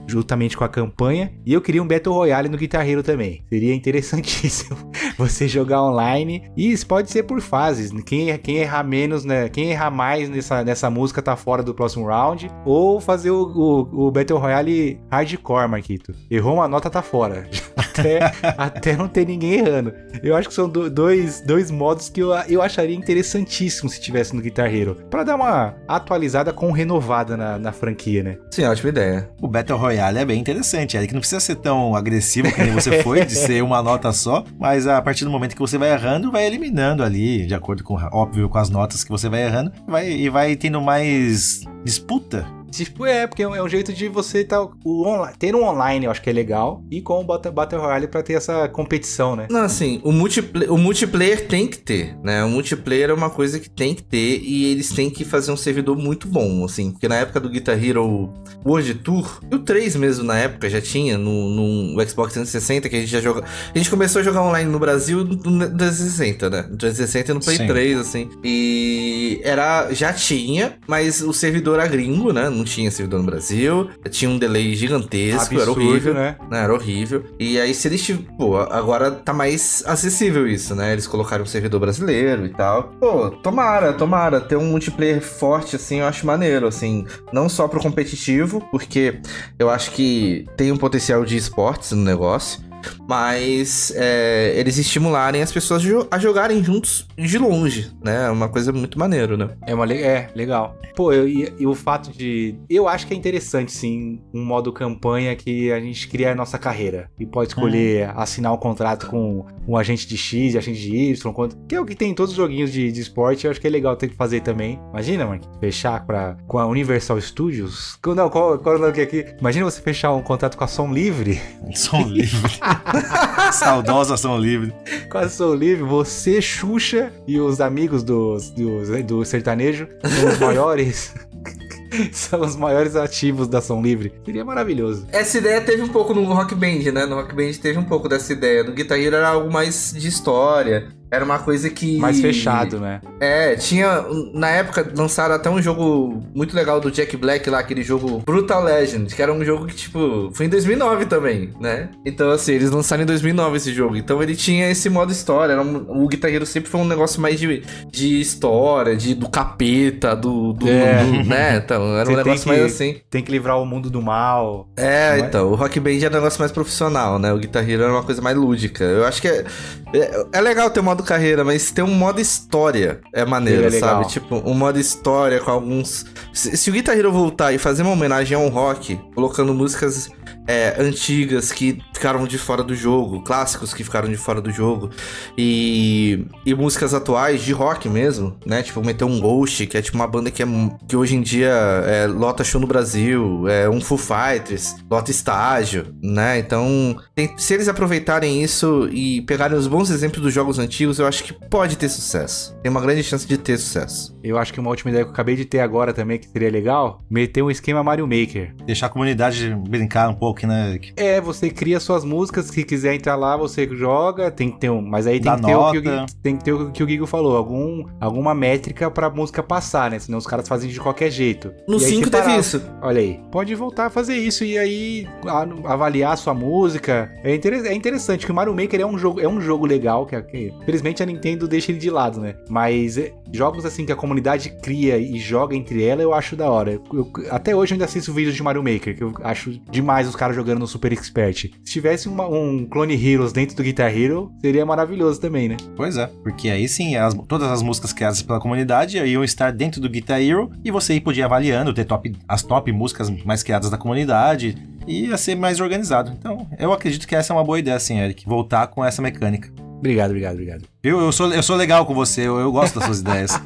[0.08, 1.34] juntamente com a campanha.
[1.46, 3.44] E eu queria um Battle Royale no Guitar Hero também.
[3.50, 4.78] Seria interessantíssimo.
[5.18, 6.50] você jogar online.
[6.56, 7.92] E isso pode ser por fases.
[8.04, 9.50] Quem, quem errar menos, né?
[9.50, 12.50] Quem errar mais nessa, nessa música tá fora do próximo round.
[12.66, 16.14] Ou fazer o, o, o Battle Royale hardcore, Marquito.
[16.30, 17.50] Errou uma nota, tá fora.
[17.98, 18.20] Até,
[18.58, 19.92] até não ter ninguém errando.
[20.24, 24.36] Eu acho que são do- dois, dois modos que eu, eu acharia interessantíssimo se tivesse
[24.36, 24.96] no Guitar Hero.
[25.10, 28.38] Pra dar uma atualizada com renovada na, na franquia, né?
[28.52, 29.30] Sim, ótima ideia.
[29.42, 31.14] O Battle Royale é bem interessante, Eric.
[31.14, 34.88] Não precisa ser tão agressivo que nem você foi, de ser uma nota só, mas
[34.88, 38.50] a partir do momento que você vai errando, vai eliminando ali, de acordo com, óbvio,
[38.50, 42.46] com as notas que você vai errando, vai, e vai tendo mais disputa.
[42.86, 45.64] Tipo, é, porque é um é um jeito de você tá, o onla- ter um
[45.64, 48.68] online, eu acho que é legal, e com o Battle, Battle Royale pra ter essa
[48.70, 49.48] competição, né?
[49.50, 52.44] Não, assim, o, multipla- o multiplayer tem que ter, né?
[52.44, 55.58] O multiplayer é uma coisa que tem que ter e eles têm que fazer um
[55.58, 56.92] servidor muito bom, assim.
[56.92, 58.32] Porque na época do Guitar Hero
[58.66, 61.50] World Tour, e o 3 mesmo na época já tinha, no,
[61.94, 63.44] no Xbox 360, que a gente já joga.
[63.74, 66.66] A gente começou a jogar online no Brasil no 360, né?
[66.70, 67.68] No 360 e no Play Sim.
[67.68, 68.30] 3, assim.
[68.44, 69.92] E era.
[69.94, 72.50] Já tinha, mas o servidor era gringo, né?
[72.50, 73.90] Não tinha servidor no Brasil.
[74.10, 76.14] Tinha um delay gigantesco, era Absurdo, horrível.
[76.14, 76.36] né?
[76.50, 77.24] né, Era horrível.
[77.40, 80.94] E aí, se eles tiv- Pô, agora tá mais acessível isso, né?
[80.94, 82.84] Eles colocaram um servidor brasileiro e tal.
[83.00, 84.40] Pô, tomara, tomara.
[84.42, 87.06] Ter um multiplayer forte, assim, eu acho maneiro, assim.
[87.34, 89.20] Não só pro competitivo, porque
[89.58, 92.67] eu acho que tem um potencial de esportes no negócio.
[93.08, 98.26] Mas é, eles estimularem as pessoas a jogarem juntos de longe, né?
[98.26, 99.50] É uma coisa muito maneiro, né?
[99.66, 100.76] É, uma, le- é, legal.
[100.96, 102.56] Pô, e, o fato de.
[102.70, 106.58] Eu acho que é interessante, sim, um modo campanha que a gente cria a nossa
[106.58, 107.10] carreira.
[107.20, 111.50] E pode escolher assinar um contrato com um agente de X e agente de Y,
[111.68, 113.46] que é o que tem em todos os joguinhos de, de esporte.
[113.46, 114.80] Eu acho que é legal ter que fazer também.
[114.92, 117.98] Imagina, Mark, fechar pra, com a Universal Studios.
[118.02, 119.26] Com- Não, qual, qual é o nome que é aqui?
[119.40, 121.40] Imagina você fechar um contrato com a Som Livre.
[121.76, 122.52] Som livre.
[123.54, 124.74] Saudosa Som livre.
[125.10, 130.40] Com a Som Livre, você, Xuxa e os amigos dos, dos- do sertanejo são os
[130.40, 131.14] maiores.
[132.12, 134.14] são os maiores ativos da Som Livre.
[134.26, 135.08] Seria maravilhoso.
[135.12, 137.06] Essa ideia teve um pouco no Rock Band, né?
[137.06, 138.64] No Rock Band teve um pouco dessa ideia.
[138.64, 140.90] No Guitar Hero era algo mais de história.
[141.10, 141.98] Era uma coisa que.
[141.98, 143.02] Mais fechado, né?
[143.20, 144.04] É, tinha.
[144.34, 148.64] Na época lançaram até um jogo muito legal do Jack Black lá, aquele jogo Brutal
[148.64, 151.90] Legend, que era um jogo que, tipo, foi em 2009 também, né?
[152.06, 153.96] Então, assim, eles lançaram em 2009 esse jogo.
[153.96, 155.54] Então ele tinha esse modo história.
[155.54, 159.30] Era um- o Guitar Hero sempre foi um negócio mais de, de história, de, do
[159.30, 160.54] capeta, do.
[160.54, 161.04] do, É.
[161.04, 161.58] do- né?
[161.64, 162.98] Então, era um negócio que- mais assim.
[163.10, 164.68] Tem que livrar o mundo do mal.
[164.76, 165.28] É, Não é?
[165.28, 167.32] então, o Rock Band era um negócio mais profissional, né?
[167.34, 168.84] O Guitar Hero era uma coisa mais lúdica.
[168.84, 169.46] Eu acho que é,
[169.94, 173.80] é, é legal ter um modo carreira, mas ter um modo história é maneiro, legal.
[173.80, 174.08] sabe?
[174.08, 176.06] Tipo, um modo história com alguns.
[176.34, 180.10] Se, se o Guitar Hero voltar e fazer uma homenagem ao rock, colocando músicas
[180.48, 184.90] é, antigas que ficaram de fora do jogo, clássicos que ficaram de fora do jogo,
[185.38, 188.64] e, e músicas atuais de rock mesmo, né?
[188.64, 190.46] Tipo, meter um Ghost, que é tipo uma banda que, é,
[190.88, 191.50] que hoje em dia
[191.86, 196.40] é, lota show no Brasil, é um Foo Fighters, lota estágio, né?
[196.40, 201.08] Então, tem- se eles aproveitarem isso e pegarem os bons exemplos dos jogos antigos, eu
[201.08, 202.56] acho que pode ter sucesso.
[202.64, 204.18] Tem uma grande chance de ter sucesso.
[204.24, 206.50] Eu acho que uma última ideia que eu acabei de ter agora também, que seria
[206.50, 208.54] legal, meter um esquema Mario Maker.
[208.66, 210.80] Deixar a comunidade brincar um pouco, né?
[210.96, 214.82] É, você cria suas músicas, se quiser entrar lá, você joga, tem que ter um.
[214.82, 217.06] Mas aí tem que ter, o que o, tem que ter o que o Gigo
[217.08, 220.00] falou, algum, alguma métrica pra música passar, né?
[220.00, 221.52] Senão os caras fazem de qualquer jeito.
[221.68, 222.62] No E aí 5 você teve isso.
[222.82, 227.12] Olha aí, pode voltar a fazer isso e aí a- avaliar a sua música.
[227.24, 230.06] É, inter- é interessante que o Mario Maker é um jogo, é um jogo legal,
[230.06, 232.36] que, que infelizmente a Nintendo deixa ele de lado, né?
[232.50, 236.50] Mas é, jogos assim que a comunidade cria e joga entre ela, eu acho da
[236.50, 236.80] hora.
[236.94, 240.16] Eu- até hoje eu ainda assisto vídeos de Mario Maker, que eu acho demais os
[240.16, 241.52] caras jogando no Super Expert.
[241.64, 245.58] Se tivesse uma- um Clone Heroes dentro do Guitar Hero, seria maravilhoso também, né?
[245.76, 249.80] Pois é, porque aí sim, as- todas as músicas criadas pela comunidade iam estar dentro
[249.82, 253.44] do Guitar Hero e você aí podia ir avaliando, ter top, as top músicas mais
[253.44, 256.12] criadas da comunidade e ia ser mais organizado.
[256.18, 259.52] Então, eu acredito que essa é uma boa ideia, sim, Eric, voltar com essa mecânica.
[259.78, 260.64] Obrigado, obrigado, obrigado.
[260.84, 261.00] Viu?
[261.00, 263.40] Eu sou, eu sou legal com você, eu, eu gosto das suas ideias.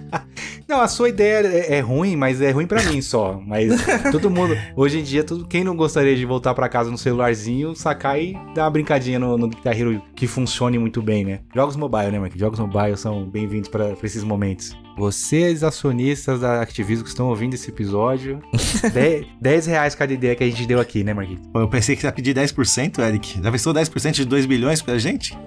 [0.68, 3.42] Não, a sua ideia é, é ruim, mas é ruim pra mim só.
[3.46, 3.74] Mas
[4.12, 7.76] todo mundo, hoje em dia, todo, quem não gostaria de voltar pra casa no celularzinho,
[7.76, 11.40] sacar e dar uma brincadinha no, no Guitar Hero que funcione muito bem, né?
[11.54, 12.38] Jogos mobile, né, Mark?
[12.38, 14.76] Jogos mobile são bem-vindos pra pra esses momentos.
[14.98, 18.42] Vocês, acionistas da Activision que estão ouvindo esse episódio,
[18.94, 21.42] 10, 10 reais cada ideia que a gente deu aqui, né, Marquinhos?
[21.54, 23.42] Eu pensei que ia pedir 10%, Eric.
[23.42, 25.38] Já pensou 10% de 2 bilhões pra gente?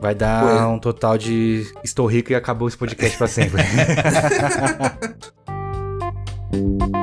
[0.00, 3.62] Vai dar um total de estou rico e acabou esse podcast pra sempre.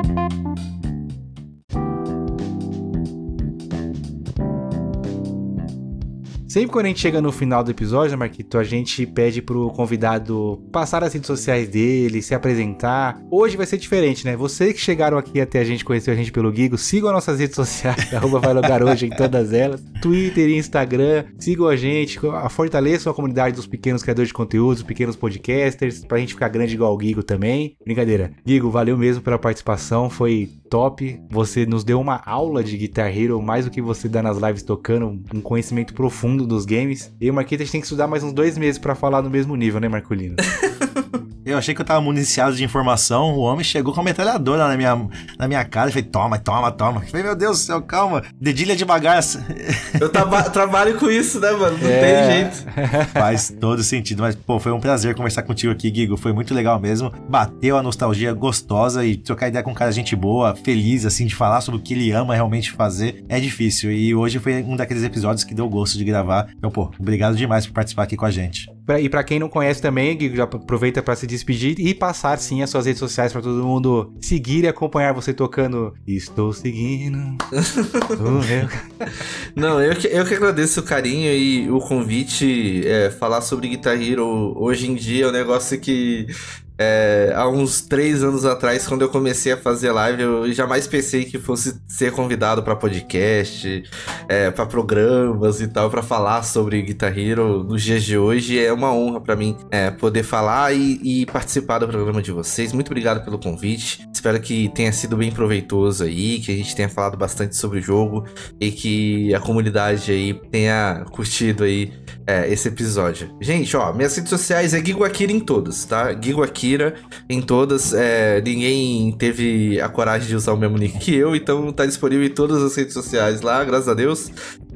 [6.56, 10.64] Sempre quando a gente chega no final do episódio, Marquito, a gente pede pro convidado
[10.72, 13.22] passar as redes sociais dele, se apresentar.
[13.30, 14.38] Hoje vai ser diferente, né?
[14.38, 17.58] Vocês que chegaram aqui até a gente, conheceu a gente pelo Gigo, sigam nossas redes
[17.58, 19.84] sociais, arroba vai lugar hoje em todas elas.
[20.02, 22.18] Twitter e Instagram, sigam a gente,
[22.50, 26.96] fortaleçam a comunidade dos pequenos criadores de conteúdos, pequenos podcasters, pra gente ficar grande igual
[26.96, 27.76] o Gigo também.
[27.84, 28.32] Brincadeira.
[28.46, 31.20] Gigo, valeu mesmo pela participação, foi top.
[31.30, 34.64] Você nos deu uma aula de Guitar Hero, mais do que você dá nas lives
[34.64, 37.14] tocando, um conhecimento profundo dos games.
[37.20, 39.30] E o Marquito, a gente tem que estudar mais uns dois meses pra falar no
[39.30, 40.36] mesmo nível, né, Marcolino?
[41.46, 44.76] Eu achei que eu tava municiado de informação, o homem chegou com a metralhadora na
[44.76, 44.96] minha,
[45.38, 47.02] na minha cara e falei, toma, toma, toma.
[47.04, 49.20] Eu falei, meu Deus do céu, calma, dedilha devagar.
[50.02, 51.78] Eu traba- trabalho com isso, né, mano?
[51.78, 52.00] Não É.
[52.28, 52.66] tem jeito.
[53.14, 56.18] Faz todo sentido, mas pô, foi um prazer conversar contigo aqui, Gigo.
[56.18, 57.12] Foi muito legal mesmo.
[57.30, 61.36] Bateu a nostalgia gostosa e trocar ideia com um cara gente boa, feliz, assim, de
[61.36, 63.24] falar sobre o que ele ama realmente fazer.
[63.30, 63.92] É difícil.
[63.92, 66.48] E hoje foi um daqueles episódios que deu gosto de gravar.
[66.58, 68.70] Então, pô, obrigado demais por participar aqui com a gente.
[68.86, 72.62] Pra- E pra quem não conhece também, já aproveita pra se despedir e passar sim
[72.62, 75.94] as suas redes sociais pra todo mundo seguir e acompanhar você tocando.
[76.08, 77.18] Estou seguindo.
[79.56, 82.84] Não, eu que, eu que agradeço o carinho e o convite.
[82.86, 86.28] é, falar sobre Guitar Hero hoje em dia é um negócio que.
[86.78, 91.26] É, há uns três anos atrás, quando eu comecei a fazer live, eu jamais pensei
[91.26, 93.84] que fosse ser convidado pra podcast,
[94.28, 98.60] é, para programas e tal, pra falar sobre Guitar Hero nos dias de hoje.
[98.60, 102.74] É uma honra pra mim é, poder falar e, e participar do programa de vocês.
[102.74, 104.08] Muito obrigado pelo convite.
[104.14, 107.82] Espero que tenha sido bem proveitoso aí, que a gente tenha falado bastante sobre o
[107.82, 108.26] jogo
[108.60, 111.94] e que a comunidade aí tenha curtido aí
[112.28, 113.36] é, esse episódio.
[113.40, 116.12] Gente, ó, minhas redes sociais é Gigo Akira em todas, tá?
[116.20, 116.96] Gigo Akira
[117.30, 117.94] em todas.
[117.94, 122.26] é, ninguém teve a coragem de usar o mesmo nick que eu, então tá disponível
[122.26, 124.32] em todas as redes sociais lá, graças a Deus.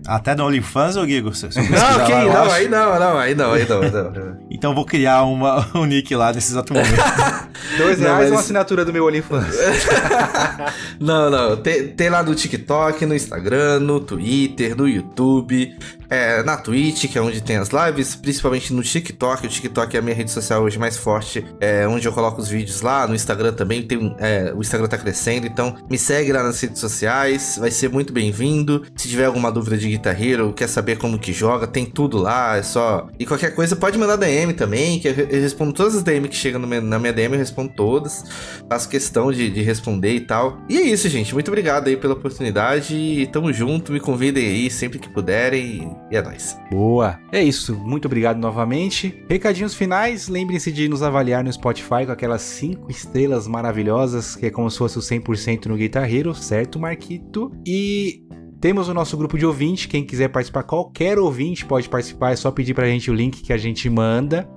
[0.08, 1.34] Até no OnlyFans, ô Gigo?
[1.34, 3.82] Se, se eu Não, pesquisar ok, lá, não, aí não, não, aí não, aí não,
[3.82, 4.38] não.
[4.50, 6.90] Então eu vou criar uma, um nick lá nesse exato momento.
[7.78, 9.56] Dois reais mas- uma assinatura do meu OnlyFans.
[11.00, 11.58] Não, não.
[11.58, 15.76] Tem, tem lá no TikTok, no Instagram, no Twitter, no YouTube,
[16.10, 19.46] é, na Twitch, que é onde tem as lives, principalmente no TikTok.
[19.46, 22.50] O TikTok é a minha rede social hoje mais forte, é onde eu coloco os
[22.50, 23.08] vídeos lá.
[23.08, 26.80] No Instagram também, tem, é, o Instagram tá crescendo, então me segue lá nas redes
[26.80, 28.84] sociais, vai ser muito bem-vindo.
[28.96, 32.58] Se tiver alguma dúvida de Guitar Hero, quer saber como que joga, tem tudo lá,
[32.58, 33.08] é só...
[33.18, 36.60] E qualquer coisa, pode mandar DM também, que eu, respondo todas as DM que chegam
[36.60, 38.24] na minha DM, eu respondo todas.
[38.70, 40.60] Faço questão de, de responder e tal.
[40.70, 41.34] E é isso, gente.
[41.34, 42.96] Muito obrigado aí pela oportunidade.
[42.96, 43.92] E tamo junto.
[43.92, 45.96] Me convidem aí sempre que puderem.
[46.12, 46.58] E é nóis.
[46.72, 47.20] Boa.
[47.32, 47.76] É isso.
[47.76, 49.24] Muito obrigado novamente.
[49.30, 50.28] Recadinhos finais.
[50.28, 54.78] Lembrem-se de nos avaliar no Spotify com aquelas 5 estrelas maravilhosas, que é como se
[54.78, 57.52] fosse o 100% no Guitar Hero, certo, Marquito?
[57.66, 58.24] E
[58.60, 59.88] temos o nosso grupo de ouvinte.
[59.88, 62.32] Quem quiser participar, qualquer ouvinte pode participar.
[62.32, 64.50] É só pedir pra gente o link que a gente manda.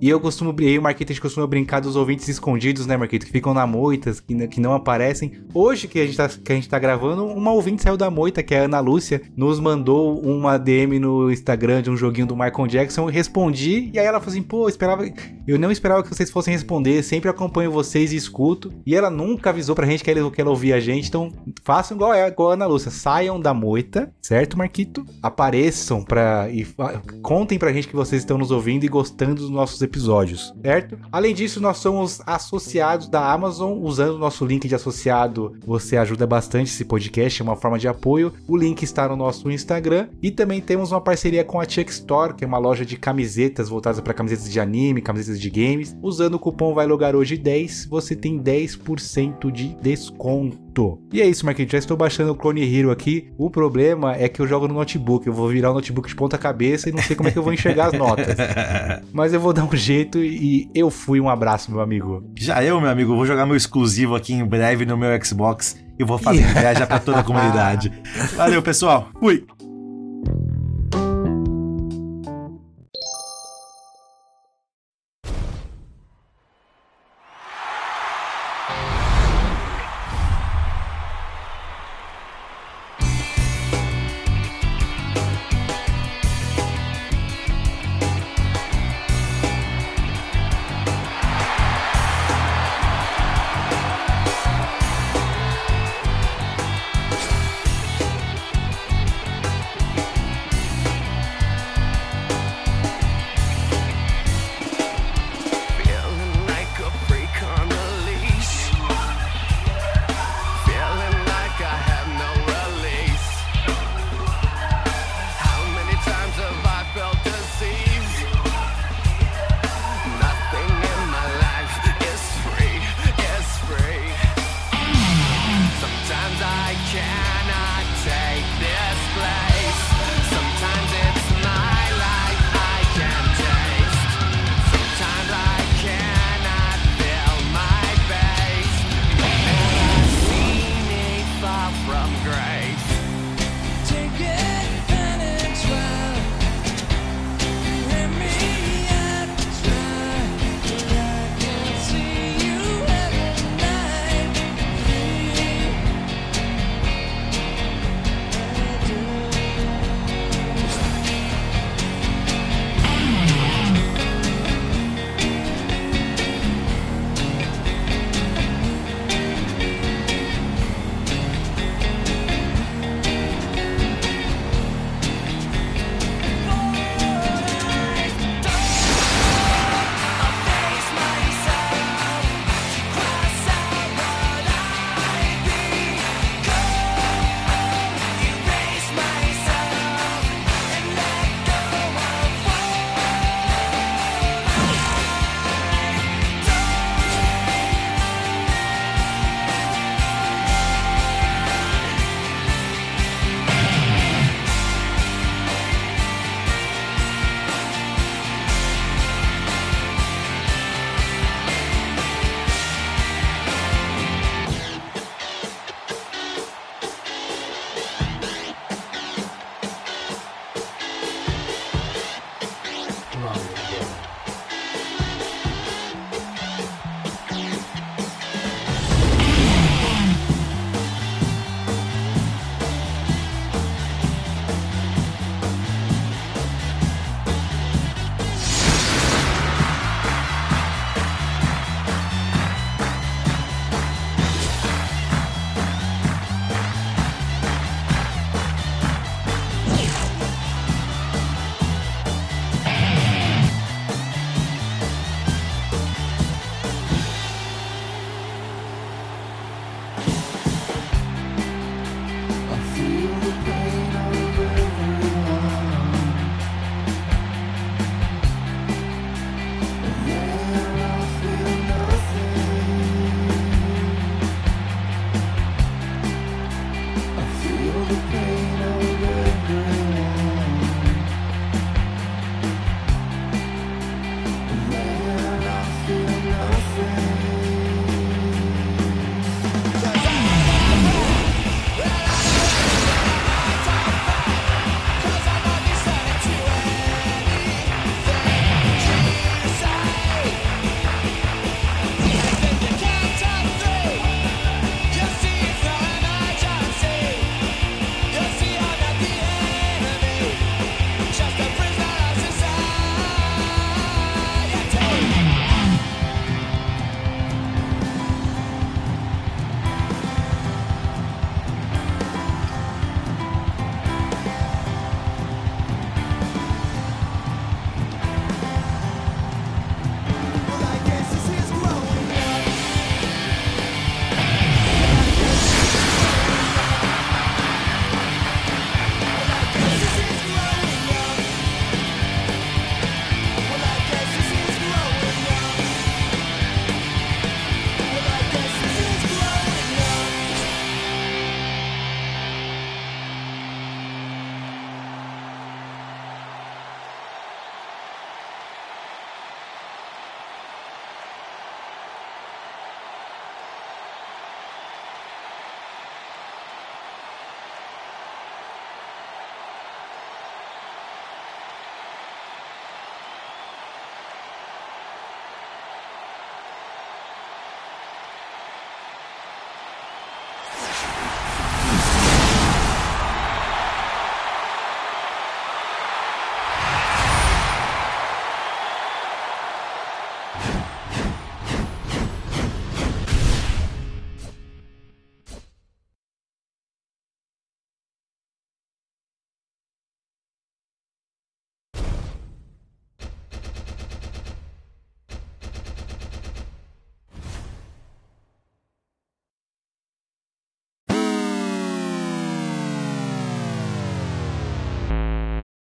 [0.00, 3.26] E eu costumo, e o Marquito, a gente costuma brincar dos ouvintes escondidos, né, Marquito?
[3.26, 5.32] Que ficam na moita, que, que não aparecem.
[5.52, 8.42] Hoje que a, gente tá, que a gente tá gravando, uma ouvinte saiu da moita,
[8.42, 12.36] que é a Ana Lúcia, nos mandou uma DM no Instagram de um joguinho do
[12.36, 13.02] Michael Jackson.
[13.02, 15.04] Eu respondi, e aí ela falou assim: pô, eu esperava.
[15.46, 18.72] Eu não esperava que vocês fossem responder, sempre acompanho vocês e escuto.
[18.86, 21.32] E ela nunca avisou pra gente que ela, que ela ouvia a gente, então
[21.64, 22.90] façam igual, é, igual a Ana Lúcia.
[22.90, 25.04] Saiam da moita, certo, Marquito?
[25.20, 26.48] Apareçam pra.
[26.50, 26.64] e
[27.20, 29.87] contem pra gente que vocês estão nos ouvindo e gostando dos nossos episódios,
[30.62, 30.98] certo?
[31.10, 33.78] Além disso, nós somos associados da Amazon.
[33.82, 37.88] Usando o nosso link de associado, você ajuda bastante esse podcast, é uma forma de
[37.88, 38.32] apoio.
[38.46, 40.08] O link está no nosso Instagram.
[40.22, 43.68] E também temos uma parceria com a Chuck Store, que é uma loja de camisetas
[43.68, 45.96] voltadas para camisetas de anime, camisetas de games.
[46.02, 50.68] Usando o cupom Vai Logar Hoje 10, você tem 10% de desconto.
[51.12, 51.72] E é isso, Marquinhos.
[51.72, 53.32] Já estou baixando o Clone Hero aqui.
[53.36, 55.26] O problema é que eu jogo no notebook.
[55.26, 57.42] Eu vou virar o notebook de ponta cabeça e não sei como é que eu
[57.42, 58.36] vou enxergar as notas.
[59.12, 61.20] Mas eu vou dar um jeito e eu fui.
[61.20, 62.22] Um abraço, meu amigo.
[62.36, 66.04] Já eu, meu amigo, vou jogar meu exclusivo aqui em breve no meu Xbox e
[66.04, 67.92] vou fazer inveja pra toda a comunidade.
[68.36, 69.08] Valeu, pessoal.
[69.18, 69.46] Fui.